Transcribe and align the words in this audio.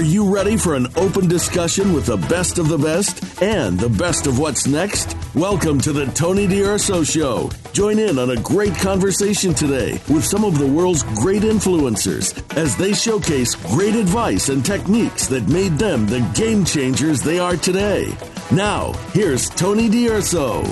Are 0.00 0.12
you 0.14 0.34
ready 0.34 0.56
for 0.56 0.76
an 0.76 0.86
open 0.96 1.28
discussion 1.28 1.92
with 1.92 2.06
the 2.06 2.16
best 2.16 2.56
of 2.56 2.70
the 2.70 2.78
best 2.78 3.42
and 3.42 3.78
the 3.78 3.90
best 3.90 4.26
of 4.26 4.38
what's 4.38 4.66
next? 4.66 5.14
Welcome 5.34 5.78
to 5.82 5.92
the 5.92 6.06
Tony 6.06 6.46
D'Urso 6.46 7.04
Show. 7.04 7.50
Join 7.74 7.98
in 7.98 8.18
on 8.18 8.30
a 8.30 8.40
great 8.40 8.74
conversation 8.76 9.52
today 9.52 10.00
with 10.08 10.24
some 10.24 10.42
of 10.42 10.58
the 10.58 10.66
world's 10.66 11.02
great 11.02 11.42
influencers 11.42 12.32
as 12.56 12.78
they 12.78 12.94
showcase 12.94 13.54
great 13.54 13.94
advice 13.94 14.48
and 14.48 14.64
techniques 14.64 15.26
that 15.26 15.46
made 15.48 15.72
them 15.72 16.06
the 16.06 16.26
game 16.34 16.64
changers 16.64 17.20
they 17.20 17.38
are 17.38 17.58
today. 17.58 18.10
Now, 18.50 18.94
here's 19.12 19.50
Tony 19.50 19.90
D'Urso. 19.90 20.62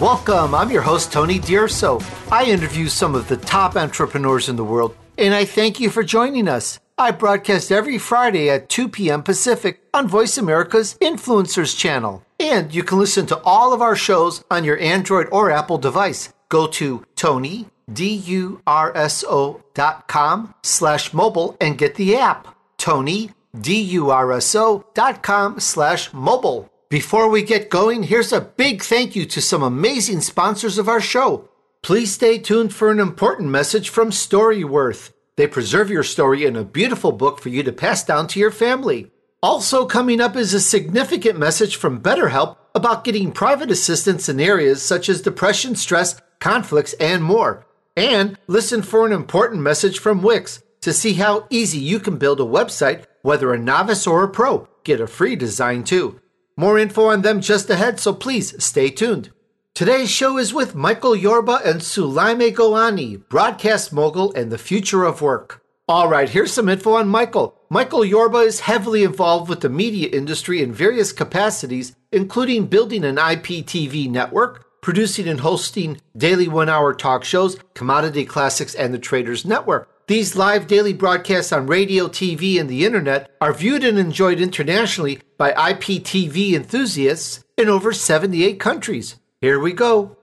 Welcome. 0.00 0.54
I'm 0.54 0.70
your 0.70 0.80
host, 0.80 1.12
Tony 1.12 1.40
D'Urso. 1.40 2.00
I 2.30 2.44
interview 2.46 2.88
some 2.88 3.14
of 3.14 3.28
the 3.28 3.36
top 3.36 3.76
entrepreneurs 3.76 4.48
in 4.48 4.56
the 4.56 4.64
world, 4.64 4.96
and 5.18 5.34
I 5.34 5.44
thank 5.44 5.78
you 5.78 5.90
for 5.90 6.02
joining 6.02 6.48
us. 6.48 6.78
I 6.98 7.10
broadcast 7.10 7.72
every 7.72 7.98
Friday 7.98 8.50
at 8.50 8.68
2 8.68 8.88
p.m. 8.88 9.22
Pacific 9.22 9.82
on 9.94 10.06
Voice 10.08 10.36
America's 10.36 10.96
Influencers 11.00 11.76
channel. 11.76 12.24
And 12.38 12.74
you 12.74 12.82
can 12.82 12.98
listen 12.98 13.26
to 13.26 13.40
all 13.44 13.72
of 13.72 13.80
our 13.80 13.96
shows 13.96 14.44
on 14.50 14.64
your 14.64 14.78
Android 14.78 15.28
or 15.32 15.50
Apple 15.50 15.78
device. 15.78 16.32
Go 16.48 16.66
to 16.66 17.04
Tony, 17.16 17.66
D-U-R-S-O 17.92 19.62
dot 19.74 20.06
com 20.06 20.54
slash 20.62 21.12
mobile 21.14 21.56
and 21.60 21.78
get 21.78 21.94
the 21.94 22.16
app. 22.16 22.54
Tony, 22.76 23.30
D-U-R-S-O 23.58 24.84
dot 24.94 25.22
com 25.22 25.60
slash 25.60 26.12
mobile. 26.12 26.70
Before 26.90 27.28
we 27.30 27.42
get 27.42 27.70
going, 27.70 28.02
here's 28.02 28.32
a 28.32 28.40
big 28.42 28.82
thank 28.82 29.16
you 29.16 29.24
to 29.24 29.40
some 29.40 29.62
amazing 29.62 30.20
sponsors 30.20 30.76
of 30.76 30.88
our 30.88 31.00
show. 31.00 31.48
Please 31.82 32.12
stay 32.12 32.38
tuned 32.38 32.74
for 32.74 32.90
an 32.90 33.00
important 33.00 33.48
message 33.48 33.88
from 33.88 34.10
Storyworth. 34.10 35.10
They 35.36 35.46
preserve 35.46 35.90
your 35.90 36.02
story 36.02 36.44
in 36.44 36.56
a 36.56 36.64
beautiful 36.64 37.10
book 37.10 37.40
for 37.40 37.48
you 37.48 37.62
to 37.62 37.72
pass 37.72 38.04
down 38.04 38.26
to 38.28 38.40
your 38.40 38.50
family. 38.50 39.10
Also, 39.42 39.86
coming 39.86 40.20
up 40.20 40.36
is 40.36 40.52
a 40.52 40.60
significant 40.60 41.38
message 41.38 41.76
from 41.76 42.02
BetterHelp 42.02 42.56
about 42.74 43.02
getting 43.02 43.32
private 43.32 43.70
assistance 43.70 44.28
in 44.28 44.38
areas 44.38 44.82
such 44.82 45.08
as 45.08 45.22
depression, 45.22 45.74
stress, 45.74 46.20
conflicts, 46.38 46.92
and 46.94 47.24
more. 47.24 47.66
And 47.96 48.38
listen 48.46 48.82
for 48.82 49.06
an 49.06 49.12
important 49.12 49.62
message 49.62 49.98
from 49.98 50.22
Wix 50.22 50.62
to 50.82 50.92
see 50.92 51.14
how 51.14 51.46
easy 51.48 51.78
you 51.78 51.98
can 51.98 52.18
build 52.18 52.40
a 52.40 52.44
website, 52.44 53.04
whether 53.22 53.52
a 53.52 53.58
novice 53.58 54.06
or 54.06 54.24
a 54.24 54.28
pro. 54.28 54.68
Get 54.84 55.00
a 55.00 55.06
free 55.06 55.36
design 55.36 55.84
too. 55.84 56.20
More 56.56 56.78
info 56.78 57.06
on 57.06 57.22
them 57.22 57.40
just 57.40 57.70
ahead, 57.70 57.98
so 57.98 58.12
please 58.12 58.62
stay 58.62 58.90
tuned. 58.90 59.30
Today's 59.74 60.10
show 60.10 60.36
is 60.36 60.52
with 60.52 60.74
Michael 60.74 61.16
Yorba 61.16 61.60
and 61.64 61.80
Soulaima 61.80 62.54
Gourani, 62.54 63.26
broadcast 63.30 63.90
mogul 63.90 64.30
and 64.34 64.52
the 64.52 64.58
future 64.58 65.04
of 65.04 65.22
work. 65.22 65.62
All 65.88 66.10
right, 66.10 66.28
here's 66.28 66.52
some 66.52 66.68
info 66.68 66.92
on 66.92 67.08
Michael. 67.08 67.58
Michael 67.70 68.04
Yorba 68.04 68.40
is 68.40 68.60
heavily 68.60 69.02
involved 69.02 69.48
with 69.48 69.62
the 69.62 69.70
media 69.70 70.10
industry 70.10 70.60
in 70.60 70.74
various 70.74 71.10
capacities, 71.10 71.96
including 72.12 72.66
building 72.66 73.02
an 73.02 73.16
IPTV 73.16 74.10
network, 74.10 74.82
producing 74.82 75.26
and 75.26 75.40
hosting 75.40 76.02
daily 76.14 76.48
one 76.48 76.68
hour 76.68 76.92
talk 76.92 77.24
shows, 77.24 77.56
Commodity 77.72 78.26
Classics, 78.26 78.74
and 78.74 78.92
the 78.92 78.98
Traders 78.98 79.46
Network. 79.46 79.88
These 80.06 80.36
live 80.36 80.66
daily 80.66 80.92
broadcasts 80.92 81.50
on 81.50 81.66
radio, 81.66 82.08
TV, 82.08 82.60
and 82.60 82.68
the 82.68 82.84
internet 82.84 83.30
are 83.40 83.54
viewed 83.54 83.84
and 83.84 83.98
enjoyed 83.98 84.38
internationally 84.38 85.20
by 85.38 85.52
IPTV 85.52 86.52
enthusiasts 86.52 87.42
in 87.56 87.70
over 87.70 87.94
78 87.94 88.60
countries. 88.60 89.16
Here 89.42 89.58
we 89.58 89.72
go. 89.72 90.16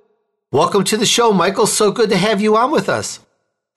Welcome 0.53 0.85
to 0.85 0.95
the 0.95 1.05
show, 1.05 1.33
Michael. 1.33 1.67
So 1.67 1.91
good 1.91 2.09
to 2.09 2.15
have 2.15 2.39
you 2.39 2.55
on 2.55 2.71
with 2.71 2.87
us. 2.87 3.19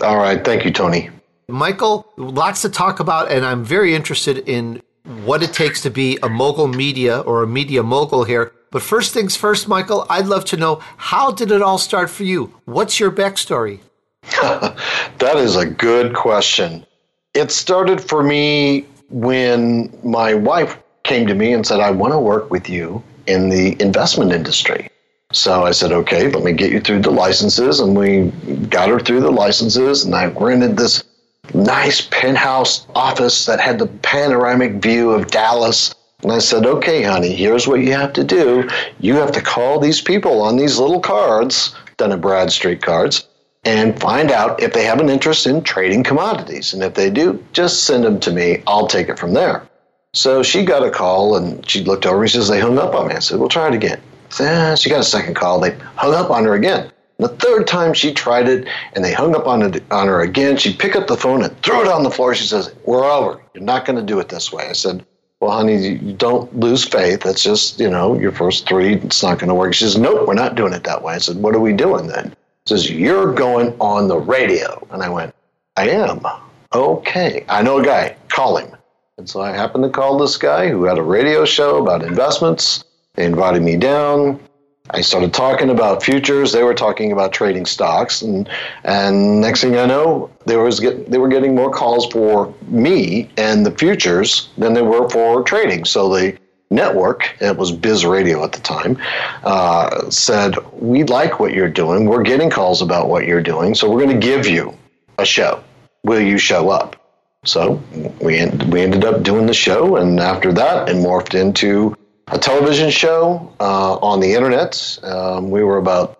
All 0.01 0.17
right. 0.17 0.45
Thank 0.45 0.65
you, 0.65 0.71
Tony. 0.71 1.11
Michael, 1.49 2.07
lots 2.17 2.63
to 2.63 2.69
talk 2.69 3.01
about, 3.01 3.29
and 3.29 3.45
I'm 3.45 3.65
very 3.65 3.93
interested 3.93 4.49
in 4.49 4.81
what 5.25 5.43
it 5.43 5.53
takes 5.53 5.81
to 5.81 5.91
be 5.91 6.17
a 6.23 6.29
mogul 6.29 6.69
media 6.69 7.19
or 7.19 7.43
a 7.43 7.49
media 7.49 7.83
mogul 7.83 8.23
here. 8.23 8.53
But 8.71 8.83
first 8.83 9.13
things 9.13 9.35
first, 9.35 9.67
Michael, 9.67 10.07
I'd 10.09 10.27
love 10.27 10.45
to 10.45 10.57
know 10.57 10.77
how 10.97 11.33
did 11.33 11.51
it 11.51 11.61
all 11.61 11.79
start 11.79 12.09
for 12.09 12.23
you? 12.23 12.55
What's 12.67 13.01
your 13.01 13.11
backstory? 13.11 13.81
that 14.23 15.37
is 15.39 15.57
a 15.57 15.67
good 15.67 16.15
question. 16.15 16.87
It 17.35 17.51
started 17.51 18.01
for 18.01 18.23
me 18.23 18.87
when 19.11 19.93
my 20.05 20.35
wife 20.35 20.79
came 21.03 21.27
to 21.27 21.35
me 21.35 21.53
and 21.53 21.67
said, 21.67 21.81
I 21.81 21.91
want 21.91 22.13
to 22.13 22.21
work 22.21 22.49
with 22.49 22.69
you 22.69 23.03
in 23.27 23.49
the 23.49 23.77
investment 23.83 24.31
industry. 24.31 24.89
So 25.33 25.65
I 25.65 25.73
said, 25.73 25.93
okay, 25.93 26.29
let 26.29 26.45
me 26.45 26.53
get 26.53 26.73
you 26.73 26.81
through 26.81 27.01
the 27.01 27.11
licenses. 27.11 27.81
And 27.81 27.97
we 27.97 28.31
got 28.67 28.89
her 28.89 29.01
through 29.01 29.21
the 29.21 29.31
licenses. 29.31 30.05
And 30.05 30.15
I 30.15 30.27
rented 30.27 30.77
this 30.77 31.03
nice 31.55 32.07
penthouse 32.11 32.87
office 32.95 33.47
that 33.47 33.61
had 33.61 33.79
the 33.79 33.87
panoramic 33.87 34.83
view 34.83 35.11
of 35.11 35.31
Dallas. 35.31 35.95
And 36.23 36.33
I 36.33 36.39
said, 36.39 36.67
okay, 36.67 37.03
honey, 37.03 37.35
here's 37.35 37.67
what 37.67 37.81
you 37.81 37.93
have 37.93 38.13
to 38.13 38.25
do. 38.25 38.69
You 39.01 39.15
have 39.15 39.33
to 39.33 39.41
call 39.41 39.81
these 39.81 40.01
people 40.01 40.43
on 40.43 40.57
these 40.57 40.79
little 40.79 41.01
cards, 41.01 41.75
Dun 41.97 42.19
Bradstreet 42.21 42.83
cards, 42.83 43.27
and 43.65 43.99
find 44.01 44.31
out 44.31 44.63
if 44.63 44.73
they 44.73 44.85
have 44.85 45.01
an 45.01 45.09
interest 45.09 45.47
in 45.47 45.63
trading 45.63 46.05
commodities. 46.05 46.73
And 46.73 46.83
if 46.83 46.95
they 46.95 47.11
do, 47.11 47.45
just 47.53 47.85
send 47.85 48.05
them 48.05 48.21
to 48.21 48.33
me. 48.33 48.63
I'll 48.67 48.87
take 48.87 49.09
it 49.09 49.19
from 49.19 49.33
there. 49.33 49.67
So 50.15 50.43
she 50.43 50.65
got 50.65 50.87
a 50.87 50.91
call 50.91 51.37
and 51.37 51.69
she 51.69 51.83
looked 51.85 52.05
over 52.05 52.21
and 52.21 52.31
she 52.31 52.37
says, 52.37 52.49
they 52.49 52.61
hung 52.61 52.79
up 52.79 52.95
on 52.95 53.09
me. 53.09 53.15
I 53.15 53.19
said, 53.21 53.41
we'll 53.41 53.49
try 53.49 53.69
it 53.69 53.75
again. 53.75 54.01
Eh, 54.41 54.75
she 54.75 54.91
got 54.91 55.01
a 55.01 55.05
second 55.05 55.35
call. 55.35 55.61
They 55.61 55.77
hung 55.97 56.15
up 56.15 56.31
on 56.31 56.45
her 56.45 56.55
again. 56.55 56.91
The 57.19 57.29
third 57.29 57.67
time 57.67 57.95
she 57.95 58.13
tried 58.13 58.49
it 58.49 58.67
and 58.95 59.05
they 59.05 59.13
hung 59.13 59.37
up 59.37 59.47
on, 59.47 59.63
it, 59.63 59.85
on 59.93 60.09
her 60.09 60.23
again, 60.23 60.57
she 60.57 60.75
picked 60.75 60.97
up 60.97 61.07
the 61.07 61.17
phone 61.17 61.45
and 61.45 61.57
threw 61.63 61.83
it 61.83 61.89
on 61.89 62.03
the 62.03 62.11
floor. 62.11 62.35
She 62.35 62.47
says, 62.47 62.75
We're 62.85 63.05
over. 63.05 63.41
You're 63.55 63.63
not 63.63 63.85
going 63.85 63.97
to 63.97 64.05
do 64.05 64.19
it 64.19 64.29
this 64.29 64.53
way. 64.53 64.69
I 64.69 64.73
said, 64.73 65.05
Well, 65.41 65.53
honey, 65.53 65.87
you 65.87 66.15
don't 66.15 66.55
lose 66.59 66.85
faith. 66.85 67.21
That's 67.21 67.43
just, 67.43 67.79
you 67.79 67.89
know, 67.89 68.19
your 68.19 68.33
first 68.33 68.67
three, 68.67 68.95
it's 68.95 69.23
not 69.23 69.39
going 69.39 69.49
to 69.49 69.55
work. 69.55 69.75
She 69.75 69.85
says, 69.85 69.99
Nope, 69.99 70.27
we're 70.27 70.35
not 70.35 70.57
doing 70.57 70.73
it 70.73 70.85
that 70.85 71.03
way. 71.03 71.15
I 71.15 71.19
said, 71.19 71.37
What 71.37 71.55
are 71.55 71.61
we 71.61 71.73
doing 71.73 72.09
then? 72.09 72.35
She 72.67 72.75
says, 72.75 72.91
You're 72.91 73.33
going 73.33 73.77
on 73.79 74.09
the 74.09 74.19
radio. 74.19 74.85
And 74.91 75.03
I 75.03 75.09
went, 75.09 75.33
I 75.77 75.91
am. 75.91 76.23
Okay. 76.75 77.45
I 77.49 77.63
know 77.63 77.79
a 77.79 77.85
guy. 77.85 78.17
Call 78.29 78.57
him. 78.57 78.77
And 79.19 79.29
so 79.29 79.43
I 79.43 79.53
happened 79.53 79.85
to 79.85 79.91
call 79.91 80.19
this 80.19 80.37
guy 80.37 80.69
who 80.69 80.85
had 80.85 80.99
a 80.99 81.03
radio 81.03 81.45
show 81.45 81.81
about 81.81 82.03
investments 82.03 82.83
they 83.15 83.25
invited 83.25 83.63
me 83.63 83.77
down. 83.77 84.41
I 84.91 85.01
started 85.01 85.33
talking 85.33 85.71
about 85.71 86.03
futures. 86.03 86.53
They 86.53 86.65
were 86.65 86.75
talking 86.75 87.13
about 87.13 87.33
trading 87.33 87.67
stocks, 87.67 88.21
and 88.21 88.49
and 88.85 89.41
next 89.41 89.61
thing 89.61 89.77
I 89.77 89.87
know, 89.87 90.31
they 90.47 90.57
was 90.57 90.81
get, 90.81 91.11
they 91.11 91.19
were 91.19 91.29
getting 91.29 91.55
more 91.55 91.71
calls 91.71 92.07
for 92.07 92.53
me 92.67 93.31
and 93.37 93.65
the 93.65 93.71
futures 93.71 94.49
than 94.59 94.75
they 94.75 94.83
were 94.83 95.09
for 95.09 95.43
trading. 95.43 95.85
So 95.85 96.13
the 96.13 96.37
network, 96.71 97.37
it 97.41 97.57
was 97.57 97.71
Biz 97.71 98.05
Radio 98.05 98.43
at 98.43 98.53
the 98.53 98.61
time, 98.61 98.99
uh, 99.45 100.11
said 100.11 100.57
we 100.73 101.05
like 101.05 101.39
what 101.39 101.55
you're 101.55 101.69
doing. 101.69 102.07
We're 102.07 102.23
getting 102.23 102.51
calls 102.51 102.83
about 102.83 103.09
what 103.09 103.27
you're 103.27 103.43
doing, 103.43 103.75
so 103.75 103.89
we're 103.89 104.05
going 104.05 104.21
to 104.21 104.27
give 104.27 104.47
you 104.47 104.77
a 105.19 105.25
show. 105.25 105.63
Will 106.03 106.21
you 106.21 106.39
show 106.39 106.71
up? 106.71 106.97
So 107.45 107.83
we 108.21 108.45
we 108.69 108.81
ended 108.83 109.05
up 109.05 109.23
doing 109.23 109.47
the 109.47 109.55
show, 109.55 109.97
and 109.97 110.19
after 110.19 110.53
that, 110.53 110.89
it 110.89 110.97
morphed 110.97 111.39
into 111.41 111.97
a 112.29 112.39
television 112.39 112.91
show 112.91 113.53
uh, 113.61 113.95
on 113.97 114.21
the 114.21 114.33
internet. 114.35 114.99
Um, 115.03 115.51
we 115.51 115.63
were 115.65 115.79
about, 115.79 116.19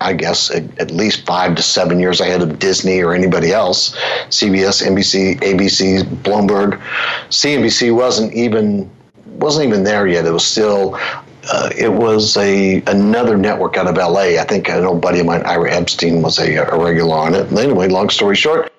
I 0.00 0.12
guess, 0.12 0.50
at, 0.50 0.78
at, 0.78 0.90
least 0.90 1.26
five 1.26 1.54
to 1.56 1.62
seven 1.62 2.00
years 2.00 2.20
ahead 2.20 2.42
of 2.42 2.58
Disney 2.58 3.00
or 3.00 3.14
anybody 3.14 3.52
else. 3.52 3.94
CBS, 4.28 4.82
NBC, 4.82 5.40
ABC, 5.40 6.02
Bloomberg, 6.22 6.80
CNBC 7.28 7.94
wasn't 7.94 8.32
even 8.34 8.90
wasn't 9.26 9.66
even 9.66 9.84
there 9.84 10.06
yet. 10.06 10.26
It 10.26 10.32
was 10.32 10.44
still. 10.44 10.98
Uh, 11.52 11.70
it 11.76 11.92
was 11.92 12.36
a 12.36 12.80
another 12.86 13.36
network 13.36 13.76
out 13.76 13.88
of 13.88 13.96
LA. 13.96 14.40
I 14.40 14.44
think 14.44 14.68
an 14.68 14.84
old 14.84 15.00
buddy 15.02 15.18
of 15.18 15.26
mine, 15.26 15.42
Ira 15.42 15.72
Epstein, 15.72 16.22
was 16.22 16.38
a, 16.38 16.54
a 16.54 16.78
regular 16.78 17.16
on 17.16 17.34
it. 17.34 17.50
Anyway, 17.52 17.88
long 17.88 18.10
story 18.10 18.36
short, 18.36 18.71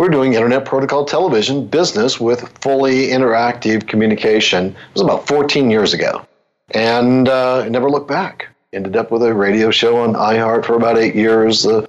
we're 0.00 0.08
doing 0.08 0.32
internet 0.32 0.64
protocol 0.64 1.04
television 1.04 1.66
business 1.66 2.18
with 2.18 2.48
fully 2.62 3.08
interactive 3.08 3.86
communication. 3.86 4.68
It 4.68 4.94
was 4.94 5.02
about 5.02 5.26
14 5.26 5.70
years 5.70 5.92
ago 5.92 6.26
and 6.70 7.28
uh, 7.28 7.68
never 7.68 7.90
looked 7.90 8.08
back. 8.08 8.48
Ended 8.72 8.96
up 8.96 9.10
with 9.10 9.22
a 9.22 9.34
radio 9.34 9.70
show 9.70 9.98
on 9.98 10.14
iHeart 10.14 10.64
for 10.64 10.74
about 10.74 10.96
eight 10.96 11.14
years. 11.14 11.66
Uh, 11.66 11.86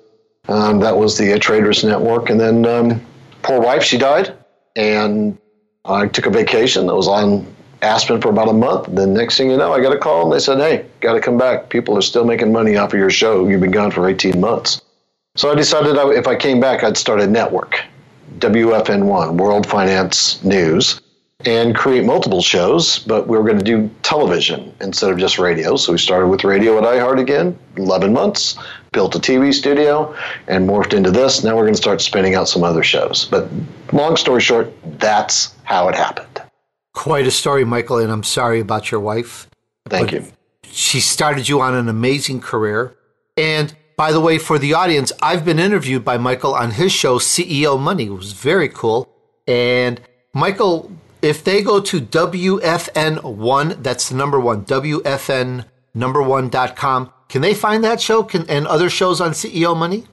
um, 0.50 0.82
that 0.82 0.98
was 0.98 1.18
the 1.18 1.34
uh, 1.34 1.40
Traders 1.40 1.86
Network. 1.86 2.30
And 2.30 2.38
then 2.38 2.66
um, 2.66 3.02
poor 3.44 3.62
wife, 3.62 3.82
she 3.82 3.98
died. 3.98 4.36
And 4.76 5.38
I 5.86 6.08
took 6.08 6.26
a 6.26 6.32
vacation 6.32 6.88
that 6.88 6.96
was 6.96 7.08
on 7.08 7.48
Aspen 7.82 8.20
for 8.20 8.28
about 8.28 8.50
a 8.50 8.54
month. 8.54 8.88
Then 8.90 9.14
next 9.14 9.38
thing 9.38 9.50
you 9.50 9.56
know, 9.56 9.72
I 9.72 9.82
got 9.82 9.96
a 9.96 9.98
call 9.98 10.24
and 10.24 10.34
they 10.34 10.40
said, 10.44 10.58
hey, 10.58 10.86
got 11.00 11.14
to 11.14 11.22
come 11.22 11.38
back. 11.38 11.70
People 11.70 11.98
are 11.98 12.02
still 12.02 12.26
making 12.26 12.52
money 12.52 12.76
off 12.76 12.92
of 12.92 13.00
your 13.00 13.10
show. 13.10 13.48
You've 13.48 13.62
been 13.62 13.72
gone 13.72 13.90
for 13.90 14.06
18 14.06 14.38
months. 14.42 14.82
So 15.36 15.50
I 15.50 15.56
decided 15.56 15.96
if 16.18 16.28
I 16.28 16.36
came 16.36 16.60
back, 16.60 16.84
I'd 16.84 16.98
start 16.98 17.22
a 17.22 17.28
network, 17.28 17.80
WFN1, 18.40 19.38
World 19.38 19.68
Finance 19.68 20.44
News 20.44 21.02
and 21.46 21.76
create 21.76 22.06
multiple 22.06 22.42
shows, 22.42 23.00
but 23.00 23.28
we 23.28 23.38
were 23.38 23.44
going 23.44 23.58
to 23.58 23.64
do 23.64 23.90
television 24.04 24.74
instead 24.82 25.12
of 25.12 25.18
just 25.18 25.40
radio. 25.40 25.76
So 25.76 25.92
we 25.94 25.98
started 25.98 26.28
with 26.28 26.44
radio 26.44 26.78
at 26.78 26.84
iHeart 26.84 27.20
again, 27.20 27.58
11 27.78 28.14
months. 28.14 28.58
built 28.92 29.16
a 29.16 29.20
TV 29.20 29.54
studio 29.54 30.16
and 30.48 30.68
morphed 30.68 30.94
into 30.94 31.12
this. 31.12 31.44
Now 31.44 31.56
we're 31.56 31.64
going 31.64 31.74
to 31.74 31.82
start 31.82 32.02
spinning 32.02 32.36
out 32.36 32.48
some 32.48 32.64
other 32.64 32.84
shows. 32.84 33.26
But 33.26 33.50
long 33.94 34.18
story 34.18 34.42
short, 34.42 34.72
that's 35.00 35.56
how 35.64 35.88
it 35.88 35.96
happened. 35.96 36.42
Quite 36.94 37.26
a 37.26 37.32
story, 37.32 37.64
Michael, 37.64 38.00
and 38.00 38.12
I'm 38.12 38.24
sorry 38.24 38.60
about 38.60 38.92
your 38.92 39.00
wife. 39.00 39.50
Thank 39.88 40.12
you. 40.12 40.26
She 40.64 41.00
started 41.00 41.48
you 41.48 41.62
on 41.62 41.74
an 41.74 41.88
amazing 41.88 42.42
career. 42.42 42.96
And 43.38 43.74
by 44.02 44.12
the 44.12 44.20
way, 44.20 44.40
for 44.40 44.58
the 44.58 44.74
audience, 44.74 45.12
I've 45.22 45.46
been 45.46 45.60
interviewed 45.60 46.04
by 46.04 46.18
Michael 46.18 46.56
on 46.56 46.72
his 46.72 46.92
show, 46.92 47.20
CEO 47.20 47.80
Money. 47.80 48.06
It 48.06 48.18
was 48.24 48.34
very 48.34 48.68
cool. 48.68 49.08
And 49.46 50.02
Michael, 50.34 50.92
if 51.22 51.44
they 51.44 51.62
go 51.62 51.80
to 51.82 52.02
WFN1, 52.02 53.84
that's 53.84 54.10
the 54.10 54.16
number 54.16 54.40
one, 54.40 54.66
WFN 54.66 55.66
number 55.94 56.20
one.com, 56.24 57.14
can 57.30 57.44
they 57.44 57.54
find 57.54 57.84
that 57.84 58.02
show 58.02 58.24
can, 58.24 58.50
and 58.50 58.66
other 58.66 58.90
shows 58.90 59.22
on 59.22 59.34
CEO 59.34 59.78
Money? 59.78 60.06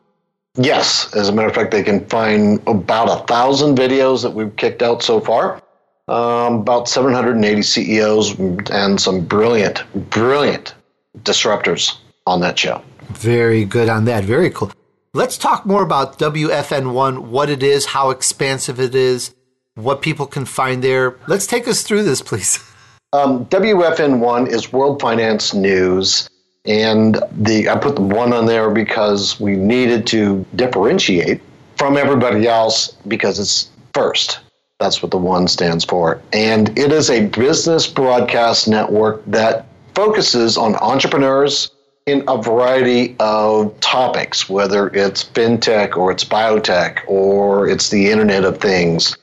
Yes. 0.56 1.10
As 1.14 1.30
a 1.30 1.32
matter 1.32 1.48
of 1.48 1.54
fact, 1.54 1.70
they 1.70 1.82
can 1.82 2.04
find 2.08 2.60
about 2.66 3.08
a 3.08 3.24
thousand 3.24 3.78
videos 3.78 4.20
that 4.20 4.34
we've 4.34 4.54
kicked 4.56 4.82
out 4.82 5.02
so 5.02 5.18
far. 5.18 5.62
Um, 6.08 6.56
about 6.56 6.90
780 6.90 7.62
CEOs 7.62 8.38
and 8.68 9.00
some 9.00 9.24
brilliant, 9.24 9.82
brilliant 10.10 10.74
disruptors 11.22 11.96
on 12.26 12.42
that 12.42 12.58
show. 12.58 12.82
Very 13.08 13.64
good 13.64 13.88
on 13.88 14.04
that. 14.06 14.24
Very 14.24 14.50
cool. 14.50 14.72
Let's 15.14 15.38
talk 15.38 15.64
more 15.64 15.82
about 15.82 16.18
WFN1, 16.18 17.18
what 17.18 17.48
it 17.48 17.62
is, 17.62 17.86
how 17.86 18.10
expansive 18.10 18.78
it 18.78 18.94
is, 18.94 19.34
what 19.74 20.02
people 20.02 20.26
can 20.26 20.44
find 20.44 20.84
there. 20.84 21.16
Let's 21.26 21.46
take 21.46 21.66
us 21.66 21.82
through 21.82 22.04
this, 22.04 22.22
please. 22.22 22.64
Um, 23.14 23.46
WFN1 23.46 24.48
is 24.48 24.70
World 24.70 25.00
Finance 25.00 25.54
News. 25.54 26.28
And 26.66 27.18
the 27.32 27.70
I 27.70 27.76
put 27.76 27.96
the 27.96 28.02
one 28.02 28.34
on 28.34 28.44
there 28.44 28.68
because 28.68 29.40
we 29.40 29.56
needed 29.56 30.06
to 30.08 30.44
differentiate 30.56 31.40
from 31.78 31.96
everybody 31.96 32.46
else 32.46 32.88
because 33.08 33.38
it's 33.38 33.70
first. 33.94 34.40
That's 34.78 35.02
what 35.02 35.10
the 35.10 35.16
one 35.16 35.48
stands 35.48 35.86
for. 35.86 36.20
And 36.34 36.78
it 36.78 36.92
is 36.92 37.08
a 37.08 37.26
business 37.28 37.86
broadcast 37.86 38.68
network 38.68 39.24
that 39.26 39.66
focuses 39.94 40.58
on 40.58 40.76
entrepreneurs 40.76 41.70
in 42.08 42.24
a 42.26 42.40
variety 42.40 43.14
of 43.20 43.78
topics, 43.80 44.48
whether 44.48 44.88
it's 44.88 45.24
fintech 45.24 45.96
or 45.96 46.10
it's 46.10 46.24
biotech 46.24 47.00
or 47.06 47.68
it's 47.68 47.90
the 47.90 48.10
Internet 48.10 48.44
of 48.44 48.58
Things. 48.58 49.16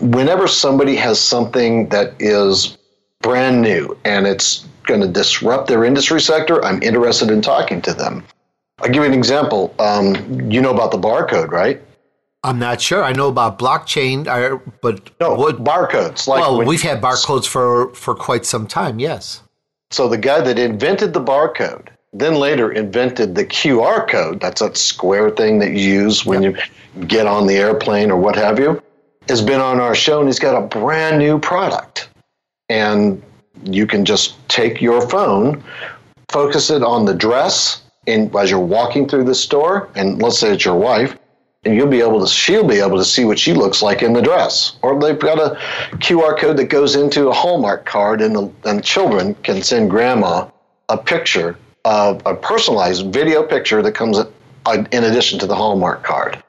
Whenever 0.00 0.48
somebody 0.48 0.96
has 0.96 1.20
something 1.20 1.88
that 1.90 2.14
is 2.18 2.78
brand 3.20 3.60
new 3.60 3.96
and 4.04 4.26
it's 4.26 4.66
going 4.84 5.00
to 5.02 5.08
disrupt 5.08 5.68
their 5.68 5.84
industry 5.84 6.20
sector, 6.20 6.64
I'm 6.64 6.82
interested 6.82 7.30
in 7.30 7.42
talking 7.42 7.82
to 7.82 7.92
them. 7.92 8.24
I'll 8.80 8.88
give 8.88 9.02
you 9.02 9.08
an 9.10 9.14
example. 9.14 9.74
Um, 9.78 10.50
you 10.50 10.62
know 10.62 10.72
about 10.72 10.90
the 10.90 10.98
barcode, 10.98 11.50
right? 11.50 11.82
I'm 12.42 12.58
not 12.58 12.80
sure. 12.80 13.04
I 13.04 13.12
know 13.12 13.28
about 13.28 13.58
blockchain, 13.58 14.24
but 14.80 15.10
no 15.20 15.34
what 15.34 15.62
barcodes? 15.62 16.26
Like 16.26 16.40
well, 16.40 16.64
we've 16.64 16.80
had 16.80 17.02
barcodes 17.02 17.46
for 17.46 17.94
for 17.94 18.14
quite 18.14 18.46
some 18.46 18.66
time. 18.66 18.98
Yes. 18.98 19.42
So 19.90 20.08
the 20.08 20.16
guy 20.16 20.40
that 20.40 20.58
invented 20.58 21.12
the 21.12 21.20
barcode, 21.20 21.88
then 22.12 22.34
later 22.34 22.72
invented 22.72 23.34
the 23.34 23.44
QR 23.44 24.08
code. 24.08 24.40
That's 24.40 24.60
that 24.60 24.76
square 24.76 25.30
thing 25.30 25.58
that 25.60 25.70
you 25.70 25.78
use 25.78 26.26
when 26.26 26.42
yep. 26.42 26.56
you 26.96 27.04
get 27.04 27.26
on 27.26 27.46
the 27.46 27.56
airplane 27.56 28.10
or 28.10 28.16
what 28.16 28.36
have 28.36 28.58
you. 28.58 28.82
Has 29.28 29.42
been 29.42 29.60
on 29.60 29.78
our 29.78 29.94
show, 29.94 30.18
and 30.18 30.28
he's 30.28 30.40
got 30.40 30.60
a 30.60 30.66
brand 30.66 31.18
new 31.18 31.38
product. 31.38 32.08
And 32.68 33.22
you 33.64 33.86
can 33.86 34.04
just 34.04 34.36
take 34.48 34.80
your 34.80 35.06
phone, 35.08 35.62
focus 36.30 36.70
it 36.70 36.82
on 36.82 37.04
the 37.04 37.14
dress, 37.14 37.82
and 38.06 38.34
as 38.34 38.50
you're 38.50 38.58
walking 38.58 39.08
through 39.08 39.24
the 39.24 39.34
store, 39.34 39.88
and 39.94 40.20
let's 40.20 40.38
say 40.38 40.52
it's 40.52 40.64
your 40.64 40.76
wife, 40.76 41.16
and 41.64 41.74
you'll 41.74 41.86
be 41.86 42.00
able 42.00 42.20
to 42.20 42.26
she'll 42.26 42.66
be 42.66 42.80
able 42.80 42.96
to 42.96 43.04
see 43.04 43.24
what 43.24 43.38
she 43.38 43.52
looks 43.52 43.82
like 43.82 44.02
in 44.02 44.14
the 44.14 44.22
dress 44.22 44.78
or 44.80 44.98
they've 44.98 45.18
got 45.18 45.38
a 45.38 45.58
qr 45.98 46.38
code 46.38 46.56
that 46.56 46.66
goes 46.66 46.96
into 46.96 47.28
a 47.28 47.34
hallmark 47.34 47.84
card 47.84 48.22
and 48.22 48.34
the 48.34 48.50
and 48.64 48.82
children 48.82 49.34
can 49.42 49.62
send 49.62 49.90
grandma 49.90 50.48
a 50.88 50.96
picture 50.96 51.58
of 51.84 52.22
a 52.26 52.34
personalized 52.34 53.06
video 53.12 53.42
picture 53.42 53.82
that 53.82 53.92
comes 53.92 54.18
in 54.18 55.04
addition 55.04 55.38
to 55.38 55.46
the 55.46 55.54
hallmark 55.54 56.02
card 56.02 56.42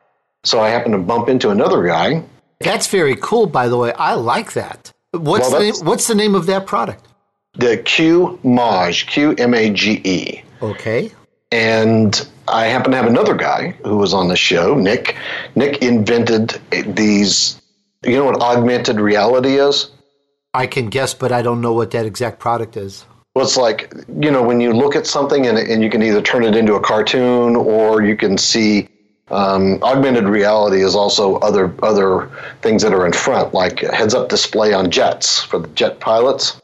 so 0.43 0.59
i 0.59 0.69
happen 0.69 0.91
to 0.91 0.97
bump 0.97 1.29
into 1.29 1.49
another 1.49 1.85
guy 1.85 2.23
that's 2.59 2.87
very 2.87 3.15
cool 3.15 3.45
by 3.45 3.67
the 3.67 3.77
way 3.77 3.91
i 3.93 4.13
like 4.13 4.53
that 4.53 4.91
what's 5.11 5.49
well, 5.49 5.59
the 5.59 5.71
name, 5.71 5.85
what's 5.85 6.07
the 6.07 6.15
name 6.15 6.35
of 6.35 6.45
that 6.45 6.65
product 6.65 7.07
the 7.53 7.77
q 7.77 8.39
mage 8.43 9.07
q 9.07 9.33
m 9.37 9.53
a 9.53 9.69
g 9.69 10.01
e 10.03 10.43
okay 10.61 11.11
and 11.51 12.27
I 12.47 12.65
happen 12.65 12.91
to 12.91 12.97
have 12.97 13.07
another 13.07 13.35
guy 13.35 13.75
who 13.83 13.97
was 13.97 14.13
on 14.13 14.27
the 14.27 14.35
show, 14.35 14.75
Nick. 14.75 15.15
Nick 15.55 15.81
invented 15.81 16.59
these. 16.71 17.61
You 18.03 18.15
know 18.15 18.25
what 18.25 18.41
augmented 18.41 18.99
reality 18.99 19.59
is? 19.59 19.91
I 20.53 20.67
can 20.67 20.89
guess, 20.89 21.13
but 21.13 21.31
I 21.31 21.41
don't 21.41 21.61
know 21.61 21.73
what 21.73 21.91
that 21.91 22.05
exact 22.05 22.39
product 22.39 22.75
is. 22.75 23.05
Well, 23.33 23.45
it's 23.45 23.57
like, 23.57 23.93
you 24.19 24.29
know, 24.29 24.43
when 24.43 24.59
you 24.59 24.73
look 24.73 24.95
at 24.95 25.07
something 25.07 25.47
and, 25.47 25.57
and 25.57 25.81
you 25.81 25.89
can 25.89 26.03
either 26.03 26.21
turn 26.21 26.43
it 26.43 26.55
into 26.55 26.75
a 26.75 26.81
cartoon 26.81 27.55
or 27.55 28.03
you 28.03 28.17
can 28.17 28.37
see 28.37 28.89
um, 29.29 29.81
augmented 29.83 30.25
reality 30.25 30.81
is 30.81 30.95
also 30.95 31.37
other 31.37 31.73
other 31.81 32.29
things 32.61 32.83
that 32.83 32.93
are 32.93 33.05
in 33.05 33.13
front, 33.13 33.53
like 33.53 33.79
heads 33.79 34.13
up 34.13 34.27
display 34.27 34.73
on 34.73 34.91
jets 34.91 35.41
for 35.41 35.59
the 35.59 35.69
jet 35.69 36.01
pilots 36.01 36.61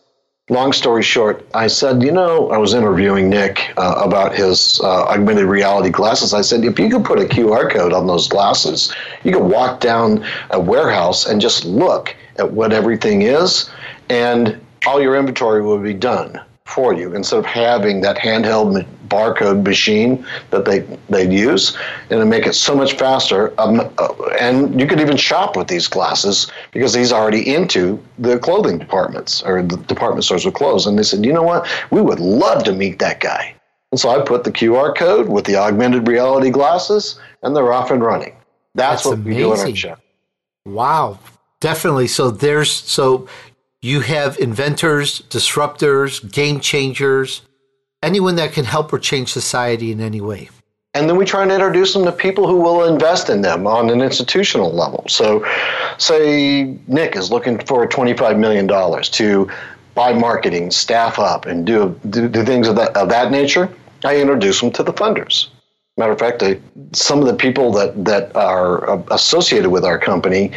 long 0.49 0.71
story 0.71 1.03
short, 1.03 1.45
I 1.53 1.67
said, 1.67 2.01
you 2.01 2.11
know, 2.11 2.49
I 2.51 2.57
was 2.57 2.73
interviewing 2.73 3.29
Nick 3.29 3.73
uh, 3.77 4.01
about 4.03 4.33
his 4.33 4.79
uh, 4.81 5.03
augmented 5.03 5.45
reality 5.45 5.89
glasses. 5.89 6.33
I 6.33 6.41
said, 6.41 6.63
if 6.63 6.79
you 6.79 6.89
could 6.89 7.03
put 7.03 7.19
a 7.19 7.25
QR 7.25 7.69
code 7.69 7.93
on 7.93 8.07
those 8.07 8.27
glasses, 8.27 8.93
you 9.23 9.33
could 9.33 9.43
walk 9.43 9.81
down 9.81 10.25
a 10.51 10.59
warehouse 10.59 11.25
and 11.25 11.41
just 11.41 11.65
look 11.65 12.15
at 12.37 12.51
what 12.51 12.71
everything 12.71 13.23
is, 13.23 13.69
and 14.09 14.59
all 14.85 15.01
your 15.01 15.15
inventory 15.17 15.61
would 15.61 15.83
be 15.83 15.93
done 15.93 16.39
for 16.67 16.93
you. 16.93 17.15
Instead 17.15 17.39
of 17.39 17.45
having 17.45 18.01
that 18.01 18.17
handheld 18.17 18.85
barcode 19.07 19.63
machine 19.63 20.25
that 20.49 20.65
they 20.65 20.79
they'd 21.09 21.31
use 21.31 21.77
and 22.09 22.19
to 22.19 22.25
make 22.25 22.45
it 22.45 22.53
so 22.53 22.75
much 22.75 22.93
faster 22.97 23.53
um, 23.57 23.79
uh, 23.97 24.13
and 24.41 24.77
you 24.77 24.85
could 24.85 24.99
even 24.99 25.15
shop 25.15 25.55
with 25.55 25.69
these 25.69 25.87
glasses 25.87 26.51
because 26.73 26.93
he's 26.93 27.13
already 27.13 27.53
into 27.55 28.03
the 28.19 28.37
clothing 28.39 28.77
departments 28.77 29.41
or 29.43 29.63
the 29.63 29.77
department 29.77 30.25
stores 30.25 30.45
with 30.45 30.55
clothes. 30.55 30.85
And 30.85 30.99
they 30.99 31.03
said 31.03 31.25
you 31.25 31.33
know 31.33 31.43
what? 31.43 31.67
We 31.89 32.01
would 32.01 32.19
love 32.19 32.63
to 32.65 32.73
meet 32.73 32.99
that 32.99 33.21
guy. 33.21 33.55
And 33.91 33.99
so 33.99 34.09
i 34.09 34.21
put 34.21 34.43
the 34.43 34.51
qr 34.51 34.95
code 34.95 35.29
with 35.29 35.45
the 35.45 35.55
augmented 35.55 36.07
reality 36.07 36.49
glasses 36.49 37.19
and 37.43 37.55
they're 37.55 37.71
off 37.71 37.91
and 37.91 38.03
running. 38.03 38.35
That's, 38.75 39.03
that's 39.03 39.05
what 39.05 39.13
amazing. 39.19 39.35
we 39.35 39.41
do 39.41 39.53
in 39.53 39.59
our 39.59 39.75
show. 39.75 39.95
Wow. 40.65 41.19
Definitely. 41.59 42.07
So 42.07 42.29
there's 42.29 42.71
so 42.71 43.27
you 43.81 44.01
have 44.01 44.37
inventors, 44.39 45.21
disruptors, 45.29 46.31
game 46.31 46.59
changers, 46.59 47.41
anyone 48.01 48.35
that 48.35 48.53
can 48.53 48.65
help 48.65 48.91
or 48.91 48.99
change 48.99 49.31
society 49.31 49.91
in 49.91 50.01
any 50.01 50.21
way. 50.21 50.49
And 50.93 51.07
then 51.07 51.15
we 51.15 51.25
try 51.25 51.43
and 51.43 51.51
introduce 51.51 51.93
them 51.93 52.05
to 52.05 52.11
people 52.11 52.47
who 52.47 52.59
will 52.59 52.85
invest 52.85 53.29
in 53.29 53.41
them 53.41 53.67
on 53.67 53.89
an 53.89 54.01
institutional 54.01 54.73
level. 54.73 55.05
So, 55.07 55.45
say 55.99 56.75
Nick 56.87 57.15
is 57.15 57.29
looking 57.29 57.59
for 57.59 57.87
$25 57.87 58.39
million 58.39 58.67
to 58.67 59.51
buy 59.93 60.13
marketing, 60.13 60.71
staff 60.71 61.19
up, 61.19 61.45
and 61.45 61.65
do, 61.65 61.99
do, 62.09 62.27
do 62.27 62.43
things 62.43 62.67
of 62.67 62.75
that, 62.77 62.95
of 62.95 63.09
that 63.09 63.31
nature. 63.31 63.69
I 64.03 64.19
introduce 64.19 64.59
them 64.59 64.71
to 64.71 64.83
the 64.83 64.93
funders. 64.93 65.49
Matter 65.97 66.11
of 66.11 66.19
fact, 66.19 66.41
I, 66.43 66.59
some 66.93 67.19
of 67.19 67.25
the 67.25 67.33
people 67.33 67.71
that, 67.73 68.05
that 68.05 68.35
are 68.35 68.89
uh, 68.89 69.03
associated 69.11 69.69
with 69.69 69.83
our 69.83 69.99
company 69.99 70.51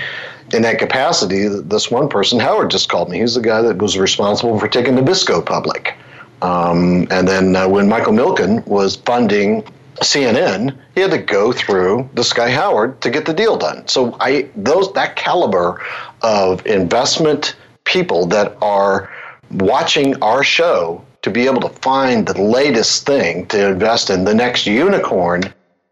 in 0.52 0.62
that 0.62 0.78
capacity, 0.78 1.48
this 1.48 1.90
one 1.90 2.08
person, 2.08 2.40
Howard, 2.40 2.70
just 2.70 2.88
called 2.88 3.08
me. 3.08 3.20
He's 3.20 3.34
the 3.34 3.40
guy 3.40 3.62
that 3.62 3.78
was 3.78 3.98
responsible 3.98 4.58
for 4.58 4.68
taking 4.68 4.94
Nabisco 4.94 5.44
public. 5.44 5.96
Um, 6.42 7.06
and 7.10 7.28
then 7.28 7.56
uh, 7.56 7.68
when 7.68 7.88
Michael 7.88 8.12
Milken 8.12 8.66
was 8.66 8.96
funding 8.96 9.62
CNN, 9.96 10.76
he 10.94 11.02
had 11.02 11.10
to 11.10 11.18
go 11.18 11.52
through 11.52 12.08
this 12.14 12.32
guy 12.32 12.50
Howard 12.50 13.00
to 13.02 13.10
get 13.10 13.26
the 13.26 13.34
deal 13.34 13.56
done. 13.56 13.86
So 13.86 14.16
I 14.20 14.48
those 14.56 14.92
that 14.94 15.16
caliber 15.16 15.82
of 16.22 16.64
investment 16.66 17.56
people 17.84 18.26
that 18.26 18.56
are 18.62 19.10
watching 19.50 20.20
our 20.22 20.42
show 20.42 21.04
to 21.22 21.30
be 21.30 21.46
able 21.46 21.60
to 21.60 21.68
find 21.68 22.26
the 22.26 22.40
latest 22.40 23.04
thing 23.04 23.46
to 23.48 23.68
invest 23.68 24.08
in 24.08 24.24
the 24.24 24.34
next 24.34 24.66
unicorn 24.66 25.42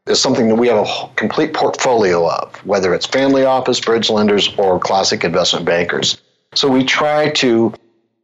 is 0.08 0.20
something 0.20 0.48
that 0.48 0.54
we 0.56 0.68
have 0.68 0.86
a 0.86 1.10
complete 1.16 1.54
portfolio 1.54 2.28
of, 2.28 2.54
whether 2.64 2.94
it's 2.94 3.06
family 3.06 3.44
office, 3.44 3.80
bridge 3.80 4.10
lenders, 4.10 4.54
or 4.56 4.78
classic 4.78 5.24
investment 5.24 5.64
bankers. 5.64 6.20
So 6.54 6.68
we 6.68 6.84
try 6.84 7.30
to 7.30 7.74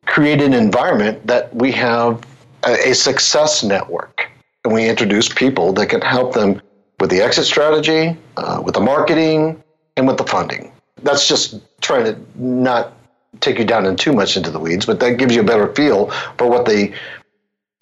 create 0.06 0.40
an 0.40 0.52
environment 0.52 1.26
that 1.26 1.54
we 1.54 1.72
have 1.72 2.24
a, 2.64 2.90
a 2.90 2.94
success 2.94 3.62
network. 3.62 4.30
And 4.64 4.72
we 4.72 4.88
introduce 4.88 5.28
people 5.28 5.72
that 5.74 5.88
can 5.88 6.00
help 6.00 6.34
them 6.34 6.60
with 7.00 7.10
the 7.10 7.20
exit 7.20 7.44
strategy, 7.44 8.16
uh, 8.36 8.62
with 8.64 8.74
the 8.74 8.80
marketing, 8.80 9.62
and 9.96 10.06
with 10.06 10.16
the 10.16 10.24
funding. 10.24 10.72
That's 11.02 11.28
just 11.28 11.60
trying 11.80 12.04
to 12.04 12.18
not 12.36 12.94
take 13.40 13.58
you 13.58 13.64
down 13.64 13.84
in 13.84 13.96
too 13.96 14.12
much 14.12 14.36
into 14.36 14.50
the 14.50 14.58
weeds, 14.58 14.86
but 14.86 15.00
that 15.00 15.18
gives 15.18 15.34
you 15.34 15.42
a 15.42 15.44
better 15.44 15.72
feel 15.74 16.10
for 16.38 16.48
what 16.48 16.64
the 16.64 16.92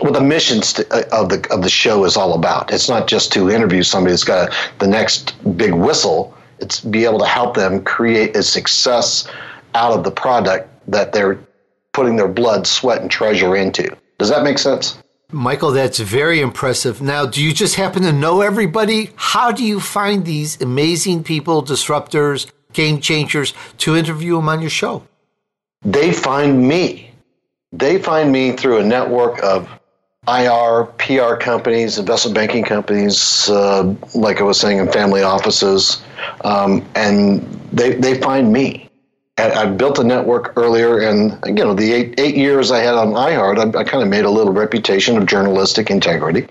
what 0.03 0.13
the 0.15 0.21
mission 0.21 0.63
st- 0.63 0.91
uh, 0.91 1.05
of 1.13 1.29
the 1.29 1.47
of 1.51 1.63
the 1.63 1.71
show 1.71 2.05
is 2.05 2.17
all 2.17 2.35
about. 2.35 2.73
It's 2.73 2.89
not 2.89 3.07
just 3.07 3.33
to 3.33 3.51
interview 3.51 3.83
somebody 3.83 4.13
that's 4.13 4.25
got 4.25 4.53
the 4.79 4.87
next 4.87 5.35
big 5.57 5.73
whistle. 5.73 6.35
It's 6.59 6.81
be 6.81 7.05
able 7.05 7.19
to 7.21 7.27
help 7.27 7.55
them 7.55 7.83
create 7.83 8.37
a 8.37 8.43
success 8.43 9.29
out 9.75 9.93
of 9.93 10.05
the 10.05 10.11
product 10.11 10.69
that 10.89 11.13
they're 11.13 11.39
putting 11.93 12.17
their 12.17 12.29
blood, 12.29 12.67
sweat, 12.67 13.01
and 13.01 13.11
treasure 13.11 13.57
into. 13.57 13.97
Does 14.19 14.29
that 14.29 14.45
make 14.45 14.59
sense? 14.59 14.99
Michael, 15.31 15.71
that's 15.71 15.99
very 15.99 16.41
impressive. 16.41 17.01
Now, 17.01 17.25
do 17.25 17.43
you 17.43 17.53
just 17.53 17.77
happen 17.77 18.03
to 18.03 18.13
know 18.13 18.43
everybody? 18.43 19.11
How 19.17 19.51
do 19.51 19.65
you 19.65 19.81
find 19.81 20.25
these 20.25 20.61
amazing 20.61 21.25
people, 21.25 21.63
disruptors, 21.63 22.51
game 22.75 23.01
changers, 23.01 23.55
to 23.79 23.97
interview 23.97 24.37
them 24.37 24.49
on 24.49 24.61
your 24.61 24.71
show? 24.71 25.07
They 25.83 26.13
find 26.13 26.69
me. 26.69 27.13
They 27.73 27.99
find 27.99 28.31
me 28.31 28.53
through 28.53 28.79
a 28.79 28.85
network 28.85 29.43
of 29.43 29.69
IR, 30.29 30.85
PR 30.99 31.35
companies, 31.35 31.99
investment 31.99 32.37
banking 32.37 32.63
companies, 32.63 33.49
uh, 33.51 33.93
like 34.15 34.41
I 34.41 34.45
was 34.45 34.61
saying, 34.61 34.79
in 34.79 34.91
family 34.93 35.23
offices, 35.23 36.01
um, 36.45 36.87
and 36.95 37.43
they, 37.73 37.95
they 37.95 38.21
find 38.21 38.53
me. 38.53 38.89
I 39.37 39.67
built 39.67 39.99
a 39.99 40.05
network 40.05 40.53
earlier, 40.57 41.01
and 41.01 41.37
you 41.47 41.65
know, 41.65 41.75
the 41.75 41.93
eight 41.93 42.21
eight 42.21 42.37
years 42.37 42.71
I 42.71 42.79
had 42.79 42.95
on 42.95 43.09
iHeart, 43.09 43.75
I, 43.75 43.81
I 43.81 43.83
kind 43.83 44.03
of 44.03 44.09
made 44.09 44.25
a 44.25 44.31
little 44.31 44.53
reputation 44.53 45.17
of 45.17 45.27
journalistic 45.27 45.91
integrity. 45.91 46.47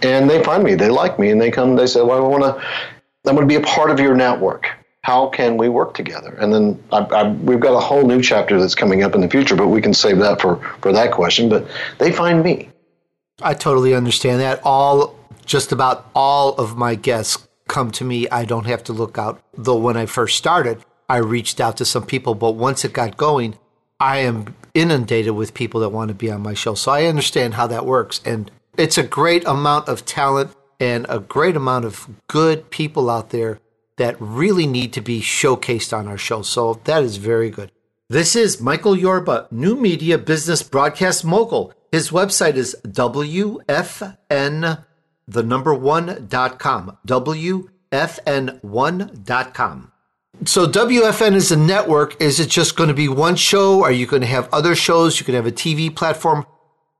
And 0.00 0.28
they 0.28 0.42
find 0.42 0.64
me, 0.64 0.74
they 0.74 0.88
like 0.88 1.18
me, 1.18 1.30
and 1.30 1.40
they 1.40 1.50
come. 1.50 1.76
They 1.76 1.86
say, 1.86 2.00
"Well, 2.00 2.24
I 2.24 2.26
want 2.26 2.42
to, 2.42 3.30
I 3.30 3.32
want 3.32 3.42
to 3.42 3.46
be 3.46 3.54
a 3.54 3.60
part 3.60 3.90
of 3.90 4.00
your 4.00 4.16
network. 4.16 4.66
How 5.02 5.28
can 5.28 5.58
we 5.58 5.68
work 5.68 5.94
together?" 5.94 6.34
And 6.40 6.52
then 6.52 6.82
I, 6.90 6.98
I, 6.98 7.28
we've 7.28 7.60
got 7.60 7.74
a 7.74 7.80
whole 7.80 8.04
new 8.04 8.22
chapter 8.22 8.58
that's 8.58 8.74
coming 8.74 9.04
up 9.04 9.14
in 9.14 9.20
the 9.20 9.28
future, 9.28 9.54
but 9.54 9.68
we 9.68 9.80
can 9.82 9.94
save 9.94 10.18
that 10.18 10.40
for 10.40 10.56
for 10.80 10.90
that 10.92 11.12
question. 11.12 11.48
But 11.48 11.68
they 11.98 12.10
find 12.10 12.42
me. 12.42 12.71
I 13.40 13.54
totally 13.54 13.94
understand 13.94 14.40
that. 14.40 14.60
All 14.64 15.18
just 15.44 15.72
about 15.72 16.06
all 16.14 16.54
of 16.56 16.76
my 16.76 16.94
guests 16.94 17.48
come 17.68 17.90
to 17.92 18.04
me. 18.04 18.28
I 18.28 18.44
don't 18.44 18.66
have 18.66 18.84
to 18.84 18.92
look 18.92 19.18
out. 19.18 19.42
Though 19.56 19.76
when 19.76 19.96
I 19.96 20.06
first 20.06 20.36
started, 20.36 20.84
I 21.08 21.18
reached 21.18 21.60
out 21.60 21.76
to 21.78 21.84
some 21.84 22.04
people, 22.04 22.34
but 22.34 22.52
once 22.52 22.84
it 22.84 22.92
got 22.92 23.16
going, 23.16 23.58
I 23.98 24.18
am 24.18 24.54
inundated 24.74 25.34
with 25.34 25.54
people 25.54 25.80
that 25.80 25.90
want 25.90 26.08
to 26.08 26.14
be 26.14 26.30
on 26.30 26.42
my 26.42 26.54
show. 26.54 26.74
So 26.74 26.92
I 26.92 27.04
understand 27.04 27.54
how 27.54 27.66
that 27.68 27.86
works. 27.86 28.20
And 28.24 28.50
it's 28.76 28.98
a 28.98 29.02
great 29.02 29.46
amount 29.46 29.88
of 29.88 30.04
talent 30.04 30.50
and 30.80 31.06
a 31.08 31.20
great 31.20 31.56
amount 31.56 31.84
of 31.84 32.08
good 32.28 32.70
people 32.70 33.10
out 33.10 33.30
there 33.30 33.60
that 33.96 34.16
really 34.18 34.66
need 34.66 34.92
to 34.94 35.00
be 35.00 35.20
showcased 35.20 35.96
on 35.96 36.08
our 36.08 36.18
show. 36.18 36.42
So 36.42 36.80
that 36.84 37.02
is 37.02 37.18
very 37.18 37.50
good. 37.50 37.70
This 38.08 38.34
is 38.34 38.60
Michael 38.60 38.96
Yorba, 38.96 39.48
new 39.50 39.76
media 39.76 40.18
business 40.18 40.62
broadcast 40.62 41.24
mogul. 41.24 41.72
His 41.92 42.10
website 42.10 42.54
is 42.54 42.74
WFN, 42.86 44.84
the 45.28 45.42
number 45.42 45.74
one 45.74 46.26
dot 46.26 46.58
com, 46.58 46.96
WFN1 47.06 49.24
dot 49.24 49.52
com. 49.52 49.92
So 50.46 50.66
WFN 50.66 51.34
is 51.34 51.52
a 51.52 51.56
network. 51.56 52.18
Is 52.18 52.40
it 52.40 52.48
just 52.48 52.76
going 52.76 52.88
to 52.88 52.94
be 52.94 53.08
one 53.08 53.36
show? 53.36 53.84
Are 53.84 53.92
you 53.92 54.06
going 54.06 54.22
to 54.22 54.26
have 54.26 54.48
other 54.54 54.74
shows? 54.74 55.20
You 55.20 55.26
can 55.26 55.34
have 55.34 55.46
a 55.46 55.52
TV 55.52 55.94
platform. 55.94 56.46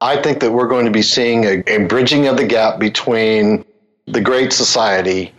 I 0.03 0.21
think 0.21 0.41
that 0.41 0.53
we're 0.53 0.69
going 0.69 0.85
to 0.85 0.91
be 0.91 1.01
seeing 1.01 1.45
a, 1.45 1.63
a 1.67 1.87
bridging 1.87 2.27
of 2.27 2.37
the 2.37 2.45
gap 2.45 2.79
between 2.79 3.65
the 4.07 4.21
great 4.21 4.53
society 4.53 5.33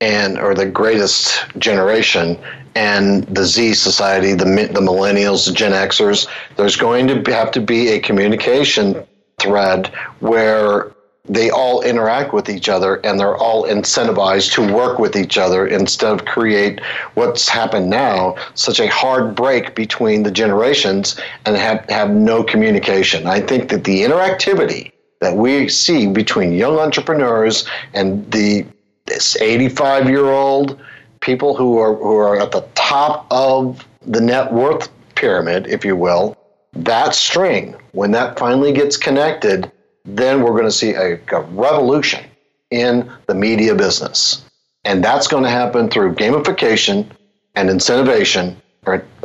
and 0.00 0.38
or 0.38 0.54
the 0.54 0.64
greatest 0.64 1.44
generation 1.58 2.38
and 2.74 3.24
the 3.24 3.44
Z 3.44 3.74
society, 3.74 4.32
the 4.32 4.44
the 4.44 4.80
millennials, 4.80 5.46
the 5.46 5.52
Gen 5.52 5.72
Xers. 5.72 6.26
There's 6.56 6.76
going 6.76 7.06
to 7.08 7.32
have 7.32 7.50
to 7.52 7.60
be 7.60 7.88
a 7.90 8.00
communication 8.00 9.04
thread 9.38 9.88
where 10.20 10.94
they 11.26 11.48
all 11.50 11.80
interact 11.80 12.34
with 12.34 12.50
each 12.50 12.68
other 12.68 12.96
and 12.96 13.18
they're 13.18 13.36
all 13.36 13.64
incentivized 13.64 14.52
to 14.52 14.74
work 14.74 14.98
with 14.98 15.16
each 15.16 15.38
other 15.38 15.66
instead 15.66 16.12
of 16.12 16.26
create 16.26 16.80
what's 17.14 17.48
happened 17.48 17.88
now 17.88 18.36
such 18.54 18.78
a 18.78 18.88
hard 18.88 19.34
break 19.34 19.74
between 19.74 20.22
the 20.22 20.30
generations 20.30 21.18
and 21.46 21.56
have, 21.56 21.84
have 21.88 22.10
no 22.10 22.44
communication 22.44 23.26
i 23.26 23.40
think 23.40 23.70
that 23.70 23.84
the 23.84 24.02
interactivity 24.02 24.92
that 25.20 25.34
we 25.34 25.66
see 25.66 26.06
between 26.06 26.52
young 26.52 26.78
entrepreneurs 26.78 27.66
and 27.94 28.30
the 28.30 28.66
this 29.06 29.36
85 29.40 30.08
year 30.08 30.26
old 30.26 30.78
people 31.24 31.56
who 31.56 31.78
are 31.78 31.94
who 31.94 32.16
are 32.16 32.40
at 32.40 32.52
the 32.52 32.66
top 32.74 33.26
of 33.30 33.86
the 34.02 34.20
net 34.20 34.52
worth 34.52 34.88
pyramid 35.14 35.66
if 35.66 35.84
you 35.84 35.96
will 35.96 36.36
that 36.74 37.14
string 37.14 37.74
when 37.92 38.10
that 38.10 38.38
finally 38.38 38.72
gets 38.72 38.96
connected 38.96 39.70
then 40.04 40.42
we're 40.42 40.52
going 40.52 40.64
to 40.64 40.72
see 40.72 40.92
a, 40.92 41.18
a 41.32 41.40
revolution 41.40 42.24
in 42.70 43.10
the 43.26 43.34
media 43.34 43.74
business. 43.74 44.44
And 44.84 45.02
that's 45.02 45.26
going 45.26 45.44
to 45.44 45.50
happen 45.50 45.88
through 45.88 46.14
gamification 46.14 47.06
and 47.54 47.68
incentivization 47.70 48.56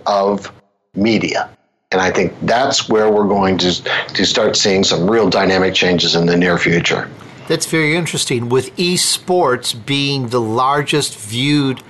of 0.06 0.51
media. 0.96 1.50
And 1.91 2.00
I 2.00 2.12
think 2.12 2.34
that's 2.44 2.88
where 2.88 3.12
we're 3.12 3.27
going 3.27 3.58
to, 3.58 3.84
to 3.84 4.25
start 4.25 4.56
seeing 4.56 4.84
some 4.84 5.10
real 5.10 5.29
dynamic 5.29 5.74
changes 5.74 6.15
in 6.15 6.27
the 6.27 6.38
near 6.38 6.58
future. 6.58 7.10
That's 7.48 7.65
very 7.65 7.96
interesting. 7.96 8.48
With 8.48 8.74
esports 8.75 9.74
being 9.86 10.27
the 10.27 10.39
largest 10.39 11.18
viewed 11.18 11.82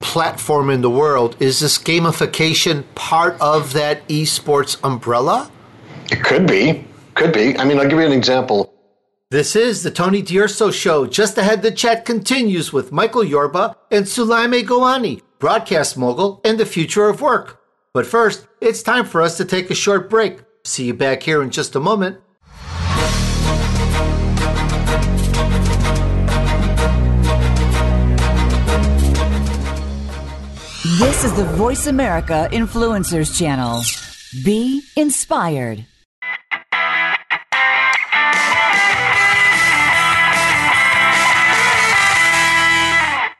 platform 0.00 0.70
in 0.70 0.80
the 0.80 0.90
world, 0.90 1.36
is 1.40 1.60
this 1.60 1.78
gamification 1.78 2.84
part 2.94 3.40
of 3.40 3.72
that 3.72 4.06
esports 4.08 4.78
umbrella? 4.82 5.50
It 6.10 6.22
could 6.24 6.46
be. 6.46 6.84
Could 7.14 7.32
be. 7.32 7.58
I 7.58 7.64
mean, 7.64 7.78
I'll 7.78 7.88
give 7.88 7.98
you 7.98 8.06
an 8.06 8.12
example. 8.12 8.72
This 9.30 9.54
is 9.54 9.82
the 9.82 9.90
Tony 9.90 10.22
D'Urso 10.22 10.70
Show. 10.70 11.06
Just 11.06 11.36
ahead, 11.36 11.60
the 11.62 11.70
chat 11.70 12.06
continues 12.06 12.72
with 12.72 12.92
Michael 12.92 13.24
Yorba 13.24 13.76
and 13.90 14.06
Soulaima 14.06 14.62
Gourani, 14.62 15.20
broadcast 15.38 15.98
mogul 15.98 16.40
and 16.44 16.58
the 16.58 16.64
future 16.64 17.08
of 17.08 17.20
work. 17.20 17.60
But 17.92 18.06
first, 18.06 18.46
it's 18.60 18.82
time 18.82 19.04
for 19.04 19.20
us 19.20 19.36
to 19.36 19.44
take 19.44 19.70
a 19.70 19.74
short 19.74 20.08
break. 20.08 20.40
See 20.64 20.86
you 20.86 20.94
back 20.94 21.22
here 21.22 21.42
in 21.42 21.50
just 21.50 21.76
a 21.76 21.80
moment. 21.80 22.18
This 30.84 31.24
is 31.24 31.32
the 31.34 31.42
Voice 31.42 31.88
America 31.88 32.48
Influencers 32.52 33.36
Channel. 33.36 33.82
Be 34.44 34.80
inspired. 34.94 35.84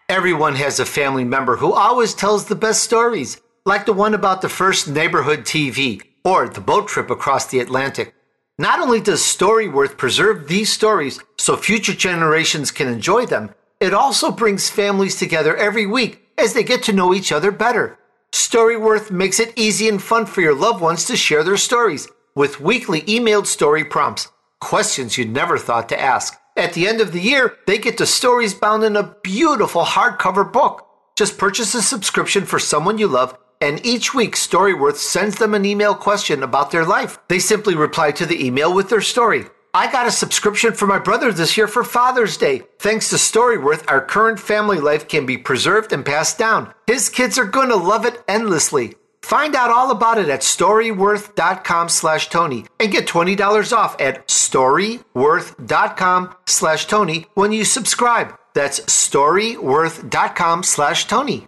Everyone 0.09 0.57
has 0.57 0.81
a 0.81 0.85
family 0.85 1.23
member 1.23 1.55
who 1.55 1.73
always 1.73 2.13
tells 2.13 2.47
the 2.47 2.57
best 2.57 2.83
stories, 2.83 3.41
like 3.65 3.87
the 3.87 3.93
one 3.93 4.15
about 4.15 4.43
the 4.43 4.49
first 4.49 4.89
neighborhood 4.89 5.43
TV 5.43 6.03
or 6.25 6.49
the 6.49 6.61
boat 6.61 6.89
trip 6.89 7.09
across 7.09 7.47
the 7.47 7.61
Atlantic. 7.61 8.17
Not 8.59 8.81
only 8.81 9.01
does 9.01 9.21
Storyworth 9.21 9.97
preserve 9.97 10.49
these 10.49 10.73
stories 10.73 11.21
so 11.39 11.57
future 11.57 11.95
generations 11.95 12.73
can 12.73 12.89
enjoy 12.89 13.27
them, 13.27 13.55
it 13.79 13.95
also 13.95 14.33
brings 14.33 14.69
families 14.69 15.15
together 15.15 15.57
every 15.57 15.87
week 15.87 16.25
as 16.39 16.55
they 16.55 16.63
get 16.63 16.83
to 16.85 16.93
know 16.93 17.13
each 17.13 17.33
other 17.33 17.51
better. 17.51 17.99
Storyworth 18.33 19.11
makes 19.11 19.41
it 19.41 19.53
easy 19.57 19.89
and 19.89 20.03
fun 20.03 20.27
for 20.27 20.41
your 20.41 20.55
loved 20.55 20.81
ones 20.81 21.05
to 21.07 21.17
share 21.17 21.43
their 21.45 21.57
stories 21.57 22.09
with 22.35 22.61
weekly 22.61 23.03
emailed 23.03 23.47
story 23.47 23.85
prompts, 23.85 24.29
questions 24.61 25.19
you'd 25.19 25.33
never 25.33 25.59
thought 25.59 25.89
to 25.89 26.01
ask 26.01 26.39
at 26.59 26.73
the 26.73 26.89
end 26.89 27.01
of 27.01 27.13
the 27.13 27.21
year, 27.21 27.57
they 27.69 27.79
get 27.79 27.99
the 27.99 28.07
stories 28.07 28.53
bound 28.53 28.83
in 28.83 28.97
a 28.97 29.15
beautiful 29.23 29.85
hardcover 29.85 30.53
book. 30.53 30.85
Just 31.17 31.39
purchase 31.39 31.73
a 31.75 31.81
subscription 31.81 32.45
for 32.45 32.59
someone 32.59 32.99
you 32.99 33.07
love, 33.07 33.39
and 33.61 33.85
each 33.87 34.13
week 34.13 34.35
Storyworth 34.35 34.97
sends 34.97 35.37
them 35.37 35.55
an 35.55 35.65
email 35.65 35.95
question 35.95 36.43
about 36.43 36.73
their 36.73 36.85
life. 36.85 37.21
They 37.29 37.39
simply 37.39 37.77
reply 37.77 38.11
to 38.11 38.27
the 38.27 38.45
email 38.45 38.75
with 38.75 38.89
their 38.89 39.01
story. 39.01 39.45
I 39.75 39.91
got 39.91 40.07
a 40.07 40.11
subscription 40.11 40.75
for 40.75 40.87
my 40.87 40.99
brother 40.99 41.33
this 41.33 41.57
year 41.57 41.69
for 41.69 41.85
Father's 41.85 42.37
Day. 42.37 42.63
Thanks 42.79 43.11
to 43.11 43.17
Storyworth, 43.17 43.85
our 43.89 44.05
current 44.05 44.41
family 44.41 44.81
life 44.81 45.09
can 45.09 45.27
be 45.27 45.39
preserved 45.39 45.93
and 45.93 46.05
passed 46.05 46.39
down. 46.39 46.73
His 46.87 47.09
kids 47.09 47.39
are 47.39 47.45
going 47.45 47.69
to 47.69 47.77
love 47.77 48.05
it 48.05 48.23
endlessly. 48.27 48.95
Find 49.23 49.55
out 49.55 49.71
all 49.71 49.91
about 49.91 50.19
it 50.19 50.29
at 50.29 50.41
storyworth.com 50.41 51.89
slash 51.91 52.31
Tony 52.31 52.65
and 52.81 52.91
get 52.91 53.07
$20 53.07 53.77
off 53.77 54.01
at 54.01 54.27
storyworth.com 54.29 56.35
slash 56.47 56.87
Tony 56.87 57.27
when 57.35 57.53
you 57.53 57.65
subscribe. 57.65 58.35
That's 58.55 58.81
storyworth.com 58.81 60.63
slash 60.63 61.07
Tony. 61.07 61.47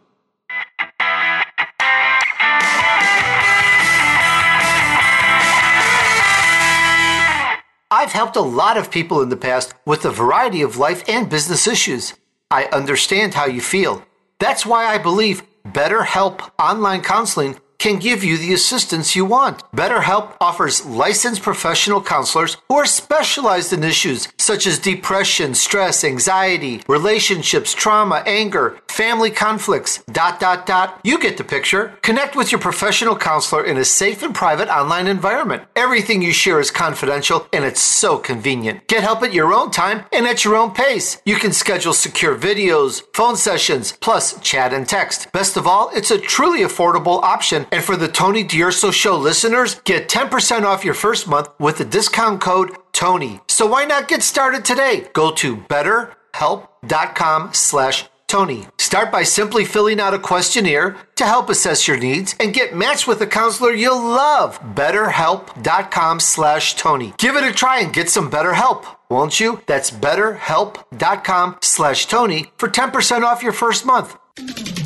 I've 7.92 8.12
helped 8.12 8.36
a 8.36 8.40
lot 8.40 8.76
of 8.76 8.92
people 8.92 9.20
in 9.20 9.30
the 9.30 9.36
past 9.36 9.74
with 9.84 10.04
a 10.04 10.10
variety 10.12 10.62
of 10.62 10.76
life 10.76 11.02
and 11.08 11.28
business 11.28 11.66
issues. 11.66 12.14
I 12.48 12.66
understand 12.66 13.34
how 13.34 13.46
you 13.46 13.60
feel. 13.60 14.04
That's 14.38 14.64
why 14.64 14.86
I 14.86 14.96
believe 14.98 15.42
BetterHelp 15.66 16.52
Online 16.56 17.02
Counseling 17.02 17.58
can 17.80 17.98
give 17.98 18.22
you 18.22 18.36
the 18.36 18.52
assistance 18.52 19.16
you 19.16 19.24
want. 19.24 19.58
BetterHelp 19.72 20.36
offers 20.40 20.84
licensed 20.84 21.42
professional 21.42 22.02
counselors 22.02 22.58
who 22.68 22.76
are 22.76 22.84
specialized 22.84 23.72
in 23.72 23.82
issues 23.82 24.28
such 24.36 24.66
as 24.66 24.78
depression, 24.78 25.54
stress, 25.54 26.04
anxiety, 26.04 26.82
relationships, 26.86 27.72
trauma, 27.72 28.22
anger, 28.26 28.78
family 28.86 29.30
conflicts, 29.30 30.02
dot, 30.12 30.38
dot, 30.38 30.66
dot. 30.66 31.00
You 31.02 31.18
get 31.18 31.38
the 31.38 31.44
picture. 31.44 31.94
Connect 32.02 32.36
with 32.36 32.52
your 32.52 32.60
professional 32.60 33.16
counselor 33.16 33.64
in 33.64 33.78
a 33.78 33.84
safe 33.84 34.22
and 34.22 34.34
private 34.34 34.68
online 34.68 35.06
environment. 35.06 35.62
Everything 35.74 36.20
you 36.20 36.32
share 36.32 36.60
is 36.60 36.70
confidential 36.70 37.46
and 37.52 37.64
it's 37.64 37.80
so 37.80 38.18
convenient. 38.18 38.86
Get 38.88 39.02
help 39.02 39.22
at 39.22 39.32
your 39.32 39.54
own 39.54 39.70
time 39.70 40.04
and 40.12 40.26
at 40.26 40.44
your 40.44 40.56
own 40.56 40.72
pace. 40.72 41.22
You 41.24 41.36
can 41.36 41.52
schedule 41.52 41.94
secure 41.94 42.36
videos, 42.36 43.02
phone 43.14 43.36
sessions, 43.36 43.92
plus 44.00 44.38
chat 44.40 44.74
and 44.74 44.86
text. 44.86 45.32
Best 45.32 45.56
of 45.56 45.66
all, 45.66 45.90
it's 45.94 46.10
a 46.10 46.18
truly 46.18 46.60
affordable 46.60 47.22
option. 47.22 47.64
And 47.72 47.82
for 47.84 47.96
the 47.96 48.08
Tony 48.08 48.42
D'Urso 48.42 48.90
Show 48.90 49.16
listeners, 49.16 49.76
get 49.84 50.08
10% 50.08 50.62
off 50.62 50.84
your 50.84 50.94
first 50.94 51.28
month 51.28 51.48
with 51.58 51.78
the 51.78 51.84
discount 51.84 52.40
code 52.40 52.76
Tony. 52.92 53.40
So 53.48 53.66
why 53.66 53.84
not 53.84 54.08
get 54.08 54.22
started 54.22 54.64
today? 54.64 55.08
Go 55.12 55.32
to 55.32 55.56
betterhelp.com 55.56 57.54
slash 57.54 58.08
Tony. 58.30 58.66
Start 58.78 59.10
by 59.10 59.24
simply 59.24 59.64
filling 59.64 59.98
out 59.98 60.14
a 60.14 60.18
questionnaire 60.18 60.96
to 61.16 61.24
help 61.24 61.50
assess 61.50 61.88
your 61.88 61.96
needs 61.96 62.36
and 62.38 62.54
get 62.54 62.76
matched 62.76 63.08
with 63.08 63.20
a 63.20 63.26
counselor 63.26 63.72
you'll 63.72 64.00
love. 64.00 64.60
BetterHelp.com 64.74 66.20
slash 66.20 66.76
Tony. 66.76 67.12
Give 67.18 67.34
it 67.34 67.42
a 67.42 67.52
try 67.52 67.80
and 67.80 67.92
get 67.92 68.08
some 68.08 68.30
better 68.30 68.52
help, 68.54 68.86
won't 69.10 69.40
you? 69.40 69.60
That's 69.66 69.90
betterhelp.com 69.90 71.56
slash 71.60 72.06
Tony 72.06 72.52
for 72.56 72.68
10% 72.68 73.22
off 73.24 73.42
your 73.42 73.52
first 73.52 73.84
month. 73.84 74.16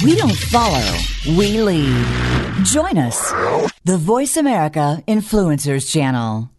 We 0.04 0.16
don't 0.16 0.36
follow, 0.36 0.98
we 1.36 1.60
lead. 1.60 2.06
Join 2.64 2.98
us, 2.98 3.32
the 3.84 3.96
Voice 3.96 4.36
America 4.36 5.02
Influencers 5.08 5.90
Channel. 5.90 6.50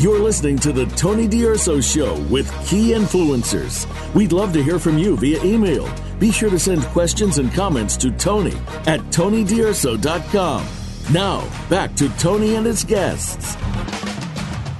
You're 0.00 0.18
listening 0.18 0.58
to 0.60 0.72
the 0.72 0.86
Tony 0.96 1.28
D'Urso 1.28 1.78
Show 1.80 2.18
with 2.30 2.50
key 2.66 2.92
influencers. 2.92 3.86
We'd 4.14 4.32
love 4.32 4.54
to 4.54 4.62
hear 4.62 4.78
from 4.78 4.96
you 4.96 5.14
via 5.18 5.42
email. 5.44 5.86
Be 6.18 6.32
sure 6.32 6.48
to 6.48 6.58
send 6.58 6.82
questions 6.84 7.36
and 7.36 7.52
comments 7.52 7.98
to 7.98 8.10
Tony 8.10 8.56
at 8.86 9.00
TonyDurso.com. 9.10 10.66
Now, 11.12 11.68
back 11.68 11.94
to 11.96 12.08
Tony 12.16 12.54
and 12.54 12.64
his 12.64 12.82
guests. 12.82 13.56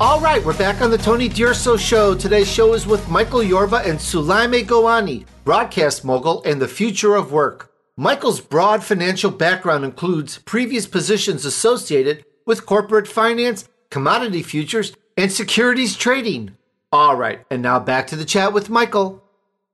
All 0.01 0.19
right, 0.19 0.43
we're 0.43 0.57
back 0.57 0.81
on 0.81 0.91
the 0.91 0.97
Tony 0.97 1.29
D'Urso 1.29 1.77
Show. 1.77 2.15
Today's 2.15 2.51
show 2.51 2.73
is 2.73 2.87
with 2.87 3.07
Michael 3.11 3.43
Yorba 3.43 3.83
and 3.85 3.99
Soulaima 3.99 4.65
Gourani, 4.65 5.27
broadcast 5.45 6.07
mogul 6.07 6.43
and 6.45 6.59
the 6.59 6.67
future 6.67 7.17
of 7.17 7.33
work. 7.33 7.71
Michael's 7.99 8.41
broad 8.41 8.83
financial 8.83 9.31
background 9.31 9.85
includes 9.85 10.39
previous 10.39 10.87
positions 10.87 11.45
associated 11.45 12.25
with 12.47 12.65
corporate 12.65 13.09
finance, 13.09 13.69
commodity 13.91 14.43
futures, 14.43 14.95
and 15.19 15.31
securities 15.31 15.95
trading. 15.99 16.57
All 16.91 17.15
right, 17.15 17.45
and 17.51 17.61
now 17.61 17.79
back 17.79 18.07
to 18.07 18.17
the 18.17 18.25
chat 18.25 18.55
with 18.55 18.71
Michael. 18.71 19.23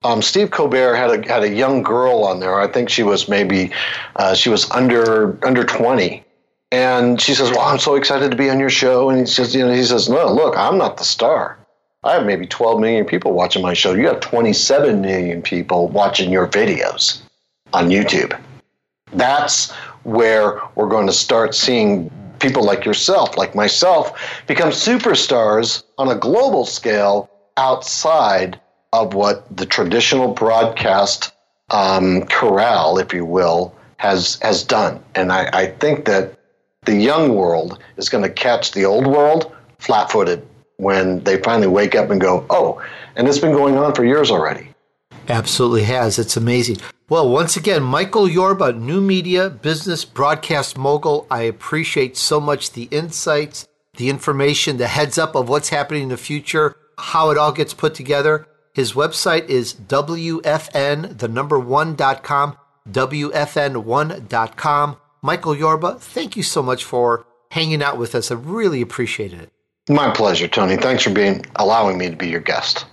Um, 0.02 0.22
Steve 0.22 0.50
Colbert 0.50 0.96
had 0.96 1.10
a 1.24 1.32
had 1.32 1.44
a 1.44 1.54
young 1.54 1.84
girl 1.84 2.24
on 2.24 2.40
there. 2.40 2.60
I 2.60 2.66
think 2.66 2.88
she 2.88 3.04
was 3.04 3.28
maybe 3.28 3.70
uh, 4.16 4.34
she 4.34 4.48
was 4.48 4.68
under 4.72 5.38
under 5.46 5.62
twenty, 5.62 6.24
and 6.72 7.20
she 7.20 7.34
says, 7.34 7.50
"Well, 7.50 7.60
I'm 7.60 7.78
so 7.78 7.94
excited 7.94 8.30
to 8.30 8.36
be 8.36 8.50
on 8.50 8.60
your 8.60 8.70
show." 8.70 9.10
And 9.10 9.18
he 9.18 9.26
says, 9.26 9.54
"You 9.54 9.66
know," 9.66 9.72
he 9.72 9.84
says, 9.84 10.08
"No, 10.08 10.26
look, 10.32 10.56
I'm 10.56 10.78
not 10.78 10.96
the 10.96 11.04
star. 11.04 11.58
I 12.04 12.14
have 12.14 12.26
maybe 12.26 12.46
12 12.46 12.80
million 12.80 13.04
people 13.04 13.32
watching 13.32 13.62
my 13.62 13.74
show. 13.74 13.92
You 13.92 14.06
have 14.06 14.20
27 14.20 15.00
million 15.00 15.42
people 15.42 15.88
watching 15.88 16.30
your 16.30 16.46
videos 16.46 17.20
on 17.72 17.88
YouTube. 17.88 18.38
That's 19.12 19.72
where 20.04 20.60
we're 20.76 20.88
going 20.88 21.08
to 21.08 21.12
start 21.12 21.54
seeing 21.54 22.10
people 22.38 22.62
like 22.62 22.84
yourself, 22.84 23.36
like 23.36 23.54
myself, 23.54 24.12
become 24.46 24.70
superstars 24.70 25.82
on 25.98 26.08
a 26.08 26.14
global 26.14 26.64
scale 26.64 27.28
outside 27.56 28.60
of 28.92 29.14
what 29.14 29.44
the 29.56 29.66
traditional 29.66 30.28
broadcast 30.32 31.32
um, 31.70 32.22
corral, 32.26 32.98
if 32.98 33.12
you 33.12 33.24
will, 33.24 33.74
has 33.96 34.38
has 34.42 34.62
done. 34.62 35.02
And 35.14 35.32
I, 35.32 35.48
I 35.52 35.66
think 35.66 36.04
that 36.04 36.35
the 36.86 36.96
young 36.96 37.34
world 37.34 37.78
is 37.96 38.08
going 38.08 38.24
to 38.24 38.30
catch 38.30 38.72
the 38.72 38.84
old 38.84 39.06
world 39.06 39.54
flat-footed 39.78 40.46
when 40.78 41.22
they 41.24 41.40
finally 41.42 41.68
wake 41.68 41.94
up 41.94 42.10
and 42.10 42.20
go, 42.20 42.44
"Oh!" 42.50 42.82
And 43.14 43.28
it's 43.28 43.38
been 43.38 43.52
going 43.52 43.76
on 43.76 43.94
for 43.94 44.04
years 44.04 44.30
already. 44.30 44.74
Absolutely 45.28 45.84
has. 45.84 46.18
It's 46.18 46.36
amazing. 46.36 46.78
Well, 47.08 47.28
once 47.28 47.56
again, 47.56 47.82
Michael 47.82 48.28
Yorba, 48.28 48.72
new 48.72 49.00
media 49.00 49.50
business 49.50 50.04
broadcast 50.04 50.76
mogul. 50.76 51.26
I 51.30 51.42
appreciate 51.42 52.16
so 52.16 52.40
much 52.40 52.72
the 52.72 52.88
insights, 52.90 53.66
the 53.96 54.08
information, 54.08 54.76
the 54.76 54.88
heads 54.88 55.18
up 55.18 55.34
of 55.34 55.48
what's 55.48 55.70
happening 55.70 56.04
in 56.04 56.08
the 56.10 56.16
future, 56.16 56.76
how 56.98 57.30
it 57.30 57.38
all 57.38 57.52
gets 57.52 57.74
put 57.74 57.94
together. 57.94 58.46
His 58.72 58.92
website 58.92 59.48
is 59.48 59.72
WFN, 59.72 61.18
the 61.18 61.28
number 61.28 61.58
one.com, 61.58 62.56
WFN1.com. 62.90 64.96
Michael 65.26 65.56
Yorba, 65.56 65.96
thank 65.98 66.36
you 66.36 66.44
so 66.44 66.62
much 66.62 66.84
for 66.84 67.26
hanging 67.50 67.82
out 67.82 67.98
with 67.98 68.14
us. 68.14 68.30
I 68.30 68.36
really 68.36 68.80
appreciated 68.80 69.40
it. 69.40 69.52
My 69.88 70.12
pleasure, 70.12 70.46
Tony. 70.46 70.76
Thanks 70.76 71.02
for 71.02 71.10
being 71.10 71.44
allowing 71.56 71.98
me 71.98 72.08
to 72.08 72.14
be 72.14 72.28
your 72.28 72.40
guest. 72.40 72.86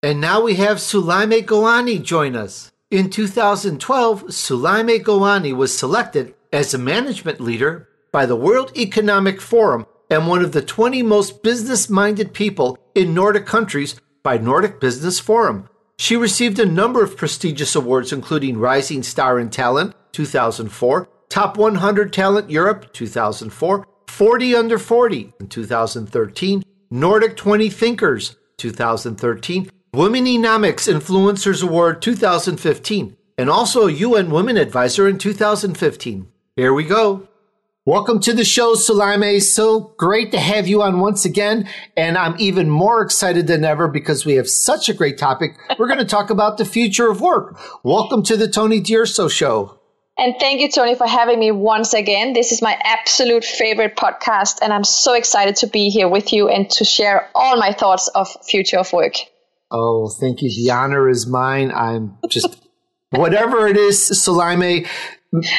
And 0.00 0.20
now 0.20 0.40
we 0.40 0.54
have 0.54 0.76
Soulaima 0.76 1.44
Gourani 1.44 2.00
join 2.00 2.36
us. 2.36 2.70
In 2.92 3.10
2012, 3.10 4.26
Soulaima 4.26 5.02
Gourani 5.02 5.52
was 5.52 5.76
selected 5.76 6.32
as 6.52 6.72
a 6.74 6.78
management 6.78 7.40
leader 7.40 7.88
by 8.12 8.24
the 8.24 8.36
World 8.36 8.70
Economic 8.78 9.40
Forum 9.40 9.84
and 10.08 10.28
one 10.28 10.44
of 10.44 10.52
the 10.52 10.62
20 10.62 11.02
most 11.02 11.42
business 11.42 11.90
minded 11.90 12.32
people 12.32 12.78
in 12.94 13.14
Nordic 13.14 13.46
countries 13.46 14.00
by 14.22 14.38
Nordic 14.38 14.78
Business 14.78 15.18
Forum. 15.18 15.68
She 15.98 16.14
received 16.16 16.60
a 16.60 16.66
number 16.66 17.02
of 17.02 17.16
prestigious 17.16 17.74
awards, 17.74 18.12
including 18.12 18.58
Rising 18.58 19.02
Star 19.02 19.40
in 19.40 19.50
Talent 19.50 19.96
2004, 20.12 21.08
Top 21.38 21.56
100 21.56 22.12
Talent 22.12 22.50
Europe 22.50 22.92
2004, 22.92 23.86
40 24.08 24.56
Under 24.56 24.76
40 24.76 25.34
in 25.38 25.46
2013, 25.46 26.64
Nordic 26.90 27.36
20 27.36 27.70
Thinkers 27.70 28.34
2013, 28.56 29.70
Womenomics 29.94 30.92
Influencers 30.92 31.62
Award 31.62 32.02
2015, 32.02 33.16
and 33.38 33.48
also 33.48 33.86
a 33.86 33.92
UN 33.92 34.32
Women 34.32 34.56
Advisor 34.56 35.06
in 35.06 35.16
2015. 35.16 36.26
Here 36.56 36.74
we 36.74 36.82
go. 36.82 37.28
Welcome 37.86 38.18
to 38.22 38.32
the 38.32 38.44
show, 38.44 38.74
Soulaima. 38.74 39.40
So 39.40 39.94
great 39.96 40.32
to 40.32 40.40
have 40.40 40.66
you 40.66 40.82
on 40.82 40.98
once 40.98 41.24
again. 41.24 41.68
And 41.96 42.18
I'm 42.18 42.34
even 42.40 42.68
more 42.68 43.00
excited 43.00 43.46
than 43.46 43.64
ever 43.64 43.86
because 43.86 44.26
we 44.26 44.34
have 44.34 44.48
such 44.48 44.88
a 44.88 44.92
great 44.92 45.18
topic. 45.18 45.56
We're 45.78 45.86
going 45.86 46.00
to 46.00 46.04
talk 46.04 46.30
about 46.30 46.58
the 46.58 46.64
future 46.64 47.08
of 47.08 47.20
work. 47.20 47.60
Welcome 47.84 48.24
to 48.24 48.36
the 48.36 48.48
Tony 48.48 48.80
D'Urso 48.80 49.28
Show. 49.28 49.77
And 50.18 50.34
thank 50.40 50.60
you, 50.60 50.68
Tony, 50.68 50.96
for 50.96 51.06
having 51.06 51.38
me 51.38 51.52
once 51.52 51.94
again. 51.94 52.32
This 52.32 52.50
is 52.50 52.60
my 52.60 52.76
absolute 52.82 53.44
favorite 53.44 53.96
podcast, 53.96 54.58
and 54.60 54.72
I'm 54.72 54.82
so 54.82 55.14
excited 55.14 55.54
to 55.56 55.68
be 55.68 55.90
here 55.90 56.08
with 56.08 56.32
you 56.32 56.48
and 56.48 56.68
to 56.70 56.84
share 56.84 57.30
all 57.36 57.56
my 57.56 57.72
thoughts 57.72 58.08
of 58.08 58.28
future 58.44 58.78
of 58.78 58.92
work. 58.92 59.14
Oh, 59.70 60.08
thank 60.08 60.42
you. 60.42 60.50
The 60.50 60.72
honor 60.72 61.08
is 61.08 61.28
mine. 61.28 61.70
I'm 61.70 62.18
just 62.28 62.60
whatever 63.10 63.68
it 63.68 63.76
is, 63.76 63.98
Soulaima. 63.98 64.88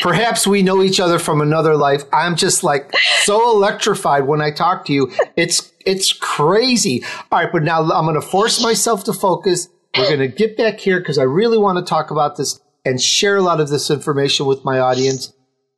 Perhaps 0.02 0.46
we 0.46 0.62
know 0.62 0.84
each 0.84 1.00
other 1.00 1.20
from 1.20 1.40
another 1.40 1.78
life. 1.78 2.04
I'm 2.12 2.36
just 2.36 2.62
like 2.62 2.92
so 3.22 3.52
electrified 3.56 4.28
when 4.28 4.42
I 4.42 4.52
talk 4.52 4.84
to 4.86 4.94
you. 4.94 5.12
It's 5.38 5.72
it's 5.86 6.12
crazy. 6.12 7.06
All 7.32 7.40
right, 7.40 7.52
but 7.52 7.64
now 7.64 7.82
I'm 7.82 8.06
going 8.06 8.16
to 8.16 8.22
force 8.22 8.62
myself 8.62 9.06
to 9.06 9.14
focus. 9.14 9.70
We're 9.98 10.08
going 10.08 10.20
to 10.20 10.28
get 10.28 10.58
back 10.58 10.80
here 10.80 11.00
because 11.00 11.18
I 11.18 11.24
really 11.24 11.58
want 11.58 11.78
to 11.78 11.90
talk 11.90 12.12
about 12.12 12.36
this 12.36 12.60
and 12.86 13.02
share 13.02 13.38
a 13.38 13.42
lot 13.42 13.60
of 13.60 13.70
this 13.70 13.90
information 13.90 14.46
with 14.46 14.64
my 14.64 14.80
audience. 14.80 15.34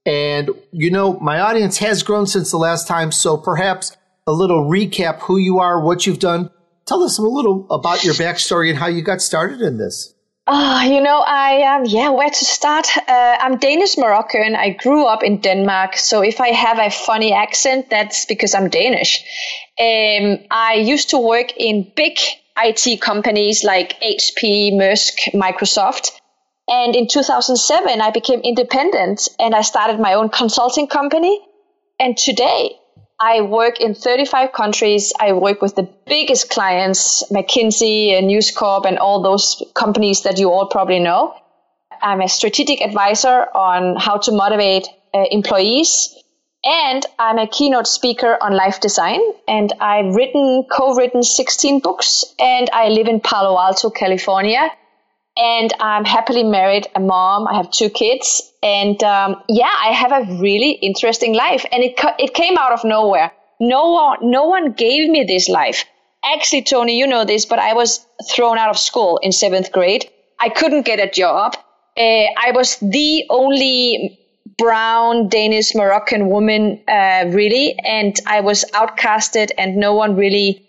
And, 0.05 0.49
you 0.71 0.91
know, 0.91 1.19
my 1.19 1.39
audience 1.39 1.77
has 1.77 2.03
grown 2.03 2.27
since 2.27 2.51
the 2.51 2.57
last 2.57 2.87
time. 2.87 3.11
So 3.11 3.37
perhaps 3.37 3.95
a 4.25 4.31
little 4.31 4.69
recap 4.69 5.19
who 5.19 5.37
you 5.37 5.59
are, 5.59 5.79
what 5.83 6.05
you've 6.05 6.19
done. 6.19 6.49
Tell 6.85 7.03
us 7.03 7.17
a 7.17 7.21
little 7.21 7.67
about 7.69 8.03
your 8.03 8.13
backstory 8.15 8.69
and 8.69 8.77
how 8.77 8.87
you 8.87 9.01
got 9.01 9.21
started 9.21 9.61
in 9.61 9.77
this. 9.77 10.13
Oh, 10.47 10.81
you 10.81 11.01
know, 11.01 11.19
I 11.19 11.75
um, 11.75 11.85
yeah, 11.85 12.09
where 12.09 12.29
to 12.29 12.45
start? 12.45 12.87
Uh, 13.07 13.37
I'm 13.39 13.57
Danish 13.57 13.95
Moroccan. 13.95 14.55
I 14.55 14.71
grew 14.71 15.05
up 15.05 15.23
in 15.23 15.39
Denmark, 15.39 15.95
so 15.95 16.21
if 16.23 16.41
I 16.41 16.49
have 16.49 16.79
a 16.79 16.89
funny 16.89 17.31
accent, 17.31 17.91
that's 17.91 18.25
because 18.25 18.55
I'm 18.55 18.67
Danish. 18.67 19.23
Um, 19.79 20.39
I 20.49 20.81
used 20.83 21.11
to 21.11 21.19
work 21.19 21.55
in 21.57 21.91
big 21.95 22.17
IT 22.57 23.01
companies 23.01 23.63
like 23.63 23.99
HP, 24.01 24.73
Maersk, 24.73 25.31
Microsoft, 25.33 26.11
and 26.71 26.95
in 26.95 27.07
2007, 27.10 27.99
I 27.99 28.12
became 28.12 28.39
independent 28.39 29.27
and 29.38 29.53
I 29.53 29.62
started 29.62 29.99
my 29.99 30.13
own 30.13 30.29
consulting 30.29 30.88
company. 30.88 31.38
And 31.99 32.17
today, 32.17 32.79
I 33.19 33.41
work 33.41 33.81
in 33.81 33.93
35 33.93 34.53
countries. 34.53 35.12
I 35.19 35.34
work 35.34 35.62
with 35.62 35.75
the 35.75 35.88
biggest 36.07 36.49
clients, 36.49 37.29
McKinsey 37.29 38.17
and 38.17 38.27
News 38.27 38.51
Corp 38.51 38.86
and 38.86 38.97
all 38.97 39.21
those 39.21 39.62
companies 39.73 40.23
that 40.23 40.39
you 40.39 40.49
all 40.49 40.67
probably 40.67 40.99
know. 40.99 41.36
I'm 42.01 42.21
a 42.21 42.29
strategic 42.29 42.81
advisor 42.81 43.47
on 43.53 43.97
how 43.97 44.17
to 44.19 44.31
motivate 44.31 44.88
uh, 45.13 45.25
employees. 45.29 46.15
And 46.63 47.05
I'm 47.19 47.38
a 47.38 47.47
keynote 47.47 47.88
speaker 47.88 48.38
on 48.41 48.53
life 48.53 48.79
design. 48.79 49.19
And 49.45 49.73
I've 49.81 50.15
written, 50.15 50.65
co 50.71 50.95
written 50.95 51.21
16 51.21 51.81
books. 51.81 52.23
And 52.39 52.69
I 52.71 52.88
live 52.88 53.07
in 53.07 53.19
Palo 53.19 53.60
Alto, 53.60 53.89
California. 53.89 54.71
And 55.38 55.74
I'm 55.80 56.06
happily 56.06 56.44
married, 56.44 56.88
a 56.96 57.00
mom. 57.00 57.48
I 57.48 57.56
have 57.56 57.72
two 57.72 57.89
kids. 57.89 58.41
And 58.62 59.02
um, 59.04 59.41
yeah, 59.48 59.74
I 59.74 59.91
have 59.91 60.12
a 60.12 60.39
really 60.39 60.72
interesting 60.72 61.34
life. 61.34 61.65
And 61.72 61.84
it, 61.84 62.00
it 62.20 62.34
came 62.34 62.58
out 62.58 62.74
of 62.74 62.84
nowhere. 62.84 63.32
No 63.60 63.91
one, 63.91 64.17
no 64.22 64.48
one 64.48 64.74
gave 64.74 65.10
me 65.10 65.24
this 65.24 65.48
life. 65.48 65.86
Actually, 66.24 66.63
Tony, 66.63 66.98
you 66.98 67.08
know 67.08 67.26
this, 67.26 67.46
but 67.46 67.60
I 67.60 67.74
was 67.74 68.06
thrown 68.30 68.58
out 68.58 68.70
of 68.70 68.78
school 68.78 69.20
in 69.24 69.32
seventh 69.32 69.72
grade. 69.72 70.10
I 70.39 70.50
couldn't 70.50 70.86
get 70.86 71.00
a 71.00 71.10
job. 71.10 71.56
Uh, 71.98 72.02
I 72.38 72.52
was 72.54 72.78
the 72.78 73.26
only 73.30 74.20
brown 74.58 75.30
Danish 75.30 75.74
Moroccan 75.76 76.30
woman, 76.30 76.82
uh, 76.88 77.26
really, 77.28 77.76
and 77.80 78.15
I 78.28 78.41
was 78.41 78.65
outcasted, 78.74 79.52
and 79.58 79.78
no 79.78 79.94
one 79.94 80.15
really 80.15 80.65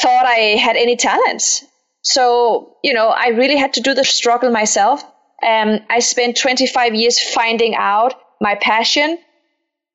thought 0.00 0.26
I 0.26 0.56
had 0.56 0.76
any 0.76 0.96
talents. 0.96 1.64
So, 2.02 2.76
you 2.82 2.92
know, 2.92 3.08
I 3.08 3.28
really 3.28 3.56
had 3.56 3.74
to 3.74 3.80
do 3.80 3.94
the 3.94 4.04
struggle 4.04 4.50
myself. 4.50 5.02
Um, 5.42 5.80
I 5.88 6.00
spent 6.00 6.36
25 6.36 6.94
years 6.94 7.18
finding 7.20 7.74
out 7.74 8.14
my 8.40 8.54
passion. 8.56 9.18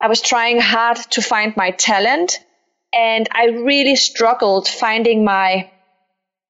I 0.00 0.08
was 0.08 0.20
trying 0.20 0.60
hard 0.60 0.96
to 1.10 1.22
find 1.22 1.56
my 1.56 1.70
talent, 1.72 2.38
and 2.92 3.28
I 3.32 3.46
really 3.46 3.96
struggled 3.96 4.68
finding 4.68 5.24
my 5.24 5.70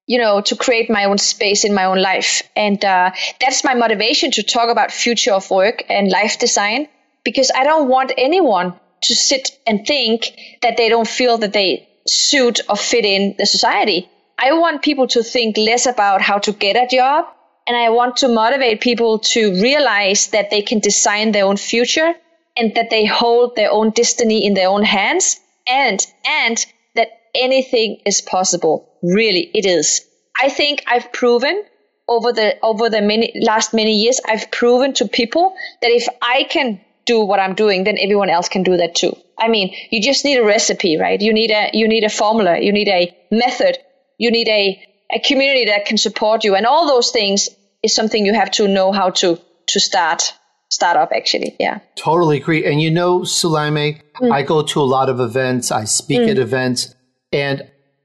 you 0.09 0.17
know, 0.17 0.41
to 0.41 0.55
create 0.55 0.89
my 0.89 1.05
own 1.05 1.19
space 1.19 1.63
in 1.63 1.75
my 1.75 1.85
own 1.85 2.01
life. 2.01 2.41
And 2.55 2.83
uh, 2.83 3.11
that's 3.39 3.63
my 3.63 3.75
motivation 3.75 4.31
to 4.31 4.41
talk 4.41 4.71
about 4.71 4.91
future 4.91 5.33
of 5.33 5.51
work 5.51 5.83
and 5.87 6.09
life 6.09 6.39
design, 6.39 6.87
because 7.23 7.51
I 7.55 7.63
don't 7.63 7.87
want 7.87 8.11
anyone 8.17 8.73
to 9.03 9.13
sit 9.13 9.51
and 9.67 9.85
think 9.85 10.33
that 10.63 10.77
they 10.77 10.89
don't 10.89 11.07
feel 11.07 11.37
that 11.37 11.53
they 11.53 11.87
suit 12.07 12.59
or 12.67 12.75
fit 12.75 13.05
in 13.05 13.35
the 13.37 13.45
society. 13.45 14.09
I 14.41 14.53
want 14.53 14.81
people 14.81 15.07
to 15.07 15.23
think 15.23 15.57
less 15.57 15.85
about 15.85 16.21
how 16.21 16.37
to 16.39 16.53
get 16.53 16.75
a 16.77 16.87
job. 16.87 17.25
And 17.67 17.75
I 17.77 17.89
want 17.89 18.17
to 18.17 18.27
motivate 18.27 18.81
people 18.81 19.19
to 19.19 19.61
realize 19.61 20.27
that 20.27 20.49
they 20.49 20.61
can 20.61 20.79
design 20.79 21.33
their 21.33 21.45
own 21.45 21.57
future 21.57 22.13
and 22.57 22.73
that 22.75 22.89
they 22.89 23.05
hold 23.05 23.55
their 23.55 23.71
own 23.71 23.91
destiny 23.91 24.45
in 24.45 24.53
their 24.53 24.69
own 24.69 24.83
hands 24.83 25.39
and, 25.67 25.99
and 26.25 26.65
that 26.95 27.09
anything 27.35 28.01
is 28.05 28.21
possible. 28.21 28.89
Really, 29.03 29.51
it 29.53 29.65
is. 29.65 30.05
I 30.41 30.49
think 30.49 30.83
I've 30.87 31.11
proven 31.11 31.63
over 32.07 32.33
the 32.33 32.57
over 32.63 32.89
the 32.89 33.01
many 33.01 33.31
last 33.41 33.73
many 33.73 33.95
years, 33.95 34.19
I've 34.25 34.49
proven 34.49 34.93
to 34.95 35.07
people 35.07 35.55
that 35.81 35.91
if 35.91 36.07
I 36.21 36.43
can 36.43 36.81
do 37.05 37.19
what 37.23 37.39
I'm 37.39 37.53
doing, 37.53 37.83
then 37.83 37.97
everyone 37.99 38.29
else 38.29 38.49
can 38.49 38.63
do 38.63 38.77
that 38.77 38.95
too. 38.95 39.15
I 39.37 39.47
mean, 39.47 39.75
you 39.91 40.01
just 40.01 40.25
need 40.25 40.37
a 40.37 40.43
recipe, 40.43 40.97
right? 40.97 41.21
You 41.21 41.33
need 41.33 41.51
a 41.51 41.69
you 41.73 41.87
need 41.87 42.03
a 42.03 42.09
formula, 42.09 42.59
you 42.59 42.73
need 42.73 42.87
a 42.87 43.15
method, 43.31 43.77
you 44.19 44.29
need 44.29 44.47
a 44.49 44.85
a 45.11 45.19
community 45.19 45.65
that 45.65 45.85
can 45.85 45.97
support 45.97 46.43
you, 46.43 46.53
and 46.53 46.67
all 46.67 46.85
those 46.85 47.09
things 47.09 47.49
is 47.81 47.95
something 47.95 48.25
you 48.25 48.33
have 48.35 48.51
to 48.51 48.67
know 48.67 48.91
how 48.91 49.09
to 49.09 49.39
to 49.67 49.79
start 49.79 50.33
start 50.69 50.97
up 50.97 51.11
actually. 51.15 51.55
Yeah. 51.59 51.79
Totally 51.95 52.37
agree. 52.37 52.65
And 52.65 52.81
you 52.81 52.91
know 52.91 53.21
Soulaima, 53.21 53.99
mm. 54.21 54.31
i 54.31 54.43
go 54.43 54.61
to 54.61 54.79
a 54.79 54.83
lot 54.83 55.09
of 55.09 55.19
events. 55.19 55.71
I 55.71 55.85
speak 55.85 56.21
mm. 56.21 56.29
at 56.29 56.37
events. 56.37 56.93
And 57.31 57.61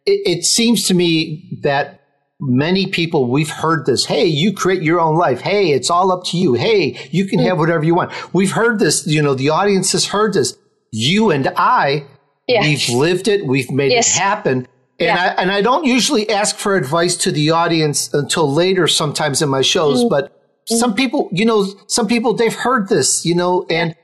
it, 0.06 0.38
it 0.38 0.44
seems 0.44 0.86
to 0.88 0.94
me 0.94 1.58
that 1.62 2.00
many 2.40 2.86
people 2.86 3.30
we've 3.30 3.48
heard 3.48 3.86
this 3.86 4.04
hey 4.04 4.26
you 4.26 4.52
create 4.52 4.82
your 4.82 5.00
own 5.00 5.16
life. 5.16 5.40
Hey 5.40 5.72
it's 5.72 5.90
all 5.90 6.10
up 6.10 6.24
to 6.26 6.38
you. 6.38 6.54
Hey 6.54 7.08
you 7.10 7.26
can 7.26 7.38
have 7.40 7.58
whatever 7.58 7.84
you 7.84 7.94
want. 7.94 8.12
We've 8.34 8.52
heard 8.52 8.78
this 8.78 9.06
you 9.06 9.22
know 9.22 9.34
the 9.34 9.50
audience 9.50 9.92
has 9.92 10.06
heard 10.06 10.34
this. 10.34 10.56
You 10.90 11.30
and 11.30 11.52
i 11.56 12.06
yeah. 12.48 12.60
we've 12.60 12.88
lived 12.88 13.28
it. 13.28 13.46
We've 13.46 13.70
made 13.70 13.92
yes. 13.92 14.16
it 14.16 14.20
happen 14.20 14.68
and 14.98 15.06
yeah. 15.06 15.34
I 15.36 15.42
and 15.42 15.50
I 15.50 15.60
don't 15.60 15.84
usually 15.84 16.30
ask 16.30 16.56
for 16.56 16.76
advice 16.76 17.16
to 17.18 17.32
the 17.32 17.50
audience 17.50 18.12
until 18.14 18.52
later 18.52 18.86
sometimes 18.86 19.42
in 19.42 19.48
my 19.48 19.62
shows, 19.62 20.04
mm. 20.04 20.10
but 20.10 20.32
mm. 20.70 20.78
some 20.78 20.94
people, 20.94 21.28
you 21.32 21.44
know, 21.44 21.66
some 21.88 22.06
people 22.06 22.34
they've 22.34 22.54
heard 22.54 22.88
this, 22.88 23.26
you 23.26 23.34
know, 23.34 23.66
and 23.68 23.96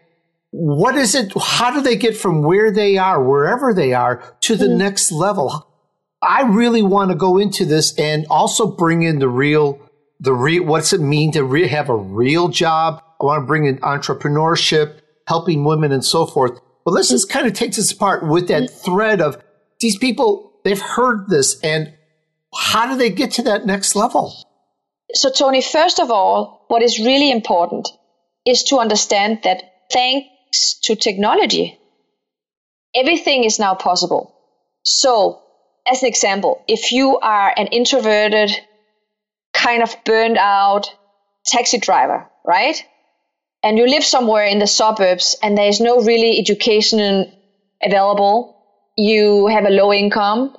what 0.51 0.97
is 0.97 1.15
it? 1.15 1.33
How 1.41 1.71
do 1.71 1.81
they 1.81 1.97
get 1.97 2.17
from 2.17 2.43
where 2.43 2.73
they 2.73 2.99
are, 2.99 3.23
wherever 3.23 3.73
they 3.73 3.93
are, 3.93 4.23
to 4.41 4.57
the 4.57 4.67
mm. 4.67 4.79
next 4.79 5.13
level? 5.13 5.67
I 6.23 6.43
really 6.43 6.83
want 6.83 7.11
to 7.11 7.17
go 7.17 7.39
into 7.39 7.65
this 7.65 7.97
and 7.99 8.27
also 8.29 8.67
bring 8.67 9.03
in 9.03 9.21
the 9.21 9.29
real, 9.29 9.81
the 10.19 10.35
real, 10.35 10.65
what's 10.65 10.93
it 10.93 11.01
mean 11.01 11.33
to 11.33 11.45
re- 11.45 11.69
have 11.69 11.89
a 11.89 11.97
real 11.97 12.49
job? 12.49 13.03
I 13.21 13.25
want 13.25 13.43
to 13.43 13.47
bring 13.47 13.67
in 13.67 13.79
entrepreneurship, 13.79 15.01
helping 15.27 15.65
women 15.65 15.93
and 15.93 16.05
so 16.05 16.27
forth. 16.27 16.61
But 16.85 16.93
let's 16.93 17.09
just 17.09 17.31
kind 17.31 17.47
of 17.47 17.53
take 17.53 17.73
this 17.75 17.93
apart 17.93 18.27
with 18.27 18.49
that 18.49 18.71
thread 18.71 19.21
of 19.21 19.43
these 19.79 19.97
people, 19.97 20.50
they've 20.65 20.81
heard 20.81 21.29
this 21.29 21.61
and 21.61 21.95
how 22.55 22.87
do 22.91 22.97
they 22.97 23.11
get 23.11 23.33
to 23.33 23.43
that 23.43 23.67
next 23.67 23.95
level? 23.95 24.35
So, 25.15 25.31
Tony, 25.31 25.63
first 25.63 26.01
of 26.01 26.11
all, 26.11 26.65
what 26.69 26.83
is 26.83 26.99
really 26.99 27.31
important 27.31 27.89
is 28.45 28.65
to 28.65 28.79
understand 28.79 29.41
that 29.45 29.63
thanks 29.93 30.81
to 30.85 30.95
technology, 30.95 31.79
everything 32.95 33.45
is 33.45 33.59
now 33.59 33.75
possible. 33.75 34.35
So, 34.83 35.43
as 35.87 36.03
an 36.03 36.09
example, 36.09 36.63
if 36.69 36.93
you 36.93 37.19
are 37.19 37.53
an 37.57 37.69
introverted, 37.69 38.51
kind 39.53 39.83
of 39.83 39.95
burned 40.05 40.39
out 40.39 40.95
taxi 41.47 41.79
driver, 41.79 42.29
right? 42.45 42.83
And 43.63 43.77
you 43.77 43.87
live 43.87 44.05
somewhere 44.05 44.45
in 44.45 44.59
the 44.59 44.67
suburbs 44.67 45.37
and 45.43 45.57
there 45.57 45.69
is 45.69 45.81
no 45.81 46.01
really 46.01 46.39
education 46.39 47.33
available, 47.83 48.60
you 49.01 49.47
have 49.47 49.65
a 49.65 49.71
low 49.71 49.93
income. 49.93 50.57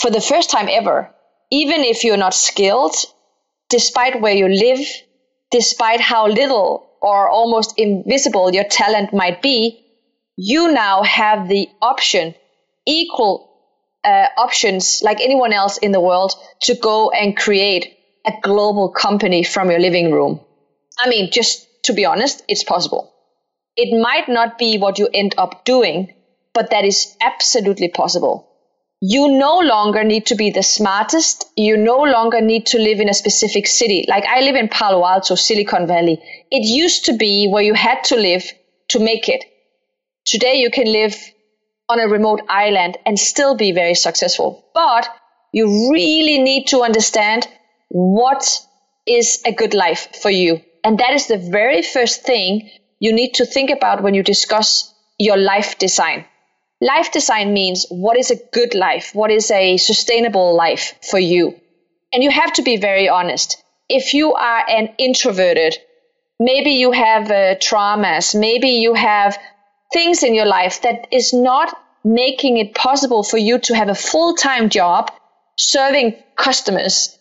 For 0.00 0.10
the 0.10 0.20
first 0.20 0.50
time 0.50 0.68
ever, 0.70 1.10
even 1.50 1.82
if 1.82 2.04
you're 2.04 2.16
not 2.16 2.34
skilled, 2.34 2.94
despite 3.70 4.20
where 4.20 4.34
you 4.34 4.48
live, 4.48 4.80
despite 5.50 6.00
how 6.00 6.28
little 6.28 6.88
or 7.00 7.28
almost 7.28 7.74
invisible 7.78 8.52
your 8.52 8.64
talent 8.64 9.12
might 9.12 9.42
be, 9.42 9.82
you 10.36 10.72
now 10.72 11.02
have 11.02 11.48
the 11.48 11.68
option, 11.80 12.34
equal 12.86 13.50
uh, 14.04 14.26
options 14.36 15.02
like 15.02 15.20
anyone 15.20 15.52
else 15.52 15.78
in 15.78 15.92
the 15.92 16.00
world 16.00 16.32
to 16.62 16.74
go 16.74 17.10
and 17.10 17.36
create 17.36 17.96
a 18.26 18.32
global 18.42 18.90
company 18.90 19.42
from 19.42 19.70
your 19.70 19.80
living 19.80 20.12
room. 20.12 20.40
I 20.98 21.08
mean, 21.08 21.30
just 21.30 21.66
to 21.84 21.92
be 21.92 22.04
honest, 22.04 22.42
it's 22.48 22.64
possible. 22.64 23.12
It 23.76 24.00
might 24.00 24.28
not 24.28 24.58
be 24.58 24.78
what 24.78 24.98
you 24.98 25.08
end 25.12 25.34
up 25.38 25.64
doing, 25.64 26.12
but 26.56 26.70
that 26.70 26.86
is 26.86 27.14
absolutely 27.20 27.88
possible. 27.88 28.48
You 29.02 29.28
no 29.28 29.58
longer 29.58 30.02
need 30.02 30.24
to 30.26 30.34
be 30.34 30.50
the 30.50 30.62
smartest. 30.62 31.44
You 31.54 31.76
no 31.76 31.98
longer 31.98 32.40
need 32.40 32.64
to 32.68 32.78
live 32.78 32.98
in 32.98 33.10
a 33.10 33.14
specific 33.14 33.66
city. 33.66 34.06
Like 34.08 34.24
I 34.24 34.40
live 34.40 34.56
in 34.56 34.68
Palo 34.68 35.06
Alto, 35.06 35.34
Silicon 35.34 35.86
Valley. 35.86 36.18
It 36.50 36.64
used 36.64 37.04
to 37.04 37.16
be 37.18 37.46
where 37.46 37.62
you 37.62 37.74
had 37.74 38.02
to 38.04 38.16
live 38.16 38.50
to 38.88 38.98
make 38.98 39.28
it. 39.28 39.44
Today 40.24 40.54
you 40.54 40.70
can 40.70 40.90
live 40.90 41.14
on 41.90 42.00
a 42.00 42.08
remote 42.08 42.40
island 42.48 42.96
and 43.04 43.18
still 43.18 43.54
be 43.54 43.72
very 43.72 43.94
successful. 43.94 44.64
But 44.72 45.06
you 45.52 45.92
really 45.92 46.38
need 46.38 46.68
to 46.68 46.80
understand 46.80 47.46
what 47.88 48.62
is 49.06 49.42
a 49.44 49.52
good 49.52 49.74
life 49.74 50.08
for 50.22 50.30
you. 50.30 50.62
And 50.84 50.98
that 51.00 51.12
is 51.12 51.26
the 51.26 51.36
very 51.36 51.82
first 51.82 52.22
thing 52.22 52.70
you 52.98 53.12
need 53.12 53.34
to 53.34 53.44
think 53.44 53.68
about 53.68 54.02
when 54.02 54.14
you 54.14 54.22
discuss 54.22 54.94
your 55.18 55.36
life 55.36 55.76
design. 55.78 56.24
Life 56.80 57.12
design 57.12 57.52
means 57.52 57.86
what 57.88 58.18
is 58.18 58.30
a 58.30 58.42
good 58.52 58.74
life? 58.74 59.14
What 59.14 59.30
is 59.30 59.50
a 59.50 59.76
sustainable 59.76 60.54
life 60.54 60.94
for 61.02 61.18
you? 61.18 61.58
And 62.12 62.22
you 62.22 62.30
have 62.30 62.52
to 62.54 62.62
be 62.62 62.76
very 62.76 63.08
honest. 63.08 63.62
If 63.88 64.14
you 64.14 64.34
are 64.34 64.64
an 64.68 64.94
introverted, 64.98 65.76
maybe 66.38 66.72
you 66.72 66.92
have 66.92 67.30
uh, 67.30 67.54
traumas, 67.56 68.38
maybe 68.38 68.68
you 68.68 68.94
have 68.94 69.38
things 69.92 70.22
in 70.22 70.34
your 70.34 70.46
life 70.46 70.82
that 70.82 71.08
is 71.10 71.32
not 71.32 71.74
making 72.04 72.56
it 72.56 72.74
possible 72.74 73.22
for 73.22 73.38
you 73.38 73.58
to 73.58 73.74
have 73.74 73.88
a 73.88 73.94
full-time 73.94 74.68
job 74.68 75.10
serving 75.56 76.14
customers 76.36 77.18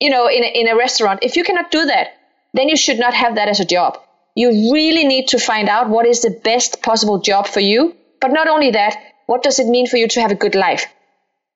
you 0.00 0.10
know 0.10 0.28
in 0.28 0.44
a, 0.44 0.60
in 0.60 0.68
a 0.68 0.76
restaurant 0.76 1.20
if 1.22 1.36
you 1.36 1.42
cannot 1.42 1.70
do 1.70 1.84
that 1.86 2.08
then 2.52 2.68
you 2.68 2.76
should 2.76 2.98
not 2.98 3.14
have 3.14 3.34
that 3.36 3.48
as 3.48 3.58
a 3.58 3.64
job 3.64 3.98
you 4.36 4.72
really 4.72 5.04
need 5.04 5.28
to 5.28 5.38
find 5.38 5.68
out 5.68 5.88
what 5.88 6.06
is 6.06 6.22
the 6.22 6.30
best 6.44 6.80
possible 6.82 7.18
job 7.18 7.46
for 7.46 7.60
you 7.60 7.94
but 8.20 8.32
not 8.32 8.48
only 8.48 8.70
that 8.70 8.96
what 9.26 9.42
does 9.42 9.58
it 9.58 9.66
mean 9.66 9.86
for 9.86 9.96
you 9.96 10.08
to 10.08 10.20
have 10.20 10.30
a 10.32 10.42
good 10.44 10.54
life 10.54 10.86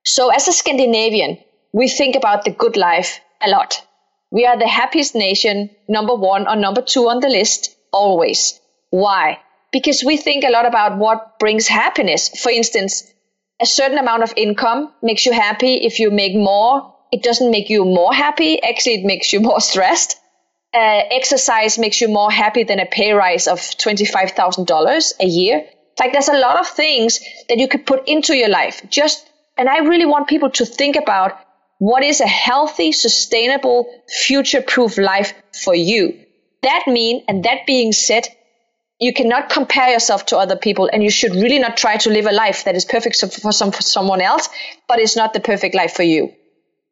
so 0.05 0.31
as 0.31 0.49
a 0.49 0.53
scandinavian 0.53 1.39
we 1.73 1.89
think 1.89 2.17
about 2.17 2.45
the 2.45 2.51
good 2.51 2.77
life 2.77 3.21
a 3.43 3.49
lot 3.51 3.83
we 4.31 4.45
are 4.47 4.59
the 4.59 4.69
happiest 4.69 5.15
nation 5.15 5.71
number 5.89 6.15
one 6.15 6.47
or 6.49 6.57
number 6.57 6.83
two 6.83 7.09
on 7.09 7.21
the 7.21 7.29
list 7.29 7.77
always 7.93 8.61
why 8.91 9.39
because 9.73 10.03
we 10.05 10.17
think 10.17 10.45
a 10.45 10.51
lot 10.51 10.67
about 10.67 10.97
what 10.99 11.39
brings 11.39 11.69
happiness. 11.69 12.29
For 12.43 12.51
instance, 12.51 13.05
a 13.61 13.67
certain 13.67 13.99
amount 13.99 14.23
of 14.23 14.33
income 14.37 14.93
makes 15.03 15.27
you 15.27 15.33
happy. 15.33 15.75
If 15.75 15.99
you 16.01 16.11
make 16.11 16.35
more, 16.35 16.95
it 17.13 17.23
doesn't 17.23 17.51
make 17.51 17.69
you 17.69 17.85
more 17.85 18.13
happy. 18.13 18.63
Actually, 18.63 18.95
it 18.97 19.05
makes 19.05 19.33
you 19.33 19.41
more 19.51 19.61
stressed. 19.61 20.17
uh, 20.75 21.03
exercise 21.11 21.79
makes 21.79 22.01
you 22.01 22.09
more 22.09 22.31
happy 22.31 22.63
than 22.65 22.79
a 22.79 22.87
pay 22.87 23.13
rise 23.13 23.49
of 23.49 23.59
$25,000 23.59 25.13
a 25.21 25.27
year. 25.27 25.65
Like 25.99 26.13
there's 26.13 26.29
a 26.29 26.39
lot 26.39 26.59
of 26.59 26.67
things 26.67 27.21
that 27.49 27.59
you 27.59 27.69
could 27.69 27.87
put 27.87 28.07
into 28.07 28.37
your 28.37 28.49
life. 28.49 28.83
Just, 28.89 29.29
and 29.57 29.69
I 29.69 29.79
really 29.79 30.07
want 30.07 30.29
people 30.29 30.51
to 30.51 30.65
think 30.65 30.97
about 30.97 31.39
what 31.79 32.03
is 32.03 32.21
a 32.21 32.27
healthy, 32.27 32.93
sustainable, 32.93 33.89
future 34.09 34.63
proof 34.63 34.99
life 34.99 35.33
for 35.53 35.75
you. 35.75 36.19
That 36.63 36.85
mean, 36.87 37.25
and 37.29 37.45
that 37.45 37.67
being 37.67 37.93
said, 37.93 38.29
you 39.01 39.13
cannot 39.13 39.49
compare 39.49 39.91
yourself 39.91 40.27
to 40.27 40.39
other 40.39 40.57
people 40.57 40.91
and 40.93 41.05
you 41.05 41.11
should 41.11 41.33
really 41.33 41.61
not 41.61 41.77
try 41.77 41.97
to 41.99 42.11
live 42.11 42.27
a 42.27 42.33
life 42.33 42.65
that 42.65 42.75
is 42.75 42.85
perfect 42.85 43.17
for, 43.21 43.53
some, 43.53 43.71
for 43.71 43.83
someone 43.83 44.21
else, 44.21 44.49
but 44.89 44.99
it's 44.99 45.17
not 45.17 45.33
the 45.33 45.41
perfect 45.41 45.75
life 45.75 45.95
for 45.95 46.03
you. 46.03 46.33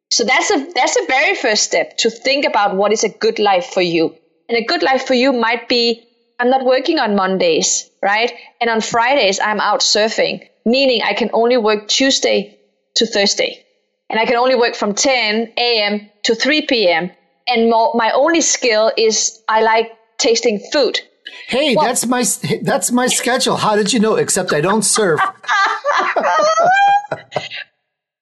So 0.09 0.23
that's 0.23 0.49
a 0.51 0.71
that's 0.73 0.95
a 0.95 1.05
very 1.07 1.35
first 1.35 1.63
step 1.63 1.97
to 1.97 2.09
think 2.09 2.45
about 2.45 2.75
what 2.77 2.93
is 2.93 3.03
a 3.03 3.09
good 3.09 3.39
life 3.39 3.65
for 3.65 3.81
you. 3.81 4.15
And 4.47 4.57
a 4.57 4.63
good 4.63 4.81
life 4.81 5.05
for 5.05 5.13
you 5.13 5.33
might 5.33 5.67
be 5.67 6.06
I'm 6.39 6.49
not 6.49 6.65
working 6.65 6.99
on 6.99 7.15
Mondays, 7.15 7.89
right? 8.01 8.31
And 8.61 8.69
on 8.69 8.81
Fridays 8.81 9.39
I'm 9.39 9.59
out 9.59 9.79
surfing, 9.79 10.47
meaning 10.65 11.01
I 11.03 11.13
can 11.13 11.29
only 11.33 11.57
work 11.57 11.87
Tuesday 11.87 12.59
to 12.95 13.05
Thursday. 13.05 13.63
And 14.09 14.19
I 14.19 14.25
can 14.25 14.35
only 14.35 14.55
work 14.55 14.75
from 14.75 14.93
10 14.93 15.53
a.m. 15.57 16.09
to 16.23 16.35
3 16.35 16.61
p.m. 16.67 17.11
And 17.47 17.69
my 17.69 18.11
only 18.13 18.41
skill 18.41 18.91
is 18.97 19.41
I 19.49 19.61
like 19.61 19.91
tasting 20.17 20.59
food. 20.71 20.99
Hey, 21.47 21.75
well, 21.75 21.85
that's 21.85 22.05
my 22.05 22.23
that's 22.61 22.91
my 22.91 23.07
schedule. 23.07 23.57
How 23.57 23.75
did 23.75 23.91
you 23.91 23.99
know? 23.99 24.15
Except 24.15 24.53
I 24.53 24.61
don't 24.61 24.83
surf. 24.83 25.19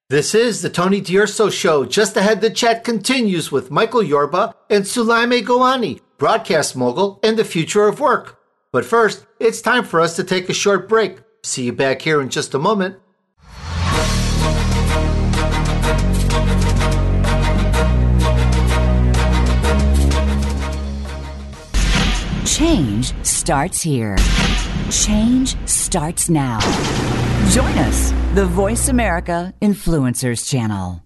This 0.07 0.35
is 0.35 0.61
the 0.61 0.69
Tony 0.69 1.01
D'Urso 1.01 1.49
Show. 1.49 1.83
Just 1.83 2.15
ahead, 2.15 2.39
the 2.39 2.51
chat 2.51 2.83
continues 2.83 3.51
with 3.51 3.71
Michael 3.71 4.03
Yorba 4.03 4.53
and 4.69 4.83
Soulaima 4.83 5.41
Gourani, 5.43 5.99
broadcast 6.17 6.75
mogul 6.75 7.19
and 7.23 7.37
the 7.37 7.45
future 7.45 7.87
of 7.87 7.99
work. 7.99 8.39
But 8.71 8.85
first, 8.85 9.25
it's 9.39 9.61
time 9.61 9.83
for 9.83 10.01
us 10.01 10.15
to 10.17 10.23
take 10.23 10.49
a 10.49 10.53
short 10.53 10.89
break. 10.89 11.19
See 11.43 11.65
you 11.65 11.73
back 11.73 12.01
here 12.01 12.21
in 12.21 12.29
just 12.29 12.53
a 12.53 12.59
moment. 12.59 12.97
Change 22.45 23.13
starts 23.25 23.81
here. 23.81 24.15
Change 24.89 25.55
starts 25.67 26.29
now. 26.29 26.59
Join 27.49 27.77
us, 27.79 28.11
the 28.33 28.45
Voice 28.45 28.87
America 28.87 29.53
Influencers 29.61 30.49
Channel. 30.49 31.04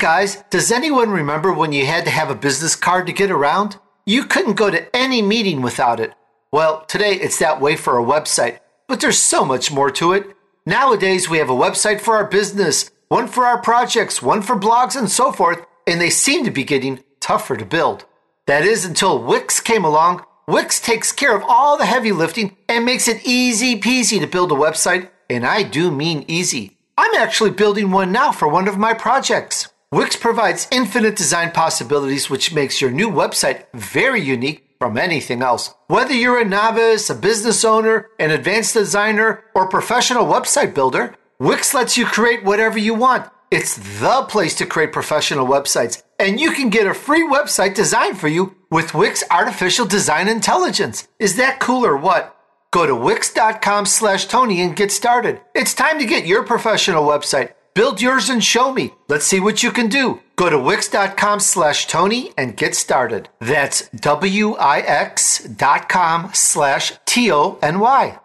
Guys, 0.00 0.42
does 0.48 0.72
anyone 0.72 1.10
remember 1.10 1.52
when 1.52 1.72
you 1.72 1.84
had 1.84 2.04
to 2.04 2.10
have 2.10 2.30
a 2.30 2.34
business 2.34 2.74
card 2.74 3.06
to 3.06 3.12
get 3.12 3.30
around? 3.30 3.78
You 4.06 4.24
couldn't 4.24 4.54
go 4.54 4.70
to 4.70 4.96
any 4.96 5.20
meeting 5.20 5.60
without 5.60 6.00
it. 6.00 6.14
Well, 6.50 6.86
today 6.86 7.12
it's 7.12 7.38
that 7.38 7.60
way 7.60 7.76
for 7.76 7.98
a 7.98 8.02
website, 8.02 8.60
but 8.88 9.00
there's 9.00 9.18
so 9.18 9.44
much 9.44 9.70
more 9.70 9.90
to 9.92 10.12
it. 10.14 10.34
Nowadays, 10.64 11.28
we 11.28 11.36
have 11.36 11.50
a 11.50 11.54
website 11.54 12.00
for 12.00 12.16
our 12.16 12.24
business, 12.24 12.90
one 13.08 13.28
for 13.28 13.44
our 13.44 13.60
projects, 13.60 14.22
one 14.22 14.40
for 14.40 14.56
blogs, 14.56 14.96
and 14.96 15.10
so 15.10 15.32
forth, 15.32 15.64
and 15.86 16.00
they 16.00 16.10
seem 16.10 16.44
to 16.44 16.50
be 16.50 16.64
getting 16.64 17.04
tougher 17.20 17.56
to 17.56 17.64
build. 17.66 18.06
That 18.46 18.64
is 18.64 18.86
until 18.86 19.22
Wix 19.22 19.60
came 19.60 19.84
along. 19.84 20.24
Wix 20.48 20.80
takes 20.80 21.12
care 21.12 21.36
of 21.36 21.44
all 21.46 21.76
the 21.76 21.84
heavy 21.84 22.12
lifting 22.12 22.56
and 22.70 22.86
makes 22.86 23.06
it 23.06 23.26
easy 23.26 23.78
peasy 23.78 24.18
to 24.18 24.26
build 24.26 24.50
a 24.50 24.54
website, 24.54 25.10
and 25.28 25.46
I 25.46 25.62
do 25.62 25.90
mean 25.90 26.24
easy. 26.26 26.78
I'm 26.96 27.14
actually 27.16 27.50
building 27.50 27.90
one 27.90 28.12
now 28.12 28.32
for 28.32 28.48
one 28.48 28.66
of 28.66 28.78
my 28.78 28.94
projects. 28.94 29.68
Wix 29.92 30.16
provides 30.16 30.68
infinite 30.70 31.16
design 31.16 31.50
possibilities, 31.50 32.30
which 32.30 32.54
makes 32.54 32.80
your 32.80 32.90
new 32.90 33.10
website 33.10 33.64
very 33.74 34.20
unique 34.20 34.76
from 34.78 34.96
anything 34.96 35.42
else. 35.42 35.74
Whether 35.88 36.14
you're 36.14 36.40
a 36.40 36.44
novice, 36.44 37.10
a 37.10 37.14
business 37.14 37.64
owner, 37.64 38.08
an 38.18 38.30
advanced 38.30 38.74
designer, 38.74 39.44
or 39.54 39.68
professional 39.68 40.26
website 40.26 40.74
builder, 40.74 41.16
Wix 41.38 41.74
lets 41.74 41.96
you 41.96 42.06
create 42.06 42.44
whatever 42.44 42.78
you 42.78 42.94
want 42.94 43.30
it's 43.50 43.76
the 44.00 44.22
place 44.28 44.54
to 44.56 44.66
create 44.66 44.92
professional 44.92 45.46
websites, 45.46 46.02
and 46.20 46.38
you 46.38 46.52
can 46.52 46.70
get 46.70 46.86
a 46.86 46.94
free 46.94 47.26
website 47.26 47.74
designed 47.74 48.18
for 48.18 48.28
you 48.28 48.54
with 48.70 48.94
Wix 48.94 49.24
Artificial 49.28 49.86
Design 49.86 50.28
Intelligence. 50.28 51.08
Is 51.18 51.36
that 51.36 51.58
cool 51.58 51.84
or 51.84 51.96
what? 51.96 52.36
Go 52.70 52.86
to 52.86 52.94
wix.com 52.94 53.86
slash 53.86 54.26
Tony 54.26 54.60
and 54.60 54.76
get 54.76 54.92
started. 54.92 55.40
It's 55.52 55.74
time 55.74 55.98
to 55.98 56.06
get 56.06 56.26
your 56.26 56.44
professional 56.44 57.04
website. 57.04 57.54
Build 57.74 58.00
yours 58.00 58.28
and 58.28 58.42
show 58.42 58.72
me. 58.72 58.92
Let's 59.08 59.26
see 59.26 59.40
what 59.40 59.62
you 59.62 59.70
can 59.70 59.88
do. 59.88 60.20
Go 60.36 60.50
to 60.50 60.58
wix.com 60.58 61.40
slash 61.40 61.86
Tony 61.86 62.32
and 62.36 62.56
get 62.56 62.74
started. 62.74 63.28
That's 63.40 63.88
W-I-X 63.90 65.44
dot 65.44 65.88
com 65.88 66.30
slash 66.34 66.92
T-O-N-Y. 67.06 68.18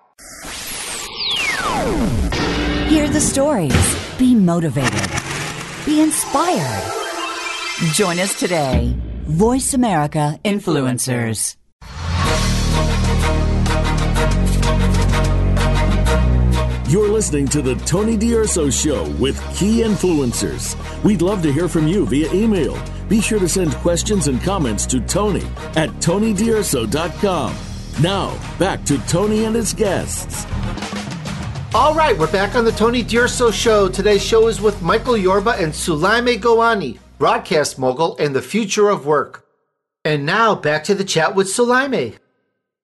Hear 2.87 3.09
the 3.09 3.21
stories 3.21 3.95
be 4.17 4.33
motivated. 4.35 5.11
Be 5.85 6.01
inspired. 6.01 6.91
Join 7.93 8.19
us 8.19 8.39
today. 8.39 8.95
Voice 9.27 9.73
America 9.73 10.39
Influencers. 10.45 11.55
You're 16.87 17.09
listening 17.09 17.47
to 17.47 17.63
the 17.63 17.73
Tony 17.77 18.15
D'Urso 18.15 18.69
Show 18.69 19.09
with 19.13 19.41
key 19.55 19.81
influencers. 19.81 20.75
We'd 21.03 21.23
love 21.23 21.41
to 21.41 21.51
hear 21.51 21.67
from 21.67 21.87
you 21.87 22.05
via 22.05 22.31
email. 22.31 22.77
Be 23.09 23.21
sure 23.21 23.39
to 23.39 23.49
send 23.49 23.73
questions 23.77 24.27
and 24.27 24.39
comments 24.39 24.85
to 24.87 24.99
Tony 25.01 25.41
at 25.75 25.89
TonyDurso.com. 25.99 27.55
Now, 28.03 28.57
back 28.59 28.83
to 28.85 28.99
Tony 29.07 29.45
and 29.45 29.55
his 29.55 29.73
guests. 29.73 30.45
All 31.73 31.95
right, 31.95 32.15
we're 32.15 32.31
back 32.31 32.53
on 32.53 32.65
the 32.65 32.71
Tony 32.71 33.01
D'Urso 33.01 33.49
Show. 33.49 33.89
Today's 33.89 34.23
show 34.23 34.47
is 34.47 34.61
with 34.61 34.83
Michael 34.83 35.17
Yorba 35.17 35.55
and 35.57 35.73
Soulaima 35.73 36.39
Gourani, 36.39 36.99
broadcast 37.17 37.79
mogul 37.79 38.15
and 38.19 38.35
the 38.35 38.43
future 38.43 38.89
of 38.89 39.07
work. 39.07 39.47
And 40.03 40.23
now 40.23 40.53
back 40.53 40.83
to 40.83 40.93
the 40.93 41.03
chat 41.03 41.33
with 41.33 41.47
Soulaima. 41.47 42.15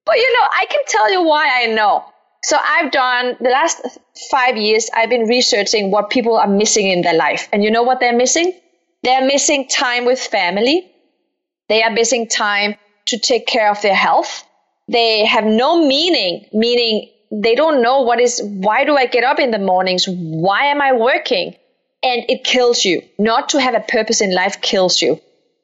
But 0.05 0.15
you 0.15 0.39
know, 0.39 0.47
I 0.51 0.65
can 0.71 0.81
tell 0.87 1.11
you 1.11 1.21
why 1.21 1.47
I 1.61 1.67
know. 1.67 2.10
So 2.43 2.57
I've 2.59 2.91
done 2.91 3.37
the 3.39 3.49
last 3.49 3.99
five 4.31 4.57
years, 4.57 4.89
I've 4.95 5.09
been 5.09 5.27
researching 5.27 5.91
what 5.91 6.09
people 6.09 6.35
are 6.37 6.47
missing 6.47 6.87
in 6.87 7.01
their 7.01 7.13
life. 7.13 7.47
And 7.53 7.63
you 7.63 7.69
know 7.69 7.83
what 7.83 7.99
they're 7.99 8.17
missing? 8.17 8.53
They're 9.03 9.25
missing 9.25 9.67
time 9.67 10.05
with 10.05 10.19
family. 10.19 10.91
They 11.69 11.83
are 11.83 11.91
missing 11.91 12.27
time 12.27 12.75
to 13.07 13.19
take 13.19 13.47
care 13.47 13.69
of 13.69 13.81
their 13.81 13.95
health. 13.95 14.43
They 14.87 15.25
have 15.25 15.45
no 15.45 15.87
meaning, 15.87 16.47
meaning 16.51 17.09
they 17.31 17.55
don't 17.55 17.81
know 17.81 18.01
what 18.01 18.19
is 18.19 18.41
why 18.43 18.83
do 18.83 18.97
I 18.97 19.05
get 19.05 19.23
up 19.23 19.39
in 19.39 19.51
the 19.51 19.59
mornings? 19.59 20.05
Why 20.07 20.65
am 20.65 20.81
I 20.81 20.93
working? 20.93 21.55
And 22.03 22.25
it 22.27 22.43
kills 22.43 22.83
you. 22.83 23.03
Not 23.17 23.49
to 23.49 23.61
have 23.61 23.75
a 23.75 23.79
purpose 23.79 24.21
in 24.21 24.33
life 24.33 24.59
kills 24.61 25.01
you. 25.01 25.19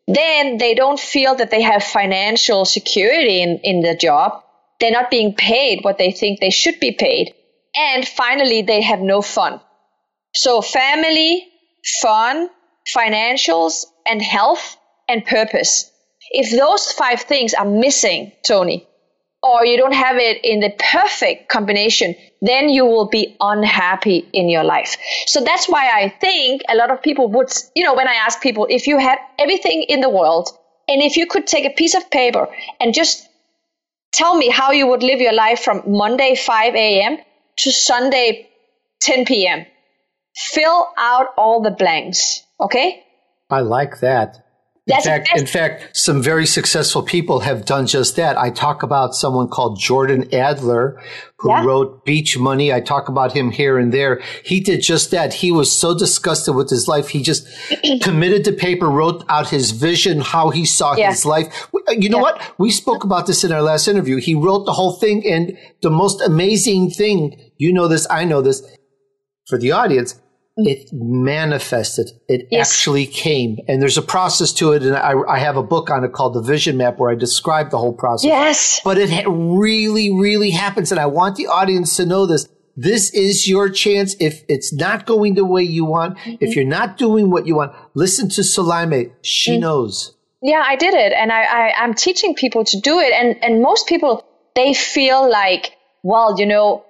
Then 0.08 0.58
they 0.58 0.76
don't 0.76 1.00
feel 1.00 1.36
that 1.36 1.52
they 1.52 1.62
have 1.63 1.84
financial 1.84 2.63
security 2.63 3.42
in, 3.42 3.60
in 3.63 3.82
the 3.82 3.96
job. 3.96 4.44
They're 4.80 4.92
not 4.92 5.10
being 5.12 5.34
paid 5.34 5.84
what 5.84 5.98
they 5.98 6.12
think 6.12 6.40
they 6.40 6.50
should 6.50 6.80
be 6.80 6.92
paid. 6.92 7.34
And 7.76 8.08
finally, 8.08 8.62
they 8.62 8.82
have 8.82 9.00
no 9.00 9.22
fun. 9.22 9.60
So 10.34 10.62
family, 10.62 11.48
fun, 12.02 12.50
financials, 12.96 13.86
and 14.06 14.22
health 14.22 14.78
and 15.08 15.26
purpose. 15.26 15.92
If 16.32 16.58
those 16.58 16.92
five 16.92 17.22
things 17.22 17.54
are 17.54 17.66
missing, 17.66 18.32
Tony, 18.46 18.88
or 19.44 19.66
you 19.66 19.78
don't 19.78 19.94
have 19.94 20.18
it 20.18 20.44
in 20.44 20.60
the 20.60 20.74
perfect 20.78 21.50
combination, 21.50 22.16
then 22.42 22.70
you 22.70 22.86
will 22.86 23.08
be 23.08 23.36
unhappy 23.40 24.28
in 24.34 24.50
your 24.50 24.63
life. 24.63 24.98
So 25.26 25.44
that's 25.44 25.68
why 25.70 25.90
I 25.90 26.10
think 26.10 26.62
a 26.70 26.76
lot 26.76 26.92
of 26.92 27.02
people 27.02 27.30
would, 27.30 27.52
you 27.76 27.84
know, 27.84 27.94
when 27.94 28.08
I 28.08 28.13
ask 28.13 28.42
people, 28.42 28.68
if 28.70 28.88
you 28.88 28.98
had 28.98 29.20
everything 29.40 29.84
in 29.84 30.02
the 30.02 30.10
world 30.10 30.50
and 30.88 31.02
if 31.02 31.18
you 31.18 31.28
could 31.28 31.48
take 31.48 31.66
a 31.66 31.74
piece 31.74 31.96
of 31.96 32.10
paper 32.10 32.48
and 32.80 32.94
just 32.94 33.27
tell 34.17 34.36
me 34.36 34.49
how 34.49 34.71
you 34.71 34.88
would 34.88 35.03
live 35.03 35.21
your 35.21 35.34
life 35.34 35.60
from 35.60 35.84
Monday 35.86 36.36
5 36.36 36.75
a.m. 36.75 37.17
to 37.58 37.71
Sunday 37.71 38.49
10 39.01 39.25
p.m., 39.25 39.65
fill 40.36 40.88
out 40.97 41.27
all 41.38 41.62
the 41.62 41.71
blanks. 41.71 42.41
Okay? 42.60 43.03
I 43.49 43.60
like 43.60 43.99
that. 43.99 44.43
In 44.88 45.02
fact, 45.02 45.30
in 45.36 45.45
fact, 45.45 45.97
some 45.97 46.21
very 46.21 46.45
successful 46.45 47.04
people 47.04 47.41
have 47.41 47.65
done 47.65 47.88
just 47.88 48.15
that. 48.15 48.38
I 48.38 48.50
talk 48.50 48.84
about 48.84 49.15
someone 49.15 49.50
called 49.50 49.80
Jordan 49.80 50.34
Adler 50.34 51.02
who 51.39 51.52
yeah. 51.52 51.63
wrote 51.63 52.06
Beach 52.06 52.38
Money. 52.38 52.73
I 52.73 52.80
talk 52.80 53.10
about 53.10 53.34
him 53.34 53.52
here 53.52 53.78
and 53.78 53.93
there. 53.93 54.21
He 54.43 54.60
did 54.60 54.82
just 54.82 55.12
that. 55.12 55.34
He 55.34 55.52
was 55.52 55.71
so 55.71 55.95
disgusted 55.95 56.56
with 56.56 56.69
his 56.69 56.88
life. 56.88 57.10
He 57.10 57.21
just 57.21 57.47
committed 58.02 58.45
to 58.45 58.54
paper, 58.54 58.89
wrote 58.89 59.23
out 59.30 59.50
his 59.50 59.71
vision, 59.71 60.21
how 60.21 60.50
he 60.50 60.65
saw 60.65 60.95
yeah. 60.95 61.10
his 61.10 61.26
life. 61.26 61.67
Uh, 61.73 61.91
you 61.91 62.10
know 62.10 62.17
yeah. 62.17 62.23
what? 62.23 62.54
We 62.58 62.71
spoke 62.71 63.04
about 63.04 63.28
this 63.28 63.43
in 63.43 63.52
our 63.52 63.62
last 63.62 63.88
interview. 63.88 64.17
He 64.17 64.34
wrote 64.34 64.65
the 64.65 64.73
whole 64.73 64.93
thing 64.93 65.23
and 65.28 65.58
the 65.82 65.91
most 65.91 66.21
amazing 66.21 66.91
thing, 66.91 67.52
you 67.58 67.71
know 67.71 67.88
this, 67.88 68.08
I 68.10 68.23
know 68.23 68.41
this. 68.41 68.63
for 69.47 69.58
the 69.58 69.71
audience, 69.71 70.19
it 70.58 70.89
manifested. 70.91 72.10
It 72.28 72.48
yes. 72.50 72.72
actually 72.72 73.06
came. 73.06 73.58
And 73.67 73.82
there's 73.82 73.98
a 73.98 74.02
process 74.02 74.52
to 74.54 74.72
it. 74.72 74.84
And 74.84 74.96
I, 74.96 75.13
I, 75.28 75.38
have 75.38 75.56
a 75.56 75.63
book 75.63 75.89
on 75.91 76.04
it 76.04 76.13
called 76.13 76.34
The 76.34 76.41
Vision 76.41 76.78
Map 76.78 76.98
where 76.98 77.12
I 77.12 77.15
describe 77.15 77.70
the 77.70 77.78
whole 77.78 77.93
process. 77.93 78.26
Yes. 78.26 78.82
But 78.84 78.98
it 78.98 79.26
really, 79.28 80.12
really 80.12 80.50
happens. 80.50 80.91
And 80.91 81.00
I 81.00 81.06
want 81.06 81.36
the 81.36 81.48
audience 81.48 81.96
to 81.98 82.06
know 82.06 82.26
this. 82.26 82.48
This 82.76 83.12
is 83.13 83.48
your 83.48 83.70
chance. 83.70 84.15
If 84.20 84.43
it's 84.48 84.74
not 84.74 85.06
going 85.06 85.36
the 85.36 85.46
way 85.46 85.63
you 85.63 85.86
want, 85.86 86.17
mm-hmm. 86.17 86.43
if 86.43 86.56
you're 86.56 86.65
not 86.65 86.98
doing 86.98 87.30
what 87.30 87.46
you 87.46 87.56
want, 87.56 87.74
listen 87.93 88.30
to 88.30 88.41
Soulaima. 88.41 89.12
She 89.22 89.52
mm-hmm. 89.52 89.62
knows. 89.62 90.15
Yeah, 90.41 90.63
I 90.65 90.76
did 90.76 90.93
it. 90.93 91.13
And 91.13 91.32
I, 91.32 91.43
I, 91.43 91.74
I'm 91.78 91.93
teaching 91.93 92.34
people 92.34 92.63
to 92.65 92.80
do 92.80 93.00
it. 93.00 93.13
And, 93.13 93.43
and 93.43 93.62
most 93.62 93.88
people, 93.88 94.26
they 94.56 94.74
feel 94.74 95.30
like, 95.30 95.76
well, 96.04 96.39
you 96.39 96.46
know, 96.46 96.84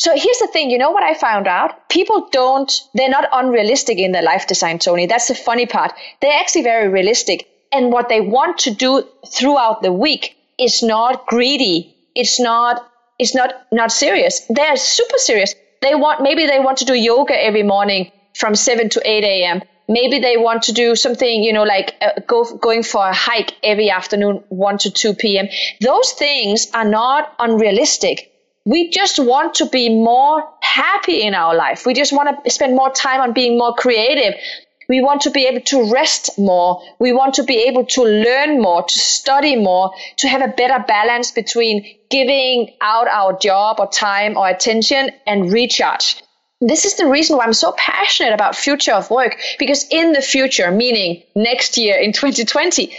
so 0.00 0.12
here's 0.16 0.38
the 0.38 0.48
thing, 0.50 0.70
you 0.70 0.78
know 0.78 0.92
what 0.92 1.02
I 1.02 1.12
found 1.12 1.46
out? 1.46 1.90
People 1.90 2.30
don't, 2.32 2.72
they're 2.94 3.10
not 3.10 3.28
unrealistic 3.30 3.98
in 3.98 4.12
their 4.12 4.22
life 4.22 4.46
design, 4.46 4.78
Tony. 4.78 5.04
That's 5.04 5.28
the 5.28 5.34
funny 5.34 5.66
part. 5.66 5.92
They're 6.22 6.40
actually 6.40 6.62
very 6.62 6.88
realistic. 6.88 7.46
And 7.70 7.92
what 7.92 8.08
they 8.08 8.22
want 8.22 8.56
to 8.60 8.70
do 8.70 9.06
throughout 9.30 9.82
the 9.82 9.92
week 9.92 10.38
is 10.58 10.82
not 10.82 11.26
greedy. 11.26 11.94
It's 12.14 12.40
not, 12.40 12.90
it's 13.18 13.34
not, 13.34 13.52
not 13.72 13.92
serious. 13.92 14.40
They're 14.48 14.78
super 14.78 15.18
serious. 15.18 15.54
They 15.82 15.94
want, 15.94 16.22
maybe 16.22 16.46
they 16.46 16.60
want 16.60 16.78
to 16.78 16.86
do 16.86 16.94
yoga 16.94 17.38
every 17.38 17.62
morning 17.62 18.10
from 18.34 18.54
7 18.54 18.88
to 18.88 19.02
8 19.04 19.22
a.m. 19.22 19.60
Maybe 19.86 20.18
they 20.18 20.38
want 20.38 20.62
to 20.62 20.72
do 20.72 20.96
something, 20.96 21.42
you 21.42 21.52
know, 21.52 21.64
like 21.64 21.96
uh, 22.00 22.20
go, 22.26 22.44
going 22.56 22.84
for 22.84 23.06
a 23.06 23.12
hike 23.12 23.52
every 23.62 23.90
afternoon, 23.90 24.44
1 24.48 24.78
to 24.78 24.90
2 24.90 25.12
p.m. 25.12 25.48
Those 25.82 26.12
things 26.12 26.68
are 26.72 26.86
not 26.86 27.34
unrealistic 27.38 28.29
we 28.64 28.90
just 28.90 29.18
want 29.18 29.54
to 29.54 29.66
be 29.66 29.88
more 29.88 30.48
happy 30.60 31.22
in 31.22 31.34
our 31.34 31.54
life. 31.54 31.86
We 31.86 31.94
just 31.94 32.12
want 32.12 32.44
to 32.44 32.50
spend 32.50 32.76
more 32.76 32.90
time 32.90 33.20
on 33.20 33.32
being 33.32 33.58
more 33.58 33.74
creative. 33.74 34.34
We 34.88 35.00
want 35.00 35.22
to 35.22 35.30
be 35.30 35.46
able 35.46 35.60
to 35.66 35.92
rest 35.92 36.38
more. 36.38 36.82
We 36.98 37.12
want 37.12 37.34
to 37.34 37.44
be 37.44 37.68
able 37.68 37.86
to 37.86 38.02
learn 38.02 38.60
more, 38.60 38.82
to 38.82 38.98
study 38.98 39.56
more, 39.56 39.92
to 40.18 40.28
have 40.28 40.42
a 40.42 40.48
better 40.48 40.84
balance 40.86 41.30
between 41.30 41.86
giving 42.10 42.76
out 42.80 43.06
our 43.08 43.38
job 43.38 43.76
or 43.78 43.88
time 43.88 44.36
or 44.36 44.48
attention 44.48 45.10
and 45.26 45.52
recharge. 45.52 46.22
This 46.60 46.84
is 46.84 46.96
the 46.96 47.06
reason 47.06 47.38
why 47.38 47.44
I'm 47.44 47.54
so 47.54 47.72
passionate 47.72 48.34
about 48.34 48.54
future 48.54 48.92
of 48.92 49.10
work 49.10 49.40
because 49.58 49.86
in 49.90 50.12
the 50.12 50.20
future, 50.20 50.70
meaning 50.70 51.22
next 51.34 51.78
year 51.78 51.98
in 51.98 52.12
2020, 52.12 52.92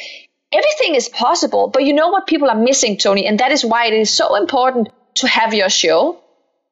everything 0.52 0.96
is 0.96 1.10
possible. 1.10 1.68
But 1.68 1.84
you 1.84 1.94
know 1.94 2.08
what 2.08 2.26
people 2.26 2.50
are 2.50 2.56
missing, 2.56 2.98
Tony? 2.98 3.28
And 3.28 3.40
that 3.40 3.52
is 3.52 3.64
why 3.64 3.86
it 3.86 3.94
is 3.94 4.10
so 4.10 4.36
important 4.36 4.88
to 5.16 5.28
have 5.28 5.54
your 5.54 5.70
show. 5.70 6.22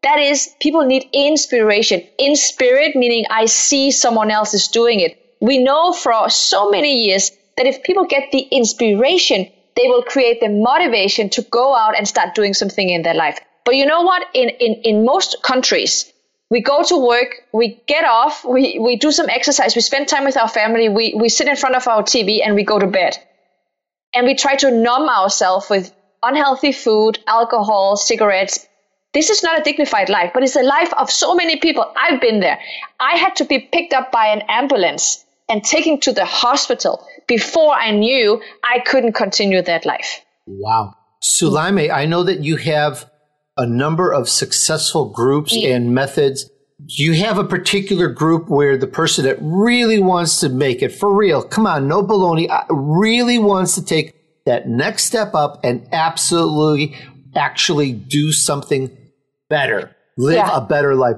That 0.03 0.19
is, 0.19 0.49
people 0.61 0.85
need 0.85 1.09
inspiration. 1.11 2.03
In 2.17 2.35
spirit, 2.35 2.95
meaning 2.95 3.25
I 3.29 3.45
see 3.45 3.91
someone 3.91 4.31
else 4.31 4.53
is 4.53 4.67
doing 4.69 5.01
it. 5.01 5.17
We 5.41 5.57
know 5.57 5.93
for 5.93 6.29
so 6.29 6.69
many 6.69 7.05
years 7.05 7.31
that 7.57 7.67
if 7.67 7.83
people 7.83 8.05
get 8.05 8.31
the 8.31 8.39
inspiration, 8.39 9.47
they 9.75 9.87
will 9.87 10.03
create 10.03 10.39
the 10.39 10.49
motivation 10.49 11.29
to 11.31 11.41
go 11.41 11.75
out 11.75 11.97
and 11.97 12.07
start 12.07 12.35
doing 12.35 12.53
something 12.53 12.89
in 12.89 13.01
their 13.01 13.13
life. 13.13 13.39
But 13.65 13.75
you 13.75 13.85
know 13.85 14.01
what? 14.01 14.23
In, 14.33 14.49
in, 14.49 14.73
in 14.83 15.05
most 15.05 15.37
countries, 15.43 16.11
we 16.49 16.61
go 16.61 16.83
to 16.83 16.97
work, 16.97 17.43
we 17.53 17.79
get 17.85 18.05
off, 18.05 18.43
we, 18.43 18.79
we 18.79 18.95
do 18.95 19.11
some 19.11 19.29
exercise, 19.29 19.75
we 19.75 19.81
spend 19.81 20.07
time 20.07 20.25
with 20.25 20.37
our 20.37 20.47
family, 20.47 20.89
we, 20.89 21.13
we 21.15 21.29
sit 21.29 21.47
in 21.47 21.55
front 21.55 21.75
of 21.75 21.87
our 21.87 22.03
TV 22.03 22.39
and 22.43 22.55
we 22.55 22.63
go 22.63 22.79
to 22.79 22.87
bed. 22.87 23.17
And 24.13 24.25
we 24.25 24.35
try 24.35 24.55
to 24.55 24.71
numb 24.71 25.07
ourselves 25.07 25.69
with 25.69 25.93
unhealthy 26.23 26.71
food, 26.71 27.19
alcohol, 27.27 27.97
cigarettes. 27.97 28.67
This 29.13 29.29
is 29.29 29.41
not 29.41 29.59
a 29.59 29.63
dignified 29.63 30.09
life, 30.09 30.31
but 30.33 30.43
it's 30.43 30.55
a 30.55 30.61
life 30.61 30.93
of 30.93 31.09
so 31.09 31.33
many 31.33 31.57
people. 31.57 31.91
I've 31.97 32.21
been 32.21 32.39
there. 32.39 32.59
I 32.99 33.17
had 33.17 33.35
to 33.37 33.45
be 33.45 33.59
picked 33.59 33.93
up 33.93 34.11
by 34.11 34.27
an 34.27 34.43
ambulance 34.47 35.25
and 35.49 35.63
taken 35.63 35.99
to 36.01 36.13
the 36.13 36.25
hospital 36.25 37.05
before 37.27 37.73
I 37.73 37.91
knew 37.91 38.41
I 38.63 38.79
couldn't 38.79 39.13
continue 39.13 39.61
that 39.63 39.85
life. 39.85 40.21
Wow. 40.45 40.95
Soulaima, 41.21 41.91
I 41.91 42.05
know 42.05 42.23
that 42.23 42.43
you 42.43 42.57
have 42.57 43.09
a 43.57 43.65
number 43.65 44.11
of 44.13 44.29
successful 44.29 45.09
groups 45.09 45.55
yeah. 45.55 45.75
and 45.75 45.93
methods. 45.93 46.49
Do 46.85 47.03
you 47.03 47.13
have 47.13 47.37
a 47.37 47.43
particular 47.43 48.07
group 48.07 48.47
where 48.47 48.77
the 48.77 48.87
person 48.87 49.25
that 49.25 49.37
really 49.41 49.99
wants 49.99 50.39
to 50.39 50.49
make 50.49 50.81
it 50.81 50.89
for 50.89 51.13
real, 51.13 51.43
come 51.43 51.67
on, 51.67 51.87
no 51.87 52.01
baloney, 52.03 52.49
uh, 52.49 52.63
really 52.73 53.37
wants 53.37 53.75
to 53.75 53.83
take 53.83 54.18
that 54.49 54.67
next 54.67 55.03
step 55.03 55.35
up 55.35 55.59
and 55.63 55.87
absolutely 55.91 56.95
actually 57.35 57.93
do 57.93 58.31
something 58.31 58.89
better, 59.47 59.95
live 60.17 60.37
yeah. 60.37 60.57
a 60.57 60.61
better 60.61 60.95
life. 60.95 61.17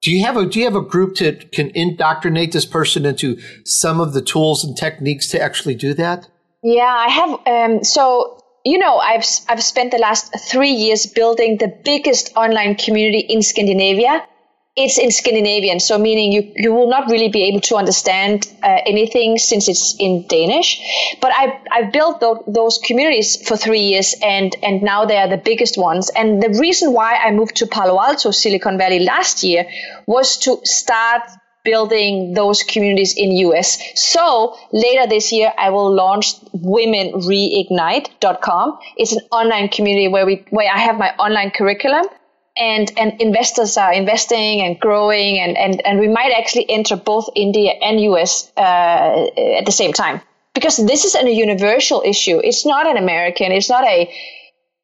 Do 0.00 0.10
you 0.10 0.24
have 0.24 0.38
a 0.38 0.46
do 0.46 0.58
you 0.58 0.64
have 0.64 0.74
a 0.74 0.80
group 0.80 1.14
to 1.16 1.34
can 1.34 1.70
indoctrinate 1.74 2.52
this 2.52 2.64
person 2.64 3.04
into 3.04 3.38
some 3.64 4.00
of 4.00 4.14
the 4.14 4.22
tools 4.22 4.64
and 4.64 4.74
techniques 4.74 5.28
to 5.28 5.40
actually 5.40 5.74
do 5.74 5.92
that? 5.94 6.28
Yeah, 6.62 6.82
I 6.84 7.08
have. 7.08 7.46
Um, 7.46 7.84
so 7.84 8.42
you 8.64 8.78
know, 8.78 8.96
I've 8.96 9.26
I've 9.48 9.62
spent 9.62 9.90
the 9.90 9.98
last 9.98 10.34
three 10.48 10.72
years 10.72 11.04
building 11.04 11.58
the 11.58 11.68
biggest 11.84 12.34
online 12.36 12.76
community 12.76 13.18
in 13.18 13.42
Scandinavia 13.42 14.26
it's 14.74 14.98
in 14.98 15.10
Scandinavian, 15.10 15.80
so 15.80 15.98
meaning 15.98 16.32
you, 16.32 16.50
you 16.56 16.72
will 16.72 16.88
not 16.88 17.10
really 17.10 17.28
be 17.28 17.42
able 17.44 17.60
to 17.60 17.76
understand 17.76 18.50
uh, 18.62 18.78
anything 18.86 19.36
since 19.36 19.68
it's 19.68 19.94
in 19.98 20.26
Danish. 20.28 20.80
But 21.20 21.32
I've, 21.36 21.52
I've 21.70 21.92
built 21.92 22.20
th- 22.20 22.38
those 22.46 22.78
communities 22.78 23.46
for 23.46 23.58
three 23.58 23.80
years 23.80 24.14
and, 24.22 24.56
and 24.62 24.82
now 24.82 25.04
they 25.04 25.18
are 25.18 25.28
the 25.28 25.36
biggest 25.36 25.76
ones. 25.76 26.10
And 26.16 26.42
the 26.42 26.58
reason 26.58 26.94
why 26.94 27.16
I 27.16 27.32
moved 27.32 27.56
to 27.56 27.66
Palo 27.66 28.00
Alto, 28.00 28.30
Silicon 28.30 28.78
Valley 28.78 29.00
last 29.00 29.44
year 29.44 29.66
was 30.06 30.38
to 30.38 30.58
start 30.64 31.20
building 31.64 32.32
those 32.32 32.62
communities 32.62 33.14
in 33.14 33.30
US. 33.48 33.78
So 33.94 34.56
later 34.72 35.06
this 35.06 35.32
year, 35.32 35.52
I 35.58 35.68
will 35.68 35.94
launch 35.94 36.40
womenreignite.com. 36.56 38.78
It's 38.96 39.12
an 39.12 39.20
online 39.30 39.68
community 39.68 40.08
where 40.08 40.24
we, 40.24 40.46
where 40.48 40.72
I 40.72 40.78
have 40.78 40.96
my 40.96 41.10
online 41.16 41.50
curriculum 41.50 42.06
and 42.56 42.92
and 42.98 43.20
investors 43.20 43.76
are 43.76 43.92
investing 43.92 44.60
and 44.60 44.78
growing 44.78 45.40
and 45.40 45.56
and, 45.56 45.84
and 45.86 45.98
we 45.98 46.08
might 46.08 46.32
actually 46.36 46.68
enter 46.68 46.96
both 46.96 47.28
India 47.34 47.72
and 47.80 48.00
US 48.00 48.52
uh, 48.56 49.26
at 49.58 49.64
the 49.64 49.72
same 49.72 49.92
time 49.92 50.20
because 50.54 50.76
this 50.76 51.04
is 51.04 51.14
a 51.14 51.30
universal 51.30 52.02
issue. 52.04 52.40
It's 52.42 52.66
not 52.66 52.86
an 52.86 52.96
American. 52.96 53.52
It's 53.52 53.70
not 53.70 53.84
a 53.84 54.12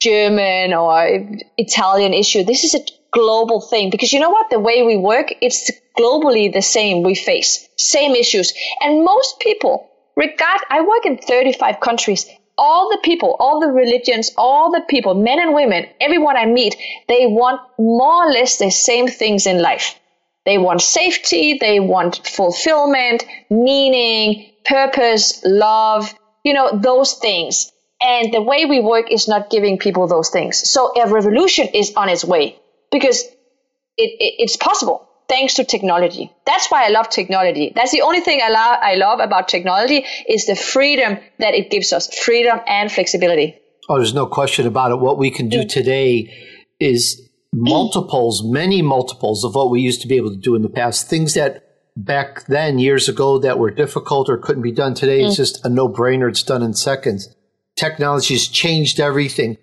German 0.00 0.72
or 0.72 1.28
Italian 1.58 2.14
issue. 2.14 2.44
This 2.44 2.64
is 2.64 2.74
a 2.74 2.80
global 3.12 3.60
thing 3.60 3.90
because 3.90 4.12
you 4.12 4.20
know 4.20 4.30
what? 4.30 4.50
The 4.50 4.60
way 4.60 4.82
we 4.82 4.96
work, 4.96 5.32
it's 5.40 5.70
globally 5.98 6.52
the 6.52 6.62
same 6.62 7.02
we 7.02 7.14
face, 7.14 7.68
same 7.76 8.14
issues. 8.14 8.52
And 8.80 9.04
most 9.04 9.40
people, 9.40 9.90
regard, 10.16 10.60
I 10.70 10.80
work 10.82 11.04
in 11.04 11.18
35 11.18 11.80
countries 11.80 12.26
all 12.58 12.90
the 12.90 12.98
people, 13.02 13.36
all 13.38 13.60
the 13.60 13.68
religions, 13.68 14.32
all 14.36 14.70
the 14.70 14.82
people, 14.88 15.14
men 15.14 15.40
and 15.40 15.54
women, 15.54 15.86
everyone 16.00 16.36
I 16.36 16.44
meet, 16.46 16.76
they 17.08 17.26
want 17.26 17.60
more 17.78 18.26
or 18.26 18.30
less 18.30 18.58
the 18.58 18.70
same 18.70 19.08
things 19.08 19.46
in 19.46 19.62
life. 19.62 19.98
They 20.44 20.58
want 20.58 20.82
safety, 20.82 21.58
they 21.58 21.78
want 21.80 22.26
fulfillment, 22.26 23.24
meaning, 23.48 24.50
purpose, 24.64 25.42
love, 25.44 26.12
you 26.44 26.54
know, 26.54 26.70
those 26.78 27.14
things. 27.14 27.72
And 28.00 28.32
the 28.32 28.42
way 28.42 28.64
we 28.64 28.80
work 28.80 29.10
is 29.10 29.28
not 29.28 29.50
giving 29.50 29.78
people 29.78 30.06
those 30.06 30.30
things. 30.30 30.70
So 30.70 30.92
a 30.94 31.08
revolution 31.08 31.68
is 31.74 31.94
on 31.96 32.08
its 32.08 32.24
way 32.24 32.58
because 32.90 33.22
it, 33.96 34.10
it, 34.20 34.34
it's 34.38 34.56
possible 34.56 35.07
thanks 35.28 35.54
to 35.54 35.64
technology. 35.64 36.32
That's 36.46 36.70
why 36.70 36.86
I 36.86 36.88
love 36.88 37.08
technology. 37.10 37.72
That's 37.74 37.92
the 37.92 38.02
only 38.02 38.20
thing 38.20 38.40
I, 38.42 38.48
lo- 38.48 38.78
I 38.80 38.94
love 38.94 39.20
about 39.20 39.48
technology 39.48 40.04
is 40.28 40.46
the 40.46 40.56
freedom 40.56 41.18
that 41.38 41.54
it 41.54 41.70
gives 41.70 41.92
us, 41.92 42.12
freedom 42.18 42.58
and 42.66 42.90
flexibility. 42.90 43.58
Oh, 43.88 43.96
there's 43.96 44.14
no 44.14 44.26
question 44.26 44.66
about 44.66 44.90
it. 44.90 44.98
What 44.98 45.18
we 45.18 45.30
can 45.30 45.48
do 45.48 45.64
today 45.64 46.34
is 46.80 47.30
multiples, 47.52 48.42
many 48.44 48.82
multiples 48.82 49.44
of 49.44 49.54
what 49.54 49.70
we 49.70 49.80
used 49.80 50.02
to 50.02 50.08
be 50.08 50.16
able 50.16 50.30
to 50.30 50.36
do 50.36 50.54
in 50.54 50.62
the 50.62 50.68
past. 50.68 51.08
Things 51.08 51.34
that 51.34 51.64
back 51.96 52.46
then, 52.46 52.78
years 52.78 53.08
ago, 53.08 53.38
that 53.38 53.58
were 53.58 53.70
difficult 53.70 54.28
or 54.28 54.38
couldn't 54.38 54.62
be 54.62 54.72
done 54.72 54.94
today, 54.94 55.20
mm. 55.20 55.26
it's 55.26 55.36
just 55.36 55.64
a 55.64 55.68
no 55.68 55.88
brainer. 55.88 56.28
It's 56.28 56.42
done 56.42 56.62
in 56.62 56.74
seconds. 56.74 57.34
Technology 57.76 58.34
has 58.34 58.46
changed 58.46 59.00
everything. 59.00 59.56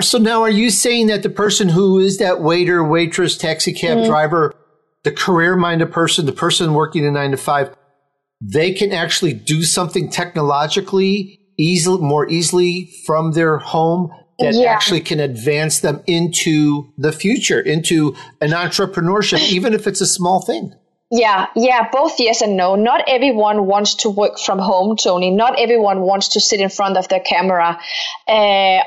so 0.00 0.18
now 0.18 0.42
are 0.42 0.50
you 0.50 0.70
saying 0.70 1.06
that 1.08 1.22
the 1.22 1.30
person 1.30 1.70
who 1.70 1.98
is 1.98 2.18
that 2.18 2.40
waiter, 2.40 2.84
waitress, 2.84 3.36
taxi 3.36 3.72
cab 3.72 3.98
mm. 3.98 4.06
driver, 4.06 4.54
the 5.06 5.12
career 5.12 5.54
minded 5.54 5.92
person, 5.92 6.26
the 6.26 6.32
person 6.32 6.74
working 6.74 7.06
a 7.06 7.10
nine 7.12 7.30
to 7.30 7.36
five, 7.36 7.72
they 8.40 8.72
can 8.72 8.90
actually 8.92 9.32
do 9.32 9.62
something 9.62 10.10
technologically 10.10 11.38
easily, 11.56 12.02
more 12.02 12.28
easily 12.28 12.90
from 13.06 13.30
their 13.30 13.56
home 13.56 14.10
that 14.40 14.54
yeah. 14.54 14.72
actually 14.72 15.00
can 15.00 15.20
advance 15.20 15.78
them 15.78 16.02
into 16.08 16.92
the 16.98 17.12
future, 17.12 17.60
into 17.60 18.16
an 18.40 18.50
entrepreneurship, 18.50 19.38
even 19.48 19.74
if 19.74 19.86
it's 19.86 20.00
a 20.00 20.06
small 20.06 20.40
thing. 20.40 20.74
Yeah, 21.12 21.46
yeah, 21.54 21.88
both 21.92 22.18
yes 22.18 22.42
and 22.42 22.56
no. 22.56 22.74
Not 22.74 23.04
everyone 23.06 23.66
wants 23.66 23.94
to 24.02 24.10
work 24.10 24.40
from 24.40 24.58
home, 24.58 24.96
Tony. 24.96 25.30
Not 25.30 25.56
everyone 25.56 26.00
wants 26.00 26.30
to 26.30 26.40
sit 26.40 26.58
in 26.58 26.68
front 26.68 26.96
of 26.96 27.06
their 27.06 27.20
camera 27.20 27.78
uh, 28.26 28.32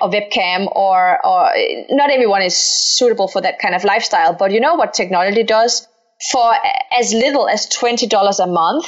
or 0.01 0.09
webcam, 0.11 0.67
or, 0.75 1.25
or 1.25 1.51
not 1.91 2.09
everyone 2.11 2.41
is 2.41 2.57
suitable 2.57 3.29
for 3.29 3.39
that 3.39 3.59
kind 3.59 3.73
of 3.73 3.85
lifestyle. 3.85 4.33
But 4.33 4.51
you 4.51 4.59
know 4.59 4.75
what 4.75 4.93
technology 4.93 5.43
does? 5.43 5.87
For 6.31 6.53
as 6.97 7.13
little 7.13 7.47
as 7.47 7.67
$20 7.67 8.43
a 8.43 8.47
month. 8.47 8.85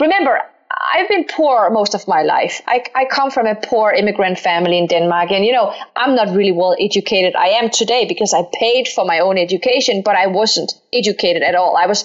Remember, 0.00 0.40
I've 0.70 1.08
been 1.08 1.24
poor 1.24 1.70
most 1.70 1.94
of 1.94 2.06
my 2.06 2.22
life. 2.22 2.60
I, 2.66 2.84
I 2.94 3.04
come 3.06 3.30
from 3.30 3.46
a 3.46 3.54
poor 3.54 3.90
immigrant 3.90 4.38
family 4.38 4.78
in 4.78 4.86
Denmark. 4.86 5.30
And, 5.30 5.44
you 5.44 5.52
know, 5.52 5.74
I'm 5.96 6.14
not 6.14 6.34
really 6.34 6.52
well 6.52 6.76
educated. 6.78 7.34
I 7.34 7.48
am 7.48 7.70
today 7.70 8.06
because 8.06 8.34
I 8.34 8.42
paid 8.52 8.88
for 8.88 9.04
my 9.04 9.20
own 9.20 9.38
education, 9.38 10.02
but 10.04 10.16
I 10.16 10.26
wasn't 10.26 10.74
educated 10.92 11.42
at 11.42 11.54
all. 11.54 11.76
I 11.76 11.86
was 11.86 12.04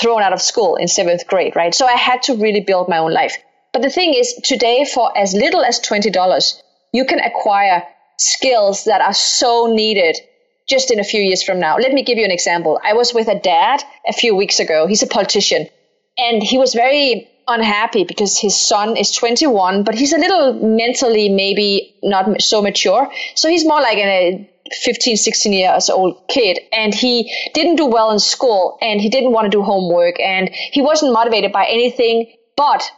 thrown 0.00 0.22
out 0.22 0.32
of 0.32 0.42
school 0.42 0.76
in 0.76 0.88
seventh 0.88 1.26
grade, 1.26 1.54
right? 1.54 1.74
So 1.74 1.86
I 1.86 1.92
had 1.96 2.22
to 2.24 2.34
really 2.34 2.60
build 2.60 2.88
my 2.88 2.98
own 2.98 3.12
life. 3.12 3.36
But 3.72 3.82
the 3.82 3.90
thing 3.90 4.14
is, 4.14 4.34
today, 4.42 4.84
for 4.84 5.16
as 5.16 5.34
little 5.34 5.62
as 5.62 5.80
$20, 5.80 6.62
you 6.92 7.04
can 7.04 7.20
acquire 7.20 7.82
skills 8.18 8.84
that 8.84 9.00
are 9.00 9.14
so 9.14 9.66
needed 9.66 10.16
just 10.68 10.90
in 10.90 10.98
a 10.98 11.04
few 11.04 11.20
years 11.20 11.42
from 11.42 11.60
now. 11.60 11.76
Let 11.76 11.92
me 11.92 12.02
give 12.02 12.18
you 12.18 12.24
an 12.24 12.30
example. 12.30 12.80
I 12.82 12.94
was 12.94 13.12
with 13.12 13.28
a 13.28 13.38
dad 13.38 13.82
a 14.06 14.12
few 14.12 14.34
weeks 14.34 14.60
ago. 14.60 14.86
He's 14.86 15.02
a 15.02 15.06
politician. 15.06 15.68
And 16.16 16.42
he 16.42 16.58
was 16.58 16.74
very 16.74 17.28
unhappy 17.46 18.04
because 18.04 18.38
his 18.38 18.58
son 18.58 18.96
is 18.96 19.12
21, 19.12 19.84
but 19.84 19.94
he's 19.94 20.12
a 20.12 20.18
little 20.18 20.54
mentally 20.54 21.28
maybe 21.28 21.96
not 22.02 22.40
so 22.40 22.62
mature. 22.62 23.10
So 23.34 23.48
he's 23.48 23.66
more 23.66 23.80
like 23.80 23.98
a 23.98 24.50
15, 24.82 25.16
16 25.16 25.52
years 25.52 25.90
old 25.90 26.26
kid. 26.28 26.58
And 26.72 26.94
he 26.94 27.32
didn't 27.52 27.76
do 27.76 27.86
well 27.86 28.10
in 28.10 28.18
school 28.18 28.78
and 28.80 29.00
he 29.00 29.10
didn't 29.10 29.32
want 29.32 29.46
to 29.46 29.50
do 29.50 29.62
homework 29.62 30.18
and 30.20 30.48
he 30.72 30.80
wasn't 30.80 31.12
motivated 31.12 31.52
by 31.52 31.66
anything. 31.66 32.32
But 32.56 32.90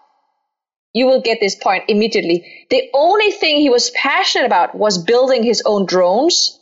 you 0.93 1.07
will 1.07 1.21
get 1.21 1.41
this 1.41 1.55
point 1.55 1.85
immediately. 1.89 2.67
The 2.71 2.89
only 2.95 3.31
thing 3.31 3.57
he 3.57 3.71
was 3.71 3.91
passionate 3.91 4.47
about 4.47 4.75
was 4.75 4.97
building 4.97 5.43
his 5.43 5.63
own 5.67 5.87
drones. 5.87 6.56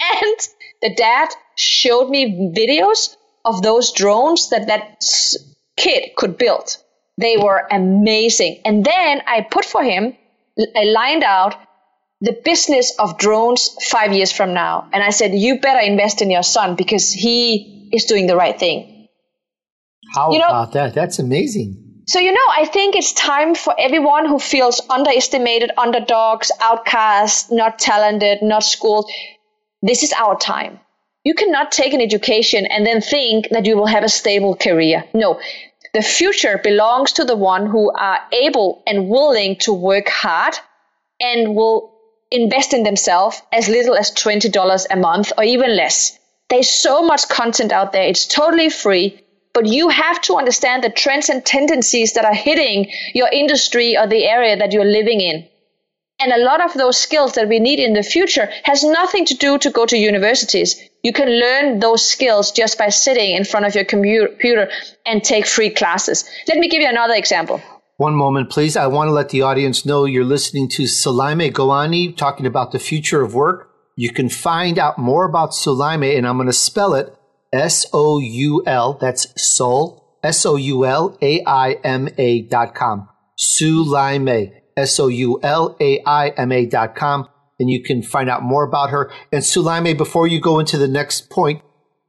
And 0.00 0.48
the 0.82 0.94
dad 0.94 1.28
showed 1.56 2.08
me 2.08 2.52
videos 2.56 3.16
of 3.44 3.62
those 3.62 3.92
drones 3.92 4.50
that 4.50 4.66
that 4.68 5.04
kid 5.76 6.10
could 6.16 6.38
build. 6.38 6.76
They 7.18 7.36
were 7.36 7.66
amazing. 7.70 8.60
And 8.64 8.84
then 8.84 9.22
I 9.26 9.42
put 9.42 9.64
for 9.64 9.82
him, 9.82 10.16
I 10.76 10.84
lined 10.84 11.22
out 11.22 11.54
the 12.20 12.32
business 12.44 12.92
of 12.98 13.18
drones 13.18 13.76
five 13.88 14.12
years 14.12 14.32
from 14.32 14.54
now. 14.54 14.88
And 14.92 15.02
I 15.02 15.10
said, 15.10 15.34
you 15.34 15.58
better 15.60 15.80
invest 15.80 16.22
in 16.22 16.30
your 16.30 16.42
son 16.42 16.76
because 16.76 17.12
he 17.12 17.88
is 17.92 18.04
doing 18.04 18.26
the 18.26 18.36
right 18.36 18.58
thing. 18.58 19.08
How 20.14 20.32
you 20.32 20.38
know, 20.38 20.48
about 20.48 20.72
that? 20.72 20.94
That's 20.94 21.18
amazing. 21.18 22.02
So, 22.06 22.18
you 22.18 22.32
know, 22.32 22.48
I 22.50 22.66
think 22.66 22.96
it's 22.96 23.12
time 23.12 23.54
for 23.54 23.74
everyone 23.78 24.26
who 24.26 24.38
feels 24.38 24.82
underestimated, 24.90 25.70
underdogs, 25.78 26.50
outcasts, 26.60 27.50
not 27.52 27.78
talented, 27.78 28.42
not 28.42 28.64
schooled. 28.64 29.08
This 29.82 30.02
is 30.02 30.12
our 30.12 30.36
time. 30.36 30.80
You 31.24 31.34
cannot 31.34 31.72
take 31.72 31.92
an 31.92 32.00
education 32.00 32.66
and 32.66 32.86
then 32.86 33.00
think 33.00 33.48
that 33.50 33.66
you 33.66 33.76
will 33.76 33.86
have 33.86 34.04
a 34.04 34.08
stable 34.08 34.56
career. 34.56 35.04
No, 35.12 35.40
the 35.92 36.02
future 36.02 36.58
belongs 36.62 37.12
to 37.12 37.24
the 37.24 37.36
one 37.36 37.66
who 37.66 37.90
are 37.90 38.20
able 38.32 38.82
and 38.86 39.08
willing 39.08 39.56
to 39.56 39.72
work 39.72 40.08
hard 40.08 40.54
and 41.20 41.54
will 41.54 41.92
invest 42.30 42.72
in 42.72 42.84
themselves 42.84 43.42
as 43.52 43.68
little 43.68 43.96
as 43.96 44.12
$20 44.12 44.86
a 44.90 44.96
month 44.96 45.32
or 45.36 45.44
even 45.44 45.76
less. 45.76 46.18
There's 46.48 46.70
so 46.70 47.02
much 47.02 47.28
content 47.28 47.72
out 47.72 47.92
there. 47.92 48.04
It's 48.04 48.26
totally 48.26 48.70
free, 48.70 49.20
but 49.52 49.66
you 49.66 49.88
have 49.88 50.20
to 50.22 50.36
understand 50.36 50.84
the 50.84 50.90
trends 50.90 51.28
and 51.28 51.44
tendencies 51.44 52.12
that 52.14 52.24
are 52.24 52.34
hitting 52.34 52.90
your 53.14 53.28
industry 53.28 53.96
or 53.96 54.06
the 54.06 54.24
area 54.26 54.56
that 54.56 54.72
you're 54.72 54.84
living 54.84 55.20
in. 55.20 55.48
And 56.22 56.32
a 56.32 56.44
lot 56.44 56.62
of 56.62 56.74
those 56.74 56.98
skills 56.98 57.32
that 57.32 57.48
we 57.48 57.58
need 57.58 57.78
in 57.78 57.94
the 57.94 58.02
future 58.02 58.48
has 58.64 58.84
nothing 58.84 59.24
to 59.26 59.34
do 59.34 59.56
to 59.58 59.70
go 59.70 59.86
to 59.86 59.96
universities. 59.96 60.80
You 61.02 61.14
can 61.14 61.30
learn 61.30 61.80
those 61.80 62.06
skills 62.06 62.52
just 62.52 62.76
by 62.76 62.90
sitting 62.90 63.34
in 63.34 63.44
front 63.44 63.64
of 63.64 63.74
your 63.74 63.84
computer 63.84 64.70
and 65.06 65.24
take 65.24 65.46
free 65.46 65.70
classes. 65.70 66.28
Let 66.46 66.58
me 66.58 66.68
give 66.68 66.82
you 66.82 66.88
another 66.88 67.14
example. 67.14 67.62
One 67.96 68.14
moment, 68.14 68.50
please. 68.50 68.76
I 68.76 68.86
want 68.86 69.08
to 69.08 69.12
let 69.12 69.30
the 69.30 69.42
audience 69.42 69.86
know 69.86 70.04
you're 70.04 70.24
listening 70.24 70.68
to 70.70 70.84
Soulaima 70.84 71.52
Gourani 71.52 72.16
talking 72.16 72.46
about 72.46 72.72
the 72.72 72.78
future 72.78 73.22
of 73.22 73.34
work. 73.34 73.70
You 73.96 74.12
can 74.12 74.28
find 74.28 74.78
out 74.78 74.98
more 74.98 75.24
about 75.24 75.50
Soulaima, 75.50 76.16
and 76.16 76.26
I'm 76.26 76.36
going 76.36 76.46
to 76.46 76.52
spell 76.52 76.94
it 76.94 77.14
S 77.52 77.86
O 77.92 78.18
U 78.18 78.62
L. 78.66 78.94
That's 78.94 79.26
Soul, 79.36 80.18
S 80.22 80.46
O 80.46 80.56
U 80.56 80.86
L 80.86 81.18
A 81.20 81.42
I 81.46 81.72
M 81.84 82.08
A 82.16 82.42
dot 82.42 82.74
com. 82.74 83.08
Soulaima, 83.38 84.59
S 84.80 84.98
O 84.98 85.08
U 85.08 85.40
L 85.42 85.76
A 85.80 86.02
I 86.04 86.28
M 86.30 86.50
A 86.52 86.66
dot 86.66 86.94
com 86.94 87.28
and 87.60 87.70
you 87.70 87.82
can 87.82 88.02
find 88.02 88.28
out 88.28 88.42
more 88.42 88.64
about 88.64 88.90
her. 88.90 89.12
And 89.30 89.42
Soulaima, 89.42 89.96
before 89.96 90.26
you 90.26 90.40
go 90.40 90.58
into 90.58 90.78
the 90.78 90.88
next 90.88 91.28
point, 91.30 91.62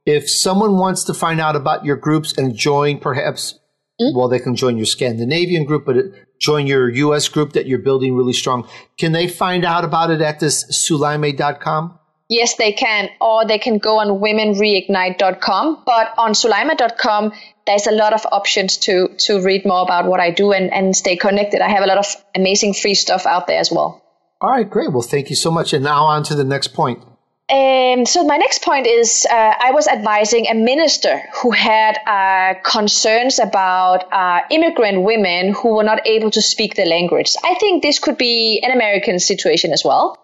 if 0.06 0.28
someone 0.28 0.78
wants 0.78 1.04
to 1.04 1.14
find 1.14 1.40
out 1.40 1.54
about 1.54 1.84
your 1.84 1.96
groups 1.96 2.36
and 2.36 2.56
join 2.56 2.98
perhaps, 2.98 3.58
mm-hmm. 4.00 4.16
well, 4.16 4.28
they 4.28 4.40
can 4.40 4.56
join 4.56 4.76
your 4.78 4.86
Scandinavian 4.86 5.64
group, 5.64 5.84
but 5.84 5.96
join 6.40 6.66
your 6.66 6.88
US 6.90 7.28
group 7.28 7.52
that 7.52 7.66
you're 7.66 7.78
building 7.78 8.16
really 8.16 8.32
strong. 8.32 8.66
Can 8.98 9.12
they 9.12 9.28
find 9.28 9.64
out 9.64 9.84
about 9.84 10.10
it 10.10 10.22
at 10.22 10.40
this 10.40 10.64
soulaima.com? 10.72 11.98
Yes, 12.28 12.56
they 12.56 12.72
can, 12.72 13.10
or 13.20 13.46
they 13.46 13.58
can 13.58 13.78
go 13.78 13.98
on 13.98 14.20
womenreignite.com. 14.20 15.82
But 15.84 16.14
on 16.16 16.32
soulaima.com, 16.32 17.32
there's 17.66 17.86
a 17.86 17.92
lot 17.92 18.12
of 18.12 18.26
options 18.32 18.78
to 18.78 19.08
to 19.18 19.42
read 19.42 19.64
more 19.64 19.82
about 19.82 20.06
what 20.06 20.20
I 20.20 20.30
do 20.30 20.52
and, 20.52 20.72
and 20.72 20.96
stay 20.96 21.16
connected. 21.16 21.60
I 21.60 21.68
have 21.68 21.84
a 21.84 21.86
lot 21.86 21.98
of 21.98 22.06
amazing 22.34 22.74
free 22.74 22.94
stuff 22.94 23.26
out 23.26 23.46
there 23.46 23.60
as 23.60 23.70
well. 23.70 24.02
All 24.40 24.50
right, 24.50 24.68
great. 24.68 24.92
Well, 24.92 25.02
thank 25.02 25.30
you 25.30 25.36
so 25.36 25.50
much. 25.50 25.72
And 25.72 25.84
now 25.84 26.04
on 26.04 26.24
to 26.24 26.34
the 26.34 26.44
next 26.44 26.68
point. 26.68 27.04
Um, 27.52 28.06
so 28.06 28.24
my 28.24 28.38
next 28.38 28.62
point 28.62 28.86
is 28.86 29.26
uh, 29.30 29.34
I 29.34 29.72
was 29.72 29.86
advising 29.86 30.46
a 30.46 30.54
minister 30.54 31.20
who 31.42 31.50
had 31.50 31.98
uh, 32.06 32.54
concerns 32.62 33.38
about 33.38 34.10
uh, 34.10 34.40
immigrant 34.50 35.02
women 35.02 35.52
who 35.52 35.74
were 35.74 35.84
not 35.84 36.06
able 36.06 36.30
to 36.30 36.40
speak 36.40 36.76
the 36.76 36.86
language. 36.86 37.34
I 37.44 37.54
think 37.56 37.82
this 37.82 37.98
could 37.98 38.16
be 38.16 38.60
an 38.64 38.70
American 38.70 39.18
situation 39.18 39.72
as 39.72 39.84
well. 39.84 40.18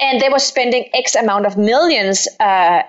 And 0.00 0.20
they 0.20 0.28
were 0.28 0.38
spending 0.38 0.88
X 0.94 1.14
amount 1.14 1.46
of 1.46 1.56
millions 1.58 2.26
uh, 2.38 2.82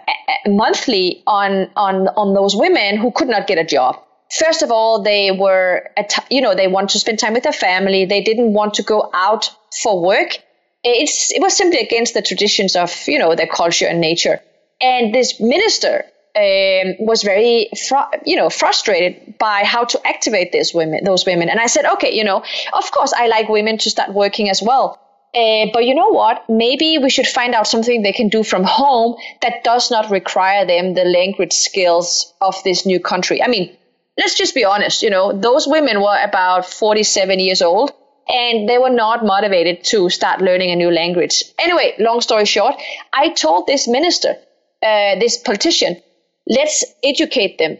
monthly 0.48 1.24
on, 1.28 1.70
on, 1.76 2.08
on 2.10 2.34
those 2.34 2.56
women 2.56 2.98
who 2.98 3.12
could 3.12 3.28
not 3.28 3.48
get 3.48 3.58
a 3.58 3.66
job. 3.66 4.02
First 4.40 4.62
of 4.62 4.72
all, 4.72 5.04
they 5.04 5.32
were, 5.32 5.90
you 6.30 6.42
know, 6.42 6.56
they 6.56 6.68
want 6.68 6.92
to 6.92 7.00
spend 7.00 7.20
time 7.20 7.34
with 7.34 7.44
their 7.44 7.52
family. 7.52 8.06
They 8.06 8.22
didn't 8.22 8.54
want 8.54 8.76
to 8.76 8.84
go 8.84 9.10
out 9.14 9.50
for 9.84 10.02
work 10.02 10.38
it's, 10.84 11.32
it 11.32 11.42
was 11.42 11.56
simply 11.56 11.80
against 11.80 12.14
the 12.14 12.22
traditions 12.22 12.76
of, 12.76 13.08
you 13.08 13.20
know, 13.20 13.36
their 13.36 13.48
culture 13.48 13.86
and 13.86 14.02
nature. 14.02 14.40
And 14.80 15.14
this 15.14 15.40
minister 15.40 16.06
um, 16.36 16.96
was 17.00 17.24
very, 17.24 17.70
fr- 17.88 18.18
you 18.26 18.36
know, 18.36 18.50
frustrated 18.50 19.38
by 19.38 19.64
how 19.64 19.86
to 19.86 20.08
activate 20.08 20.52
these 20.52 20.74
women, 20.74 21.04
those 21.04 21.26
women. 21.26 21.50
And 21.50 21.60
I 21.60 21.68
said, 21.68 21.86
okay, 21.86 22.16
you 22.16 22.24
know, 22.24 22.44
of 22.74 22.92
course 22.92 23.14
I 23.16 23.28
like 23.28 23.48
women 23.48 23.78
to 23.80 23.90
start 23.90 24.14
working 24.14 24.50
as 24.50 24.62
well. 24.62 25.00
Uh, 25.34 25.68
but 25.72 25.86
you 25.86 25.96
know 25.96 26.10
what? 26.10 26.50
Maybe 26.50 26.98
we 26.98 27.10
should 27.10 27.28
find 27.28 27.56
out 27.56 27.68
something 27.68 28.02
they 28.02 28.12
can 28.12 28.28
do 28.28 28.44
from 28.44 28.64
home 28.64 29.16
that 29.42 29.64
does 29.64 29.90
not 29.90 30.12
require 30.12 30.66
them 30.66 30.94
the 30.94 31.06
language 31.06 31.54
skills 31.54 32.34
of 32.42 32.62
this 32.64 32.86
new 32.86 33.00
country. 33.00 33.42
I 33.42 33.48
mean, 33.48 33.76
let's 34.18 34.38
just 34.38 34.54
be 34.54 34.66
honest, 34.66 35.02
you 35.02 35.10
know, 35.10 35.32
those 35.32 35.68
women 35.68 36.02
were 36.02 36.22
about 36.22 36.66
47 36.66 37.40
years 37.40 37.62
old 37.62 37.94
and 38.28 38.68
they 38.68 38.78
were 38.78 38.90
not 38.90 39.26
motivated 39.26 39.84
to 39.86 40.10
start 40.10 40.42
learning 40.42 40.72
a 40.72 40.76
new 40.76 40.92
language. 40.92 41.44
Anyway, 41.58 41.96
long 42.00 42.22
story 42.22 42.46
short, 42.46 42.76
I 43.14 43.30
told 43.30 43.68
this 43.68 43.88
minister, 43.88 44.36
uh, 44.84 45.20
this 45.20 45.38
politician, 45.38 46.02
let's 46.48 46.84
educate 47.04 47.58
them. 47.58 47.78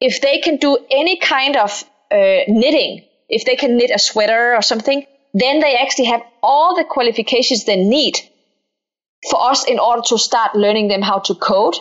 If 0.00 0.20
they 0.20 0.38
can 0.38 0.56
do 0.56 0.76
any 0.90 1.16
kind 1.16 1.56
of 1.56 1.84
uh, 2.10 2.44
knitting, 2.48 3.04
if 3.28 3.44
they 3.44 3.56
can 3.56 3.76
knit 3.76 3.90
a 3.94 3.98
sweater 3.98 4.54
or 4.54 4.62
something, 4.62 5.06
then 5.34 5.60
they 5.60 5.76
actually 5.76 6.06
have 6.06 6.22
all 6.42 6.76
the 6.76 6.84
qualifications 6.84 7.64
they 7.64 7.76
need 7.76 8.18
for 9.30 9.50
us 9.50 9.64
in 9.64 9.78
order 9.78 10.02
to 10.06 10.18
start 10.18 10.54
learning 10.54 10.88
them 10.88 11.02
how 11.02 11.18
to 11.20 11.34
code. 11.34 11.76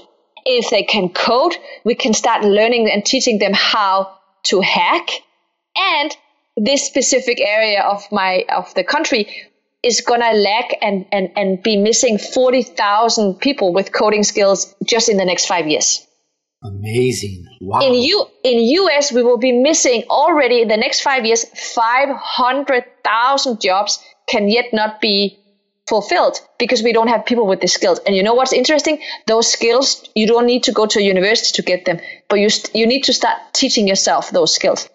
If 0.46 0.70
they 0.70 0.84
can 0.84 1.10
code, 1.10 1.56
we 1.84 1.96
can 1.96 2.14
start 2.14 2.44
learning 2.44 2.90
and 2.90 3.06
teaching 3.06 3.40
them 3.40 3.54
how 3.54 4.18
to 4.44 4.62
hack. 4.62 5.10
And 5.76 6.16
this 6.58 6.86
specific 6.86 7.40
area 7.40 7.82
of 7.82 8.04
my 8.12 8.46
of 8.50 8.74
the 8.74 8.84
country 8.84 9.28
is 9.84 10.02
gonna 10.02 10.34
lack 10.34 10.76
and 10.82 11.06
and 11.12 11.32
and 11.36 11.64
be 11.64 11.78
missing 11.78 12.18
forty 12.18 12.64
thousand 12.64 13.36
people 13.36 13.74
with 13.74 13.92
coding 13.92 14.24
skills 14.24 14.76
just 14.86 15.10
in 15.10 15.18
the 15.18 15.26
next 15.26 15.46
five 15.46 15.68
years. 15.68 16.06
Amazing! 16.64 17.48
Wow. 17.60 17.80
In 17.82 17.94
U 17.94 18.28
in 18.44 18.60
US, 18.84 19.12
we 19.12 19.24
will 19.24 19.40
be 19.40 19.52
missing 19.52 20.04
already 20.10 20.62
in 20.62 20.68
the 20.68 20.78
next 20.78 21.02
five 21.02 21.26
years 21.26 21.46
five 21.74 22.10
hundred 22.16 22.84
thousand 23.04 23.60
jobs 23.60 24.00
can 24.30 24.48
yet 24.48 24.66
not 24.72 25.02
be 25.02 25.40
fulfilled 25.90 26.40
because 26.60 26.84
we 26.84 26.94
don't 26.94 27.08
have 27.08 27.26
people 27.26 27.48
with 27.48 27.62
the 27.62 27.68
skills. 27.68 28.00
And 28.06 28.16
you 28.16 28.24
know 28.24 28.36
what's 28.36 28.54
interesting? 28.54 29.02
Those 29.26 29.52
skills 29.52 30.08
you 30.16 30.28
don't 30.28 30.46
need 30.46 30.64
to 30.64 30.72
go 30.72 30.86
to 30.86 31.00
a 31.00 31.02
university 31.02 31.52
to 31.56 31.64
get 31.64 31.86
them, 31.86 32.00
but 32.30 32.40
you 32.40 32.50
st- 32.50 32.76
you 32.76 32.86
need 32.86 33.04
to 33.06 33.14
start 33.14 33.38
teaching 33.54 33.88
yourself 33.88 34.30
those 34.30 34.54
skills. 34.54 34.88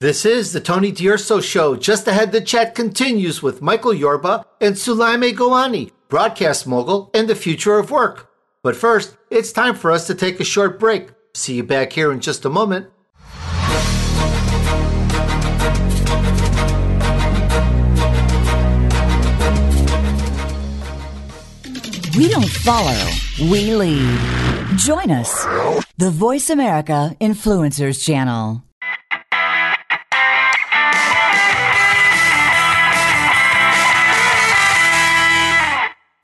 This 0.00 0.24
is 0.24 0.52
the 0.52 0.60
Tony 0.60 0.90
D'Urso 0.90 1.40
Show. 1.40 1.76
Just 1.76 2.08
ahead, 2.08 2.32
the 2.32 2.40
chat 2.40 2.74
continues 2.74 3.42
with 3.42 3.62
Michael 3.62 3.94
Yorba 3.94 4.44
and 4.60 4.74
Soulaima 4.74 5.32
Gourani, 5.32 5.92
broadcast 6.08 6.66
mogul 6.66 7.10
and 7.14 7.28
the 7.28 7.36
future 7.36 7.78
of 7.78 7.90
work. 7.90 8.31
But 8.62 8.76
first, 8.76 9.16
it's 9.28 9.52
time 9.52 9.74
for 9.74 9.90
us 9.90 10.06
to 10.06 10.14
take 10.14 10.38
a 10.38 10.44
short 10.44 10.78
break. 10.78 11.08
See 11.34 11.54
you 11.56 11.64
back 11.64 11.92
here 11.92 12.12
in 12.12 12.20
just 12.20 12.44
a 12.44 12.50
moment. 12.50 12.86
We 22.16 22.28
don't 22.28 22.48
follow, 22.48 23.10
we 23.40 23.74
lead. 23.74 24.18
Join 24.76 25.10
us, 25.10 25.44
the 25.96 26.10
Voice 26.10 26.50
America 26.50 27.16
Influencers 27.20 28.04
Channel. 28.04 28.62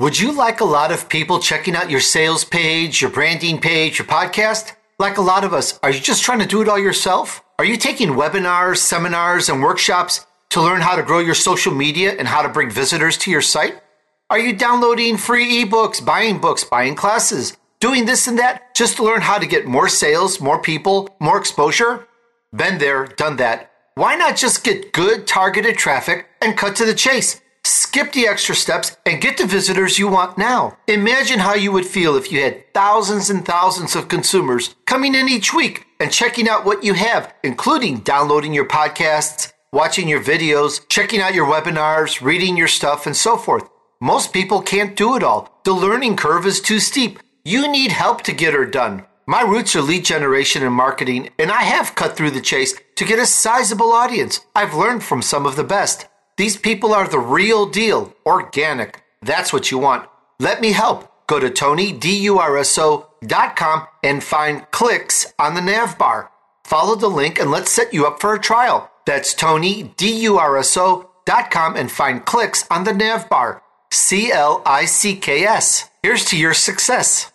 Would 0.00 0.20
you 0.20 0.30
like 0.30 0.60
a 0.60 0.64
lot 0.64 0.92
of 0.92 1.08
people 1.08 1.40
checking 1.40 1.74
out 1.74 1.90
your 1.90 1.98
sales 1.98 2.44
page, 2.44 3.02
your 3.02 3.10
branding 3.10 3.60
page, 3.60 3.98
your 3.98 4.06
podcast? 4.06 4.76
Like 5.00 5.18
a 5.18 5.22
lot 5.22 5.42
of 5.42 5.52
us, 5.52 5.76
are 5.82 5.90
you 5.90 5.98
just 5.98 6.22
trying 6.22 6.38
to 6.38 6.46
do 6.46 6.62
it 6.62 6.68
all 6.68 6.78
yourself? 6.78 7.42
Are 7.58 7.64
you 7.64 7.76
taking 7.76 8.10
webinars, 8.10 8.76
seminars, 8.76 9.48
and 9.48 9.60
workshops 9.60 10.24
to 10.50 10.62
learn 10.62 10.82
how 10.82 10.94
to 10.94 11.02
grow 11.02 11.18
your 11.18 11.34
social 11.34 11.74
media 11.74 12.14
and 12.16 12.28
how 12.28 12.42
to 12.42 12.48
bring 12.48 12.70
visitors 12.70 13.18
to 13.18 13.32
your 13.32 13.42
site? 13.42 13.82
Are 14.30 14.38
you 14.38 14.52
downloading 14.54 15.16
free 15.16 15.64
ebooks, 15.64 16.04
buying 16.04 16.38
books, 16.38 16.62
buying 16.62 16.94
classes, 16.94 17.56
doing 17.80 18.06
this 18.06 18.28
and 18.28 18.38
that 18.38 18.76
just 18.76 18.98
to 18.98 19.02
learn 19.02 19.22
how 19.22 19.38
to 19.38 19.48
get 19.48 19.66
more 19.66 19.88
sales, 19.88 20.40
more 20.40 20.62
people, 20.62 21.08
more 21.18 21.38
exposure? 21.38 22.06
Been 22.54 22.78
there, 22.78 23.06
done 23.06 23.34
that. 23.38 23.72
Why 23.96 24.14
not 24.14 24.36
just 24.36 24.62
get 24.62 24.92
good 24.92 25.26
targeted 25.26 25.76
traffic 25.76 26.28
and 26.40 26.56
cut 26.56 26.76
to 26.76 26.84
the 26.84 26.94
chase? 26.94 27.40
Skip 27.68 28.12
the 28.12 28.26
extra 28.26 28.54
steps 28.54 28.96
and 29.04 29.20
get 29.20 29.36
the 29.36 29.44
visitors 29.44 29.98
you 29.98 30.08
want 30.08 30.38
now. 30.38 30.78
Imagine 30.86 31.38
how 31.38 31.52
you 31.52 31.70
would 31.70 31.84
feel 31.84 32.16
if 32.16 32.32
you 32.32 32.40
had 32.40 32.72
thousands 32.72 33.28
and 33.28 33.44
thousands 33.44 33.94
of 33.94 34.08
consumers 34.08 34.74
coming 34.86 35.14
in 35.14 35.28
each 35.28 35.52
week 35.52 35.84
and 36.00 36.10
checking 36.10 36.48
out 36.48 36.64
what 36.64 36.82
you 36.82 36.94
have, 36.94 37.34
including 37.44 37.98
downloading 37.98 38.54
your 38.54 38.64
podcasts, 38.64 39.52
watching 39.70 40.08
your 40.08 40.22
videos, 40.22 40.80
checking 40.88 41.20
out 41.20 41.34
your 41.34 41.44
webinars, 41.44 42.22
reading 42.22 42.56
your 42.56 42.68
stuff, 42.68 43.04
and 43.04 43.14
so 43.14 43.36
forth. 43.36 43.68
Most 44.00 44.32
people 44.32 44.62
can't 44.62 44.96
do 44.96 45.14
it 45.14 45.22
all. 45.22 45.60
The 45.66 45.74
learning 45.74 46.16
curve 46.16 46.46
is 46.46 46.62
too 46.62 46.80
steep. 46.80 47.18
You 47.44 47.70
need 47.70 47.92
help 47.92 48.22
to 48.22 48.32
get 48.32 48.54
her 48.54 48.64
done. 48.64 49.04
My 49.26 49.42
roots 49.42 49.76
are 49.76 49.82
lead 49.82 50.06
generation 50.06 50.64
and 50.64 50.74
marketing, 50.74 51.28
and 51.38 51.52
I 51.52 51.64
have 51.64 51.94
cut 51.94 52.16
through 52.16 52.30
the 52.30 52.40
chase 52.40 52.74
to 52.96 53.04
get 53.04 53.18
a 53.18 53.26
sizable 53.26 53.92
audience. 53.92 54.40
I've 54.56 54.72
learned 54.72 55.02
from 55.02 55.20
some 55.20 55.44
of 55.44 55.56
the 55.56 55.64
best. 55.64 56.06
These 56.38 56.56
people 56.56 56.94
are 56.94 57.06
the 57.08 57.18
real 57.18 57.66
deal, 57.66 58.14
organic. 58.24 59.02
That's 59.22 59.52
what 59.52 59.72
you 59.72 59.78
want. 59.78 60.08
Let 60.38 60.60
me 60.60 60.70
help. 60.70 61.10
Go 61.26 61.40
to 61.40 61.50
TonyDURSO.com 61.50 63.86
and 64.04 64.22
find 64.22 64.70
clicks 64.70 65.26
on 65.40 65.54
the 65.54 65.60
nav 65.60 65.98
bar. 65.98 66.30
Follow 66.64 66.94
the 66.94 67.08
link 67.08 67.40
and 67.40 67.50
let's 67.50 67.72
set 67.72 67.92
you 67.92 68.06
up 68.06 68.20
for 68.20 68.34
a 68.34 68.38
trial. 68.38 68.88
That's 69.04 69.34
TonyDURSO.com 69.34 71.76
and 71.76 71.90
find 71.90 72.24
clicks 72.24 72.64
on 72.70 72.84
the 72.84 72.94
nav 72.94 73.28
bar. 73.28 73.64
C 73.90 74.30
L 74.30 74.62
I 74.64 74.84
C 74.84 75.16
K 75.16 75.44
S. 75.44 75.90
Here's 76.04 76.24
to 76.26 76.38
your 76.38 76.54
success. 76.54 77.32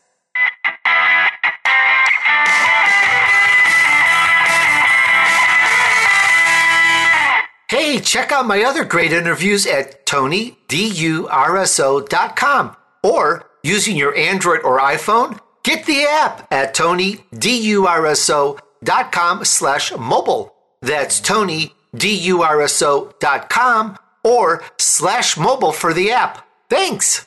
Hey, 7.74 7.98
check 7.98 8.30
out 8.32 8.46
my 8.46 8.62
other 8.66 8.86
great 8.86 9.12
interviews 9.12 9.66
at 9.66 10.06
TonyDURSO.com 10.06 12.76
or 13.02 13.50
using 13.64 13.98
your 13.98 14.16
Android 14.16 14.62
or 14.62 14.78
iPhone, 14.78 15.40
get 15.64 15.88
the 15.88 16.04
app 16.04 16.54
at 16.54 16.76
TonyDURSO.com 16.76 19.46
slash 19.46 19.92
mobile. 19.98 20.54
That's 20.84 21.20
TonyDURSO.com 21.20 23.98
or 24.24 24.64
slash 24.78 25.36
mobile 25.36 25.72
for 25.72 25.96
the 25.96 26.12
app. 26.12 26.48
Thanks. 26.70 27.26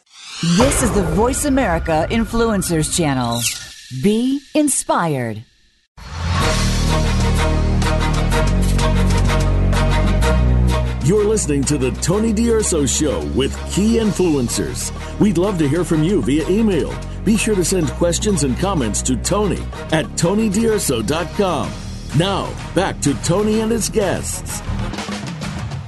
This 0.57 0.85
is 0.85 0.93
the 0.93 1.03
Voice 1.03 1.45
America 1.45 2.07
Influencers 2.09 2.97
Channel. 2.97 3.41
Be 4.01 4.41
inspired. 4.55 5.45
You're 11.07 11.23
listening 11.23 11.63
to 11.67 11.79
the 11.79 11.93
Tony 12.03 12.33
D'Urso 12.33 12.85
Show 12.85 13.25
with 13.27 13.57
key 13.71 13.99
influencers. 13.99 14.91
We'd 15.21 15.39
love 15.39 15.57
to 15.59 15.69
hear 15.69 15.85
from 15.85 16.03
you 16.03 16.21
via 16.21 16.49
email. 16.49 16.93
Be 17.25 17.37
sure 17.37 17.55
to 17.55 17.65
send 17.65 17.89
questions 17.91 18.43
and 18.43 18.59
comments 18.59 19.03
to 19.03 19.17
Tony 19.17 19.63
at 19.93 20.07
TonyDurso.com. 20.17 21.71
Now, 22.19 22.53
back 22.75 23.01
to 23.03 23.15
Tony 23.23 23.61
and 23.61 23.71
his 23.71 23.89
guests. 23.89 24.61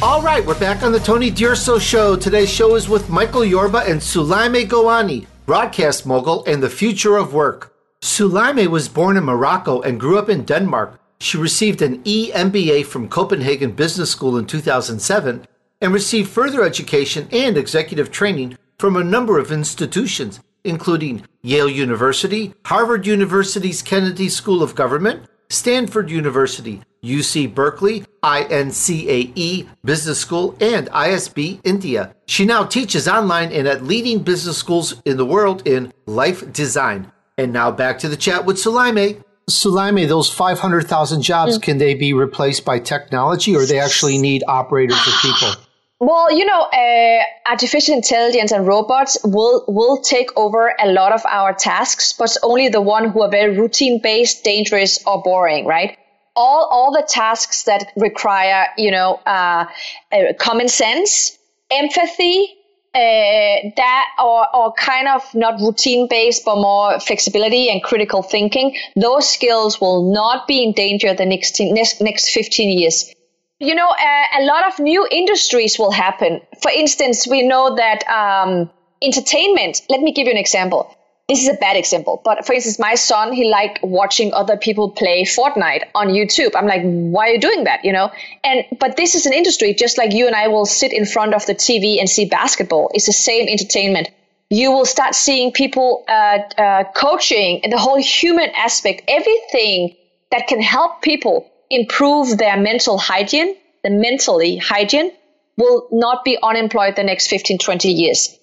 All 0.00 0.22
right, 0.22 0.46
we're 0.46 0.60
back 0.60 0.84
on 0.84 0.92
the 0.92 1.00
Tony 1.00 1.30
D'Urso 1.30 1.80
Show. 1.80 2.14
Today's 2.14 2.48
show 2.48 2.76
is 2.76 2.88
with 2.88 3.10
Michael 3.10 3.44
Yorba 3.44 3.78
and 3.88 4.00
Soulaima 4.00 4.68
Gourani, 4.68 5.26
broadcast 5.46 6.06
mogul 6.06 6.44
and 6.44 6.62
the 6.62 6.70
future 6.70 7.16
of 7.16 7.34
work. 7.34 7.74
Soulaima 8.02 8.68
was 8.68 8.88
born 8.88 9.16
in 9.16 9.24
Morocco 9.24 9.80
and 9.80 9.98
grew 9.98 10.16
up 10.16 10.28
in 10.28 10.44
Denmark. 10.44 11.00
She 11.20 11.36
received 11.36 11.82
an 11.82 12.02
EMBA 12.04 12.86
from 12.86 13.08
Copenhagen 13.08 13.72
Business 13.72 14.10
School 14.10 14.36
in 14.36 14.46
2007 14.46 15.46
and 15.80 15.92
received 15.92 16.30
further 16.30 16.62
education 16.62 17.28
and 17.32 17.56
executive 17.56 18.10
training 18.10 18.56
from 18.78 18.96
a 18.96 19.04
number 19.04 19.38
of 19.38 19.50
institutions, 19.50 20.40
including 20.64 21.24
Yale 21.42 21.68
University, 21.68 22.54
Harvard 22.66 23.06
University's 23.06 23.82
Kennedy 23.82 24.28
School 24.28 24.62
of 24.62 24.74
Government, 24.74 25.24
Stanford 25.50 26.10
University, 26.10 26.82
UC 27.02 27.54
Berkeley, 27.54 28.04
INCAE 28.22 29.66
Business 29.84 30.20
School, 30.20 30.56
and 30.60 30.88
ISB 30.88 31.60
India. 31.64 32.14
She 32.26 32.44
now 32.44 32.64
teaches 32.64 33.08
online 33.08 33.50
and 33.52 33.66
at 33.66 33.84
leading 33.84 34.20
business 34.20 34.58
schools 34.58 35.00
in 35.04 35.16
the 35.16 35.26
world 35.26 35.66
in 35.66 35.92
life 36.06 36.52
design. 36.52 37.10
And 37.38 37.52
now 37.52 37.70
back 37.70 37.98
to 38.00 38.08
the 38.08 38.16
chat 38.16 38.44
with 38.44 38.56
Soulaima. 38.56 39.22
Soulaima, 39.48 40.06
those 40.06 40.30
500,000 40.30 41.22
jobs, 41.22 41.58
mm. 41.58 41.62
can 41.62 41.78
they 41.78 41.94
be 41.94 42.12
replaced 42.12 42.64
by 42.64 42.78
technology 42.78 43.56
or 43.56 43.64
they 43.66 43.78
actually 43.78 44.18
need 44.18 44.44
operators 44.46 44.98
or 45.06 45.12
people? 45.22 45.64
Well, 46.00 46.30
you 46.32 46.44
know, 46.44 46.60
uh, 46.60 47.22
artificial 47.50 47.94
intelligence 47.94 48.52
and 48.52 48.66
robots 48.66 49.18
will 49.24 49.64
will 49.66 50.00
take 50.00 50.28
over 50.36 50.72
a 50.78 50.92
lot 50.92 51.10
of 51.12 51.26
our 51.26 51.52
tasks, 51.52 52.12
but 52.12 52.36
only 52.44 52.68
the 52.68 52.80
one 52.80 53.10
who 53.10 53.22
are 53.22 53.30
very 53.30 53.58
routine 53.58 54.00
based, 54.00 54.44
dangerous, 54.44 55.02
or 55.04 55.20
boring, 55.22 55.66
right? 55.66 55.98
All 56.36 56.68
all 56.70 56.92
the 56.92 57.02
tasks 57.02 57.64
that 57.64 57.90
require, 57.96 58.66
you 58.76 58.92
know, 58.92 59.20
uh, 59.26 59.66
uh, 60.12 60.34
common 60.38 60.68
sense, 60.68 61.36
empathy, 61.68 62.57
uh, 62.98 63.70
that 63.76 64.06
or, 64.18 64.56
or 64.56 64.72
kind 64.74 65.08
of 65.08 65.22
not 65.34 65.60
routine 65.60 66.08
based 66.08 66.44
but 66.44 66.56
more 66.56 66.98
flexibility 67.00 67.70
and 67.70 67.82
critical 67.82 68.22
thinking 68.22 68.76
those 68.96 69.28
skills 69.28 69.80
will 69.80 70.12
not 70.12 70.46
be 70.48 70.62
in 70.62 70.72
danger 70.72 71.14
the 71.14 71.26
next 71.26 71.60
next, 71.60 72.00
next 72.00 72.30
15 72.30 72.78
years. 72.78 73.12
You 73.60 73.74
know 73.74 73.88
a, 73.88 74.40
a 74.40 74.42
lot 74.44 74.66
of 74.66 74.78
new 74.78 75.06
industries 75.10 75.78
will 75.78 75.92
happen. 75.92 76.40
For 76.62 76.70
instance 76.70 77.26
we 77.26 77.46
know 77.46 77.76
that 77.76 78.06
um, 78.08 78.70
entertainment. 79.00 79.82
Let 79.88 80.00
me 80.00 80.12
give 80.12 80.26
you 80.26 80.32
an 80.32 80.38
example 80.38 80.92
this 81.28 81.42
is 81.42 81.48
a 81.48 81.54
bad 81.54 81.76
example, 81.76 82.22
but 82.24 82.46
for 82.46 82.54
instance, 82.54 82.78
my 82.78 82.94
son, 82.94 83.34
he 83.34 83.50
liked 83.50 83.80
watching 83.82 84.32
other 84.32 84.56
people 84.56 84.90
play 84.90 85.24
Fortnite 85.24 85.82
on 85.94 86.08
YouTube. 86.08 86.52
I'm 86.54 86.66
like, 86.66 86.80
why 86.82 87.28
are 87.28 87.32
you 87.34 87.40
doing 87.40 87.64
that? 87.64 87.84
You 87.84 87.92
know? 87.92 88.10
And, 88.42 88.64
but 88.80 88.96
this 88.96 89.14
is 89.14 89.26
an 89.26 89.34
industry, 89.34 89.74
just 89.74 89.98
like 89.98 90.14
you 90.14 90.26
and 90.26 90.34
I 90.34 90.48
will 90.48 90.64
sit 90.64 90.90
in 90.90 91.04
front 91.04 91.34
of 91.34 91.44
the 91.44 91.54
TV 91.54 91.98
and 91.98 92.08
see 92.08 92.24
basketball. 92.24 92.90
It's 92.94 93.04
the 93.04 93.12
same 93.12 93.46
entertainment. 93.46 94.08
You 94.48 94.72
will 94.72 94.86
start 94.86 95.14
seeing 95.14 95.52
people, 95.52 96.04
uh, 96.08 96.38
uh, 96.56 96.84
coaching 96.96 97.60
and 97.62 97.70
the 97.70 97.78
whole 97.78 98.00
human 98.00 98.48
aspect, 98.56 99.02
everything 99.06 99.96
that 100.30 100.46
can 100.46 100.62
help 100.62 101.02
people 101.02 101.46
improve 101.68 102.38
their 102.38 102.56
mental 102.56 102.96
hygiene, 102.96 103.54
the 103.84 103.90
mentally 103.90 104.56
hygiene 104.56 105.12
will 105.58 105.88
not 105.92 106.24
be 106.24 106.38
unemployed 106.42 106.96
the 106.96 107.04
next 107.04 107.26
15, 107.26 107.58
20 107.58 107.90
years 107.90 108.38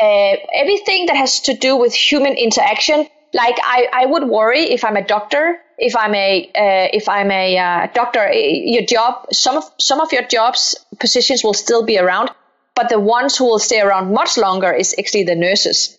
uh, 0.00 0.36
everything 0.54 1.06
that 1.06 1.16
has 1.16 1.40
to 1.40 1.54
do 1.54 1.76
with 1.76 1.94
human 1.94 2.34
interaction. 2.34 3.06
Like 3.32 3.56
I, 3.62 3.86
I 3.92 4.06
would 4.06 4.24
worry 4.24 4.62
if 4.62 4.84
I'm 4.84 4.96
a 4.96 5.06
doctor, 5.06 5.58
if 5.78 5.94
I'm 5.94 6.14
a 6.14 6.46
uh, 6.46 6.88
if 6.92 7.08
I'm 7.08 7.30
a 7.30 7.58
uh, 7.58 7.86
doctor, 7.94 8.20
eh, 8.20 8.62
your 8.64 8.84
job, 8.84 9.26
some 9.32 9.56
of 9.56 9.64
some 9.78 10.00
of 10.00 10.12
your 10.12 10.22
jobs 10.22 10.74
positions 10.98 11.44
will 11.44 11.54
still 11.54 11.84
be 11.84 11.98
around, 11.98 12.30
but 12.74 12.88
the 12.88 12.98
ones 12.98 13.36
who 13.36 13.44
will 13.44 13.60
stay 13.60 13.80
around 13.80 14.12
much 14.12 14.36
longer 14.36 14.72
is 14.72 14.94
actually 14.98 15.24
the 15.24 15.36
nurses. 15.36 15.96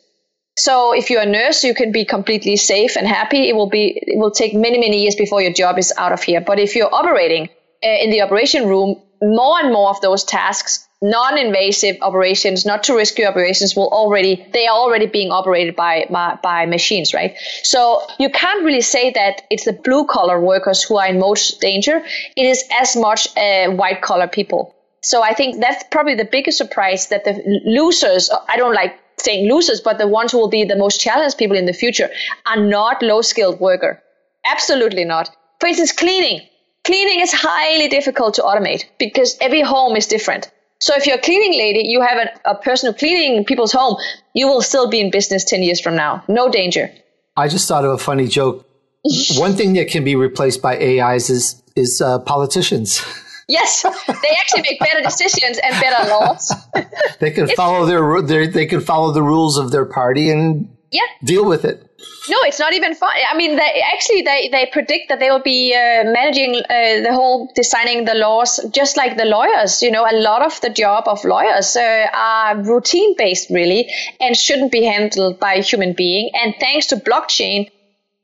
So 0.58 0.94
if 0.94 1.10
you're 1.10 1.22
a 1.22 1.26
nurse, 1.26 1.64
you 1.64 1.74
can 1.74 1.94
be 1.94 2.04
completely 2.04 2.58
safe 2.58 2.98
and 2.98 3.08
happy. 3.08 3.48
It 3.48 3.56
will 3.56 3.70
be 3.70 3.94
it 3.96 4.18
will 4.18 4.32
take 4.32 4.54
many 4.54 4.78
many 4.78 5.04
years 5.04 5.16
before 5.16 5.42
your 5.42 5.54
job 5.54 5.80
is 5.80 5.94
out 5.98 6.12
of 6.12 6.22
here. 6.22 6.42
But 6.42 6.60
if 6.60 6.76
you're 6.76 6.94
operating 6.94 7.50
uh, 7.84 7.88
in 8.04 8.10
the 8.10 8.22
operation 8.22 8.68
room, 8.68 9.02
more 9.22 9.60
and 9.60 9.72
more 9.72 9.90
of 9.90 10.02
those 10.02 10.26
tasks 10.26 10.86
non-invasive 11.02 11.98
operations, 12.02 12.66
not 12.66 12.84
too 12.84 12.96
risky 12.96 13.26
operations 13.26 13.76
will 13.76 13.90
already 13.90 14.46
they 14.54 14.68
are 14.68 14.78
already 14.78 15.08
being 15.08 15.32
operated 15.32 15.76
by, 15.76 16.06
by, 16.44 16.66
machines, 16.68 17.14
right? 17.14 17.36
So 17.64 18.06
you 18.20 18.30
can't 18.30 18.64
really 18.64 18.82
say 18.82 19.10
that 19.12 19.42
it's 19.50 19.66
the 19.66 19.74
blue 19.74 20.06
collar 20.06 20.40
workers 20.40 20.84
who 20.84 20.98
are 20.98 21.08
in 21.08 21.20
most 21.20 21.60
danger. 21.60 22.04
It 22.38 22.46
is 22.46 22.64
as 22.80 22.96
much 22.96 23.36
uh, 23.36 23.72
white 23.72 24.02
collar 24.02 24.28
people. 24.28 24.76
So 25.02 25.24
I 25.24 25.34
think 25.34 25.60
that's 25.60 25.84
probably 25.90 26.14
the 26.14 26.30
biggest 26.32 26.60
surprise 26.60 27.08
that 27.08 27.24
the 27.24 27.62
losers. 27.66 28.30
I 28.48 28.58
don't 28.58 28.76
like 28.76 28.96
saying 29.18 29.52
losers, 29.52 29.82
but 29.82 29.98
the 29.98 30.08
ones 30.08 30.32
who 30.32 30.38
will 30.38 30.50
be 30.50 30.66
the 30.66 30.76
most 30.76 31.02
challenged 31.02 31.38
people 31.40 31.58
in 31.58 31.66
the 31.66 31.74
future 31.74 32.10
are 32.46 32.58
not 32.58 33.02
low 33.02 33.22
skilled 33.24 33.60
worker. 33.60 34.02
Absolutely 34.46 35.06
not. 35.06 35.36
For 35.60 35.68
instance, 35.68 35.92
cleaning. 35.92 36.48
Cleaning 36.84 37.22
is 37.22 37.32
highly 37.34 37.88
difficult 37.88 38.36
to 38.36 38.42
automate 38.44 38.86
because 39.00 39.38
every 39.40 39.62
home 39.62 39.96
is 39.96 40.08
different. 40.08 40.52
So 40.82 40.96
if 40.96 41.06
you're 41.06 41.18
a 41.18 41.22
cleaning 41.22 41.58
lady, 41.58 41.88
you 41.88 42.02
have 42.02 42.18
a, 42.18 42.52
a 42.52 42.56
person 42.56 42.94
cleaning 42.96 43.46
people's 43.46 43.72
home, 43.72 43.98
you 44.34 44.48
will 44.48 44.64
still 44.64 44.90
be 44.90 45.00
in 45.00 45.12
business 45.12 45.44
10 45.46 45.62
years 45.62 45.80
from 45.80 45.96
now. 45.96 46.24
No 46.28 46.50
danger. 46.50 46.92
I 47.38 47.48
just 47.48 47.68
thought 47.68 47.86
of 47.86 47.92
a 47.92 47.98
funny 48.00 48.28
joke. 48.28 48.68
One 49.38 49.54
thing 49.54 49.74
that 49.74 49.90
can 49.90 50.04
be 50.04 50.16
replaced 50.16 50.62
by 50.62 50.78
AIs 50.78 51.30
is, 51.30 51.62
is 51.76 52.02
uh, 52.02 52.20
politicians. 52.20 53.02
Yes, 53.48 53.84
they 53.84 54.30
actually 54.40 54.62
make 54.62 54.80
better 54.80 55.02
decisions 55.02 55.60
and 55.62 55.78
better 55.82 56.08
laws. 56.08 56.54
they 57.20 57.32
can 57.32 57.50
follow 57.50 57.86
their, 57.86 58.22
their 58.22 58.48
they 58.48 58.66
can 58.66 58.80
follow 58.80 59.12
the 59.12 59.22
rules 59.22 59.58
of 59.58 59.72
their 59.72 59.84
party 59.84 60.30
and 60.30 60.74
yeah. 60.90 61.02
deal 61.26 61.46
with 61.46 61.66
it. 61.66 61.91
No, 62.30 62.38
it's 62.44 62.60
not 62.60 62.74
even 62.74 62.94
fun. 62.94 63.10
I 63.30 63.36
mean, 63.36 63.56
they, 63.56 63.84
actually, 63.94 64.22
they, 64.22 64.50
they 64.50 64.70
predict 64.72 65.10
that 65.10 65.20
they 65.20 65.32
will 65.32 65.42
be 65.42 65.74
uh, 65.74 66.04
managing 66.06 66.56
uh, 66.56 67.02
the 67.02 67.12
whole 67.12 67.52
designing 67.56 68.06
the 68.06 68.14
laws, 68.14 68.60
just 68.72 68.96
like 68.96 69.18
the 69.18 69.26
lawyers. 69.26 69.82
You 69.82 69.92
know, 69.92 70.06
a 70.10 70.14
lot 70.16 70.44
of 70.44 70.62
the 70.62 70.70
job 70.70 71.08
of 71.08 71.26
lawyers 71.26 71.76
uh, 71.76 72.08
are 72.14 72.58
routine 72.62 73.16
based, 73.18 73.50
really, 73.50 73.90
and 74.20 74.38
shouldn't 74.38 74.72
be 74.72 74.84
handled 74.84 75.40
by 75.40 75.56
a 75.56 75.62
human 75.62 75.94
being. 75.94 76.30
And 76.36 76.54
thanks 76.60 76.86
to 76.88 76.98
blockchain, 76.98 77.72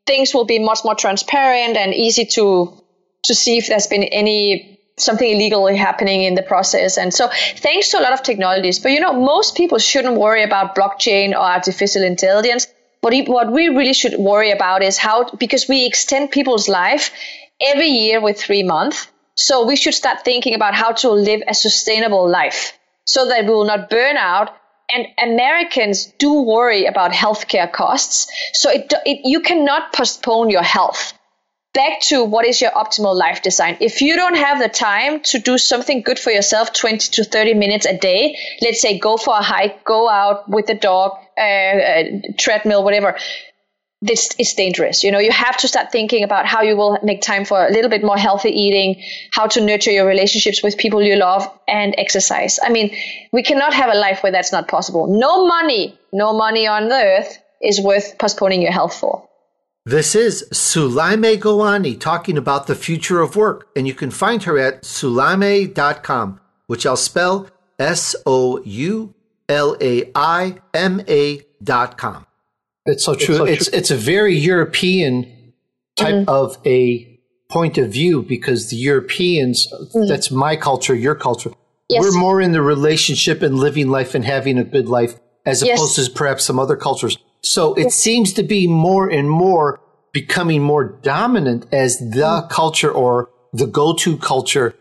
things 0.06 0.34
will 0.34 0.46
be 0.46 0.60
much 0.60 0.80
more 0.84 0.96
transparent 0.96 1.76
and 1.76 1.94
easy 1.94 2.26
to 2.26 2.74
to 3.24 3.36
see 3.36 3.58
if 3.58 3.68
there's 3.68 3.88
been 3.88 4.04
any 4.04 4.80
something 4.98 5.30
illegal 5.30 5.68
happening 5.76 6.24
in 6.24 6.36
the 6.36 6.44
process. 6.44 6.98
And 6.98 7.14
so 7.14 7.30
thanks 7.58 7.90
to 7.90 8.00
a 8.00 8.02
lot 8.02 8.14
of 8.14 8.24
technologies, 8.24 8.80
but 8.80 8.92
you 8.92 9.00
know, 9.00 9.14
most 9.14 9.56
people 9.56 9.80
shouldn't 9.80 10.18
worry 10.18 10.44
about 10.44 10.76
blockchain 10.76 11.32
or 11.32 11.42
artificial 11.42 12.04
intelligence 12.04 12.68
what, 13.08 13.28
what 13.30 13.52
we 13.52 13.70
really 13.70 13.94
should 13.94 14.16
worry 14.20 14.52
about 14.52 14.84
is 14.84 14.98
how, 14.98 15.30
because 15.32 15.68
we 15.68 15.86
extend 15.86 16.32
people's 16.32 16.68
life 16.68 17.12
every 17.62 17.88
year 17.88 18.22
with 18.22 18.40
three 18.40 18.64
months. 18.64 19.08
So 19.36 19.66
we 19.66 19.76
should 19.76 19.94
start 19.94 20.26
thinking 20.26 20.56
about 20.56 20.74
how 20.74 20.92
to 20.94 21.12
live 21.12 21.42
a 21.48 21.54
sustainable 21.54 22.30
life 22.30 22.78
so 23.06 23.28
that 23.28 23.46
we 23.46 23.52
will 23.52 23.66
not 23.66 23.90
burn 23.90 24.18
out. 24.18 24.50
And 24.90 25.08
Americans 25.22 26.06
do 26.18 26.42
worry 26.42 26.86
about 26.86 27.12
healthcare 27.12 27.72
costs. 27.72 28.28
So 28.54 28.70
it, 28.70 28.92
it, 29.06 29.22
you 29.24 29.42
cannot 29.42 29.94
postpone 29.94 30.50
your 30.50 30.64
health. 30.64 31.14
Back 31.74 32.00
to 32.10 32.24
what 32.24 32.46
is 32.46 32.62
your 32.62 32.72
optimal 32.72 33.16
life 33.16 33.44
design. 33.44 33.78
If 33.80 34.02
you 34.02 34.16
don't 34.16 34.38
have 34.38 34.60
the 34.60 34.70
time 34.70 35.20
to 35.24 35.40
do 35.40 35.58
something 35.58 36.02
good 36.02 36.18
for 36.18 36.32
yourself 36.32 36.74
20 36.74 37.12
to 37.12 37.24
30 37.24 37.54
minutes 37.54 37.86
a 37.86 37.96
day, 37.98 38.38
let's 38.62 38.82
say 38.82 38.98
go 38.98 39.18
for 39.18 39.36
a 39.38 39.44
hike, 39.44 39.84
go 39.84 40.10
out 40.10 40.50
with 40.50 40.66
the 40.66 40.74
dog, 40.74 41.12
uh, 41.38 42.04
treadmill, 42.38 42.84
whatever, 42.84 43.18
this 44.02 44.30
is 44.38 44.54
dangerous. 44.54 45.04
You 45.04 45.12
know, 45.12 45.20
you 45.20 45.32
have 45.32 45.58
to 45.58 45.68
start 45.68 45.92
thinking 45.92 46.24
about 46.24 46.46
how 46.46 46.62
you 46.62 46.78
will 46.78 47.00
make 47.02 47.22
time 47.22 47.46
for 47.46 47.66
a 47.66 47.72
little 47.72 47.90
bit 47.90 48.04
more 48.04 48.18
healthy 48.18 48.50
eating, 48.50 49.04
how 49.32 49.48
to 49.48 49.62
nurture 49.62 49.92
your 49.92 50.06
relationships 50.06 50.62
with 50.62 50.78
people 50.78 51.02
you 51.02 51.16
love, 51.16 51.50
and 51.68 51.96
exercise. 51.98 52.60
I 52.62 52.70
mean, 52.70 52.96
we 53.32 53.42
cannot 53.42 53.74
have 53.74 53.92
a 53.92 53.98
life 53.98 54.22
where 54.22 54.32
that's 54.32 54.52
not 54.52 54.68
possible. 54.68 55.08
No 55.08 55.48
money, 55.48 55.98
no 56.14 56.34
money 56.34 56.68
on 56.68 56.92
earth 56.92 57.40
is 57.62 57.82
worth 57.82 58.18
postponing 58.20 58.62
your 58.62 58.72
health 58.72 58.94
for. 58.96 59.28
This 59.86 60.16
is 60.16 60.48
Soulaima 60.52 61.38
Gourani 61.38 62.00
talking 62.00 62.38
about 62.38 62.68
the 62.68 62.76
future 62.76 63.22
of 63.22 63.36
work, 63.36 63.68
and 63.76 63.88
you 63.88 63.94
can 63.94 64.12
find 64.12 64.44
her 64.44 64.60
at 64.60 64.84
soulaima.com, 64.84 66.42
which 66.68 66.86
I'll 66.86 66.98
spell 66.98 67.48
S 67.80 68.16
O 68.26 68.62
U 68.64 69.16
L 69.50 69.78
A 69.82 70.12
I 70.16 70.58
M 70.74 71.02
A 71.08 71.42
dot 71.64 71.98
com. 71.98 72.26
It's 72.86 73.04
so 73.04 73.16
true. 73.16 73.36
It's, 73.36 73.38
so 73.38 73.46
it's, 73.46 73.70
true. 73.70 73.78
it's, 73.78 73.92
a 73.92 73.96
very 73.96 74.36
European 74.36 75.54
type 75.96 76.16
mm-hmm. 76.16 76.30
of 76.30 76.58
a 76.66 77.20
point 77.50 77.78
of 77.78 77.92
view 77.92 78.24
because 78.24 78.70
the 78.70 78.76
Europeans, 78.76 79.68
mm-hmm. 79.72 80.08
that's 80.08 80.32
my 80.32 80.56
culture, 80.56 80.96
your 80.96 81.16
culture. 81.16 81.52
Yes. 81.90 82.02
We're 82.02 82.20
more 82.20 82.42
in 82.42 82.52
the 82.52 82.62
relationship 82.62 83.42
and 83.42 83.56
living 83.56 83.88
life 83.90 84.16
and 84.16 84.24
having 84.24 84.58
a 84.58 84.64
good 84.64 84.88
life 84.88 85.16
as 85.46 85.64
yes. 85.64 85.78
opposed 85.78 85.96
to 85.96 86.12
perhaps 86.12 86.44
some 86.44 86.60
other 86.60 86.76
cultures. 86.76 87.18
So 87.42 87.74
it 87.76 87.84
yes. 87.84 87.96
seems 87.96 88.34
to 88.34 88.44
be 88.44 88.68
more 88.68 89.10
and 89.10 89.30
more 89.30 89.80
becoming 90.12 90.62
more 90.62 90.84
dominant 90.84 91.66
as 91.72 92.00
the 92.00 92.06
mm-hmm. 92.22 92.48
culture 92.50 92.92
or 92.92 93.30
the 93.54 93.68
go-to 93.68 94.18
culture 94.18 94.76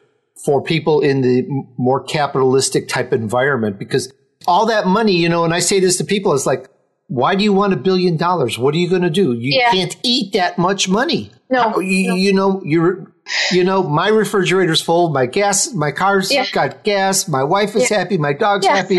for 0.44 0.62
people 0.62 1.00
in 1.00 1.22
the 1.22 1.46
more 1.76 2.02
capitalistic 2.02 2.88
type 2.88 3.12
environment 3.12 3.78
because 3.78 4.12
all 4.46 4.66
that 4.66 4.86
money, 4.86 5.12
you 5.12 5.28
know, 5.28 5.44
and 5.44 5.54
I 5.54 5.60
say 5.60 5.80
this 5.80 5.98
to 5.98 6.04
people, 6.04 6.32
it's 6.34 6.46
like, 6.46 6.68
why 7.08 7.34
do 7.34 7.44
you 7.44 7.52
want 7.52 7.72
a 7.72 7.76
billion 7.76 8.16
dollars? 8.16 8.58
What 8.58 8.74
are 8.74 8.78
you 8.78 8.88
going 8.88 9.02
to 9.02 9.10
do? 9.10 9.32
You 9.32 9.58
yeah. 9.58 9.70
can't 9.70 9.96
eat 10.02 10.32
that 10.32 10.58
much 10.58 10.88
money. 10.88 11.30
No, 11.50 11.78
you, 11.78 12.08
no. 12.08 12.14
you 12.14 12.32
know, 12.32 12.62
you're, 12.64 13.12
you 13.52 13.62
know, 13.62 13.82
my 13.82 14.08
refrigerator's 14.08 14.80
full. 14.80 15.10
My 15.10 15.26
gas, 15.26 15.72
my 15.72 15.92
car's 15.92 16.32
yeah. 16.32 16.46
got 16.50 16.82
gas. 16.82 17.28
My 17.28 17.44
wife 17.44 17.76
is 17.76 17.90
yeah. 17.90 17.98
happy. 17.98 18.18
My 18.18 18.32
dog's 18.32 18.66
happy. 18.66 18.98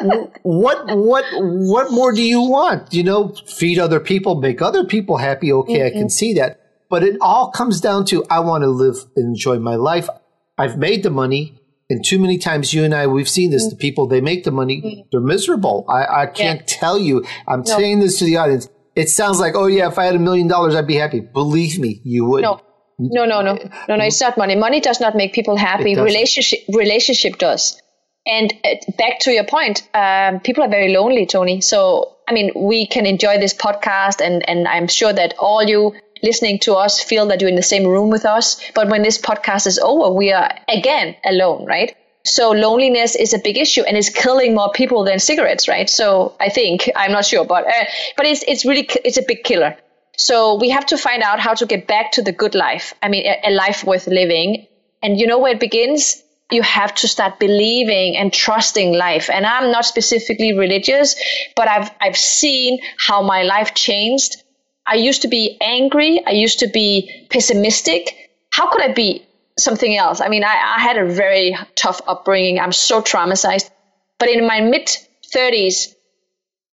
what, 0.42 0.96
what, 0.96 1.24
what 1.32 1.90
more 1.90 2.12
do 2.12 2.22
you 2.22 2.42
want? 2.42 2.92
You 2.94 3.02
know, 3.02 3.34
feed 3.46 3.80
other 3.80 3.98
people, 3.98 4.36
make 4.36 4.62
other 4.62 4.84
people 4.84 5.16
happy. 5.16 5.52
Okay. 5.52 5.78
Mm-hmm. 5.78 5.86
I 5.86 5.90
can 5.90 6.10
see 6.10 6.34
that. 6.34 6.60
But 6.88 7.02
it 7.02 7.16
all 7.20 7.50
comes 7.50 7.80
down 7.80 8.04
to, 8.06 8.24
I 8.30 8.40
want 8.40 8.62
to 8.62 8.68
live 8.68 8.96
and 9.16 9.28
enjoy 9.28 9.58
my 9.58 9.74
life. 9.74 10.08
I've 10.56 10.78
made 10.78 11.02
the 11.02 11.10
money. 11.10 11.58
And 11.90 12.04
too 12.04 12.18
many 12.18 12.38
times 12.38 12.72
you 12.72 12.84
and 12.84 12.94
I, 12.94 13.06
we've 13.06 13.28
seen 13.28 13.50
this. 13.50 13.68
The 13.68 13.76
people, 13.76 14.06
they 14.06 14.20
make 14.20 14.44
the 14.44 14.50
money, 14.50 14.80
mm. 14.80 15.04
they're 15.12 15.20
miserable. 15.20 15.84
I, 15.88 16.22
I 16.22 16.26
can't 16.26 16.60
yeah. 16.60 16.66
tell 16.66 16.98
you. 16.98 17.24
I'm 17.46 17.60
no. 17.60 17.76
saying 17.76 18.00
this 18.00 18.18
to 18.20 18.24
the 18.24 18.38
audience. 18.38 18.68
It 18.96 19.10
sounds 19.10 19.38
like, 19.38 19.54
oh 19.54 19.66
yeah, 19.66 19.88
if 19.88 19.98
I 19.98 20.04
had 20.04 20.14
a 20.14 20.18
million 20.18 20.48
dollars, 20.48 20.74
I'd 20.74 20.86
be 20.86 20.94
happy. 20.94 21.20
Believe 21.20 21.78
me, 21.78 22.00
you 22.04 22.24
would. 22.26 22.42
No. 22.42 22.60
No, 22.96 23.24
no, 23.24 23.42
no, 23.42 23.54
no, 23.88 23.96
no. 23.96 24.04
It's 24.04 24.20
not 24.20 24.38
money. 24.38 24.54
Money 24.54 24.80
does 24.80 25.00
not 25.00 25.16
make 25.16 25.32
people 25.32 25.56
happy. 25.56 25.96
Relationship, 25.96 26.60
relationship 26.72 27.38
does. 27.38 27.80
And 28.24 28.54
uh, 28.64 28.68
back 28.96 29.18
to 29.20 29.32
your 29.32 29.44
point, 29.44 29.88
um, 29.94 30.38
people 30.40 30.62
are 30.62 30.70
very 30.70 30.92
lonely, 30.92 31.26
Tony. 31.26 31.60
So, 31.60 32.16
I 32.28 32.32
mean, 32.32 32.52
we 32.54 32.86
can 32.86 33.04
enjoy 33.04 33.38
this 33.38 33.52
podcast, 33.52 34.24
and 34.24 34.48
and 34.48 34.68
I'm 34.68 34.86
sure 34.86 35.12
that 35.12 35.34
all 35.40 35.64
you 35.64 35.94
listening 36.24 36.58
to 36.60 36.74
us 36.74 37.02
feel 37.02 37.26
that 37.26 37.40
you're 37.40 37.50
in 37.50 37.56
the 37.56 37.62
same 37.62 37.86
room 37.86 38.10
with 38.10 38.24
us. 38.24 38.60
But 38.74 38.88
when 38.88 39.02
this 39.02 39.18
podcast 39.18 39.66
is 39.66 39.78
over, 39.78 40.12
we 40.12 40.32
are 40.32 40.50
again 40.68 41.14
alone, 41.24 41.66
right? 41.66 41.94
So 42.26 42.52
loneliness 42.52 43.14
is 43.14 43.34
a 43.34 43.38
big 43.38 43.58
issue 43.58 43.82
and 43.82 43.96
it's 43.96 44.08
killing 44.08 44.54
more 44.54 44.72
people 44.72 45.04
than 45.04 45.18
cigarettes, 45.18 45.68
right? 45.68 45.90
So 45.90 46.34
I 46.40 46.48
think 46.48 46.90
I'm 46.96 47.12
not 47.12 47.26
sure, 47.26 47.44
but 47.44 47.66
uh, 47.66 47.84
but 48.16 48.26
it's 48.26 48.42
it's 48.48 48.64
really 48.64 48.88
it's 49.04 49.18
a 49.18 49.22
big 49.28 49.44
killer. 49.44 49.76
So 50.16 50.54
we 50.54 50.70
have 50.70 50.86
to 50.86 50.96
find 50.96 51.22
out 51.22 51.40
how 51.40 51.54
to 51.54 51.66
get 51.66 51.86
back 51.86 52.12
to 52.12 52.22
the 52.22 52.32
good 52.32 52.54
life. 52.54 52.94
I 53.02 53.08
mean, 53.08 53.26
a, 53.26 53.50
a 53.50 53.50
life 53.50 53.84
worth 53.84 54.06
living. 54.06 54.66
And 55.02 55.20
you 55.20 55.26
know 55.26 55.38
where 55.38 55.52
it 55.52 55.60
begins? 55.60 56.22
You 56.50 56.62
have 56.62 56.94
to 56.96 57.08
start 57.08 57.38
believing 57.38 58.16
and 58.16 58.32
trusting 58.32 58.94
life. 58.94 59.28
And 59.28 59.44
I'm 59.44 59.70
not 59.70 59.84
specifically 59.84 60.56
religious, 60.56 61.14
but 61.56 61.68
I've 61.68 61.90
I've 62.00 62.16
seen 62.16 62.78
how 62.96 63.20
my 63.22 63.42
life 63.42 63.74
changed 63.74 64.43
I 64.86 64.94
used 64.96 65.22
to 65.22 65.28
be 65.28 65.56
angry. 65.60 66.22
I 66.26 66.32
used 66.32 66.58
to 66.60 66.66
be 66.66 67.26
pessimistic. 67.30 68.30
How 68.50 68.70
could 68.70 68.82
I 68.82 68.92
be 68.92 69.26
something 69.58 69.96
else? 69.96 70.20
I 70.20 70.28
mean, 70.28 70.44
I, 70.44 70.74
I 70.76 70.80
had 70.80 70.98
a 70.98 71.06
very 71.06 71.56
tough 71.74 72.00
upbringing. 72.06 72.60
I'm 72.60 72.72
so 72.72 73.00
traumatized. 73.00 73.70
But 74.18 74.28
in 74.28 74.46
my 74.46 74.60
mid 74.60 74.88
30s, 75.34 75.94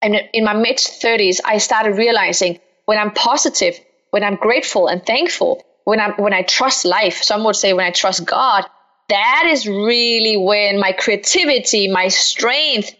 and 0.02 0.20
in 0.32 0.44
my 0.44 0.54
mid 0.54 0.76
30s, 0.76 1.40
I 1.44 1.58
started 1.58 1.96
realizing 1.96 2.60
when 2.84 2.98
I'm 2.98 3.12
positive, 3.12 3.78
when 4.10 4.22
I'm 4.22 4.36
grateful 4.36 4.86
and 4.88 5.04
thankful, 5.04 5.64
when 5.84 6.00
I'm 6.00 6.12
when 6.12 6.32
I 6.32 6.42
trust 6.42 6.84
life, 6.84 7.22
some 7.22 7.44
would 7.44 7.56
say 7.56 7.72
when 7.72 7.86
I 7.86 7.90
trust 7.90 8.26
God, 8.26 8.64
that 9.08 9.48
is 9.50 9.66
really 9.66 10.36
when 10.36 10.78
my 10.78 10.92
creativity, 10.92 11.88
my 11.88 12.08
strength, 12.08 12.94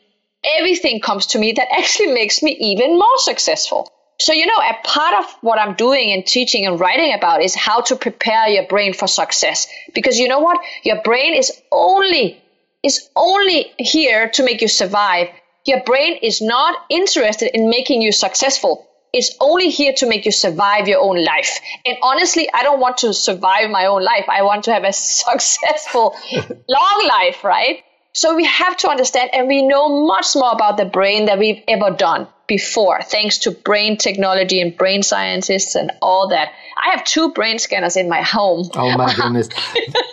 everything 0.58 1.00
comes 1.00 1.26
to 1.26 1.38
me 1.38 1.52
that 1.52 1.68
actually 1.72 2.12
makes 2.12 2.42
me 2.42 2.52
even 2.52 2.98
more 2.98 3.18
successful. 3.18 3.90
So, 4.24 4.32
you 4.32 4.46
know, 4.46 4.56
a 4.56 4.74
part 4.84 5.22
of 5.22 5.30
what 5.42 5.58
I'm 5.58 5.74
doing 5.74 6.10
and 6.10 6.24
teaching 6.24 6.64
and 6.64 6.80
writing 6.80 7.12
about 7.12 7.42
is 7.42 7.54
how 7.54 7.82
to 7.82 7.94
prepare 7.94 8.48
your 8.48 8.66
brain 8.66 8.94
for 8.94 9.06
success. 9.06 9.66
Because 9.94 10.18
you 10.18 10.28
know 10.28 10.38
what? 10.38 10.58
Your 10.82 11.02
brain 11.02 11.34
is 11.34 11.52
only, 11.70 12.42
is 12.82 13.10
only 13.16 13.74
here 13.78 14.30
to 14.30 14.42
make 14.42 14.62
you 14.62 14.68
survive. 14.68 15.28
Your 15.66 15.82
brain 15.82 16.20
is 16.22 16.40
not 16.40 16.74
interested 16.88 17.54
in 17.54 17.68
making 17.68 18.00
you 18.00 18.12
successful. 18.12 18.88
It's 19.12 19.36
only 19.42 19.68
here 19.68 19.92
to 19.98 20.08
make 20.08 20.24
you 20.24 20.32
survive 20.32 20.88
your 20.88 21.02
own 21.02 21.22
life. 21.22 21.60
And 21.84 21.98
honestly, 22.02 22.48
I 22.54 22.62
don't 22.62 22.80
want 22.80 22.96
to 23.04 23.12
survive 23.12 23.68
my 23.68 23.84
own 23.84 24.02
life. 24.02 24.24
I 24.30 24.40
want 24.40 24.64
to 24.64 24.72
have 24.72 24.84
a 24.84 24.92
successful, 24.94 26.16
long 26.66 27.06
life, 27.06 27.44
right? 27.44 27.84
So 28.14 28.34
we 28.34 28.46
have 28.46 28.78
to 28.78 28.88
understand, 28.88 29.34
and 29.34 29.48
we 29.48 29.60
know 29.60 30.06
much 30.06 30.34
more 30.34 30.52
about 30.52 30.78
the 30.78 30.86
brain 30.86 31.26
than 31.26 31.38
we've 31.40 31.62
ever 31.68 31.90
done 31.90 32.26
before, 32.46 33.00
thanks 33.02 33.38
to 33.38 33.50
brain 33.50 33.96
technology 33.96 34.60
and 34.60 34.76
brain 34.76 35.02
scientists 35.02 35.74
and 35.74 35.90
all 36.02 36.28
that. 36.28 36.52
I 36.76 36.90
have 36.90 37.04
two 37.04 37.32
brain 37.32 37.58
scanners 37.58 37.96
in 37.96 38.08
my 38.08 38.22
home. 38.22 38.68
Oh 38.74 38.96
my 38.96 39.14
goodness. 39.16 39.48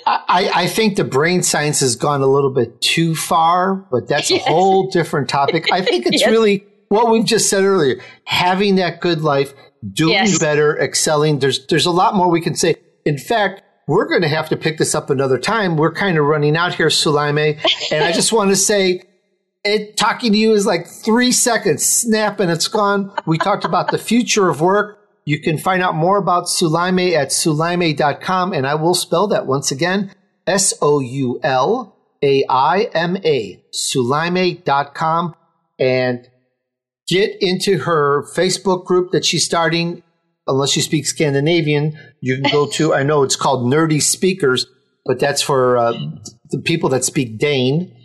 I, 0.06 0.52
I 0.54 0.68
think 0.68 0.96
the 0.96 1.04
brain 1.04 1.44
science 1.44 1.80
has 1.82 1.96
gone 1.96 2.22
a 2.22 2.28
little 2.28 2.52
bit 2.52 2.80
too 2.82 3.16
far, 3.16 3.76
but 3.76 4.08
that's 4.08 4.30
yes. 4.30 4.46
a 4.46 4.50
whole 4.50 4.90
different 4.90 5.30
topic. 5.30 5.72
I 5.72 5.82
think 5.82 6.06
it's 6.06 6.22
yes. 6.22 6.30
really 6.30 6.66
what 6.90 7.12
we've 7.12 7.26
just 7.26 7.50
said 7.50 7.64
earlier. 7.64 8.02
Having 8.26 8.76
that 8.76 9.02
good 9.02 9.22
life, 9.22 9.54
doing 9.94 10.14
yes. 10.14 10.40
better, 10.40 10.80
excelling. 10.80 11.40
There's 11.40 11.66
there's 11.68 11.86
a 11.86 11.92
lot 11.92 12.16
more 12.16 12.30
we 12.30 12.42
can 12.42 12.56
say. 12.56 12.76
In 13.06 13.18
fact, 13.18 13.64
we're 13.88 14.08
going 14.08 14.22
to 14.22 14.28
have 14.28 14.50
to 14.50 14.58
pick 14.58 14.78
this 14.78 14.94
up 14.96 15.10
another 15.10 15.38
time. 15.38 15.76
We're 15.76 15.94
kind 15.94 16.18
of 16.18 16.26
running 16.26 16.56
out 16.56 16.76
here, 16.76 16.88
Soulaima. 16.88 17.60
And 17.92 18.04
I 18.04 18.12
just 18.12 18.32
want 18.32 18.52
to 18.52 18.56
say, 18.56 19.02
it 19.64 19.98
talking 19.98 20.32
to 20.32 20.38
you 20.38 20.54
is 20.54 20.66
like 20.66 20.88
three 20.88 21.32
seconds, 21.32 21.86
snap, 21.86 22.40
and 22.40 22.52
it's 22.52 22.68
gone. 22.68 23.14
We 23.26 23.38
talked 23.38 23.66
about 23.66 23.92
the 23.92 23.98
future 23.98 24.50
of 24.50 24.62
work. 24.62 25.00
You 25.26 25.40
can 25.40 25.58
find 25.58 25.84
out 25.84 25.96
more 25.96 26.18
about 26.18 26.46
Soulaima 26.46 27.14
at 27.14 27.30
soulaima.com, 27.30 28.54
and 28.54 28.66
I 28.66 28.76
will 28.76 28.96
spell 28.96 29.28
that 29.28 29.46
once 29.46 29.72
again 29.72 30.12
S 30.48 30.74
O 30.82 31.00
U 31.00 31.40
L 31.44 31.96
A 32.24 32.44
I 32.50 32.90
M 32.94 33.18
A, 33.18 33.64
soulaima.com. 33.74 35.36
And 35.80 36.28
get 37.08 37.36
into 37.42 37.80
her 37.80 38.24
Facebook 38.36 38.86
group 38.86 39.12
that 39.12 39.26
she's 39.26 39.46
starting 39.46 40.04
unless 40.48 40.76
you 40.76 40.82
speak 40.82 41.06
Scandinavian, 41.06 41.98
you 42.20 42.36
can 42.36 42.52
go 42.52 42.68
to, 42.68 42.94
I 42.94 43.04
know 43.04 43.24
it's 43.24 43.36
called 43.36 43.72
Nerdy 43.72 44.02
Speakers, 44.02 44.66
but 45.06 45.20
that's 45.20 45.42
for 45.42 45.78
uh, 45.78 45.94
the 46.50 46.60
people 46.60 46.90
that 46.90 47.04
speak 47.04 47.38
Dane. 47.38 47.96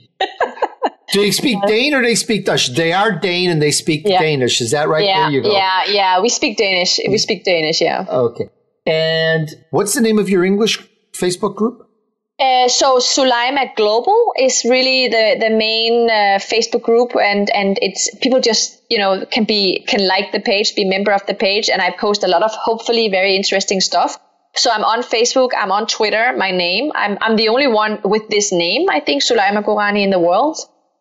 Do 1.13 1.21
they 1.21 1.31
speak 1.31 1.59
yeah. 1.63 1.69
Dane 1.69 1.95
or 1.95 2.03
they 2.03 2.15
speak 2.15 2.47
Dutch? 2.47 2.75
They 2.75 2.93
are 2.93 3.13
Dane 3.13 3.51
and 3.51 3.63
they 3.63 3.71
speak 3.71 4.03
yeah. 4.05 4.21
Danish. 4.21 4.61
Is 4.61 4.73
that 4.73 4.89
right? 4.89 5.05
There 5.05 5.31
you 5.31 5.43
go. 5.43 5.53
Yeah, 5.53 5.85
yeah, 5.87 5.93
yeah. 5.93 6.21
We 6.21 6.29
speak 6.29 6.57
Danish. 6.57 6.99
We 7.09 7.19
speak 7.19 7.45
Danish. 7.45 7.81
Yeah. 7.81 8.05
Okay. 8.09 8.49
And 8.87 9.49
what's 9.71 9.95
the 9.95 10.01
name 10.01 10.19
of 10.19 10.29
your 10.29 10.45
English 10.45 10.79
Facebook 11.13 11.55
group? 11.57 11.87
Uh, 12.39 12.69
so 12.69 12.99
Soulaima 12.99 13.75
Global 13.77 14.33
is 14.39 14.63
really 14.69 15.09
the 15.09 15.37
the 15.41 15.49
main 15.49 16.11
uh, 16.11 16.39
Facebook 16.39 16.83
group, 16.83 17.17
and 17.17 17.49
and 17.51 17.79
it's 17.81 18.15
people 18.17 18.41
just 18.41 18.83
you 18.91 18.99
know 18.99 19.25
can 19.25 19.45
be 19.45 19.83
can 19.89 20.07
like 20.07 20.33
the 20.33 20.41
page, 20.41 20.75
be 20.75 20.85
member 20.85 21.13
of 21.13 21.25
the 21.27 21.33
page, 21.33 21.71
and 21.71 21.81
I 21.81 21.91
post 21.93 22.25
a 22.25 22.29
lot 22.29 22.43
of 22.43 22.51
hopefully 22.51 23.09
very 23.09 23.35
interesting 23.35 23.81
stuff. 23.81 24.19
So 24.55 24.71
I'm 24.71 24.85
on 24.85 25.03
Facebook, 25.03 25.51
I'm 25.57 25.73
on 25.73 25.87
Twitter, 25.87 26.35
my 26.37 26.51
name. 26.51 26.93
I'm 26.95 27.17
I'm 27.23 27.37
the 27.37 27.49
only 27.49 27.69
one 27.69 28.01
with 28.05 28.29
this 28.29 28.53
name, 28.53 28.87
I 28.91 29.01
think, 29.01 29.23
Soulaima 29.23 29.65
Gourani 29.65 30.03
in 30.03 30.11
the 30.11 30.21
world. 30.21 30.59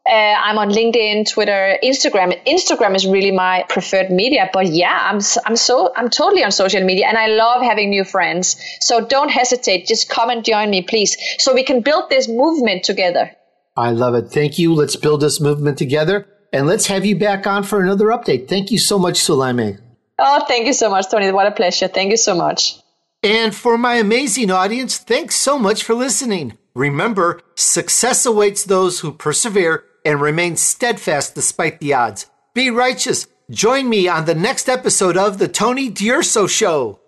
Uh, 0.07 0.13
I'm 0.13 0.59
on 0.59 0.69
LinkedIn, 0.69 1.27
Twitter, 1.27 1.79
Instagram. 1.83 2.39
Instagram 2.45 2.95
is 2.95 3.07
really 3.07 3.31
my 3.31 3.65
preferred 3.69 4.11
media. 4.11 4.51
But 4.53 4.67
yeah, 4.67 5.09
I'm 5.09 5.19
I'm 5.45 5.55
so 5.55 5.91
I'm 5.95 6.09
totally 6.09 6.43
on 6.43 6.51
social 6.51 6.83
media, 6.83 7.07
and 7.07 7.17
I 7.17 7.27
love 7.27 7.63
having 7.63 7.89
new 7.89 8.03
friends. 8.03 8.55
So 8.81 9.03
don't 9.03 9.29
hesitate. 9.29 9.87
Just 9.87 10.07
come 10.07 10.29
and 10.29 10.45
join 10.45 10.69
me, 10.69 10.83
please, 10.83 11.17
so 11.39 11.55
we 11.55 11.63
can 11.63 11.81
build 11.81 12.11
this 12.11 12.27
movement 12.27 12.83
together. 12.83 13.31
I 13.75 13.91
love 13.91 14.13
it. 14.13 14.29
Thank 14.29 14.59
you. 14.59 14.75
Let's 14.75 14.95
build 14.95 15.21
this 15.21 15.41
movement 15.41 15.79
together, 15.79 16.27
and 16.53 16.67
let's 16.67 16.85
have 16.85 17.03
you 17.03 17.15
back 17.17 17.47
on 17.47 17.63
for 17.63 17.81
another 17.81 18.05
update. 18.07 18.47
Thank 18.47 18.69
you 18.69 18.77
so 18.77 18.99
much, 18.99 19.15
Soulaima. 19.15 19.79
Oh, 20.19 20.45
thank 20.47 20.67
you 20.67 20.73
so 20.73 20.91
much, 20.91 21.09
Tony. 21.09 21.31
What 21.31 21.47
a 21.47 21.51
pleasure. 21.51 21.87
Thank 21.87 22.11
you 22.11 22.17
so 22.17 22.35
much. 22.35 22.75
And 23.23 23.55
for 23.55 23.75
my 23.75 23.95
amazing 23.95 24.51
audience, 24.51 24.99
thanks 24.99 25.35
so 25.35 25.57
much 25.57 25.83
for 25.83 25.95
listening. 25.95 26.59
Remember, 26.75 27.41
success 27.55 28.23
awaits 28.23 28.65
those 28.65 28.99
who 28.99 29.11
persevere 29.11 29.83
and 30.05 30.21
remain 30.21 30.55
steadfast 30.55 31.35
despite 31.35 31.79
the 31.79 31.93
odds. 31.93 32.29
Be 32.53 32.69
righteous. 32.69 33.27
Join 33.49 33.89
me 33.89 34.07
on 34.07 34.25
the 34.25 34.35
next 34.35 34.69
episode 34.69 35.17
of 35.17 35.37
The 35.37 35.47
Tony 35.47 35.89
D'Urso 35.89 36.47
Show. 36.47 36.99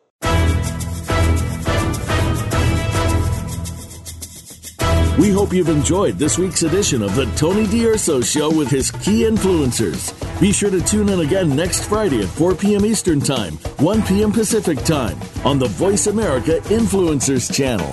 We 5.17 5.31
hope 5.31 5.51
you've 5.51 5.69
enjoyed 5.69 6.19
this 6.19 6.37
week's 6.37 6.61
edition 6.61 7.01
of 7.01 7.15
the 7.15 7.25
Tony 7.35 7.65
D'Urso 7.65 8.21
Show 8.21 8.55
with 8.55 8.69
his 8.69 8.91
key 8.91 9.23
influencers. 9.23 10.13
Be 10.39 10.51
sure 10.53 10.69
to 10.69 10.79
tune 10.79 11.09
in 11.09 11.21
again 11.21 11.55
next 11.55 11.85
Friday 11.85 12.21
at 12.21 12.29
4 12.29 12.53
p.m. 12.53 12.85
Eastern 12.85 13.19
Time, 13.19 13.53
1 13.79 14.03
p.m. 14.03 14.31
Pacific 14.31 14.77
Time 14.83 15.19
on 15.43 15.57
the 15.57 15.69
Voice 15.69 16.05
America 16.05 16.59
Influencers 16.65 17.51
channel. 17.51 17.91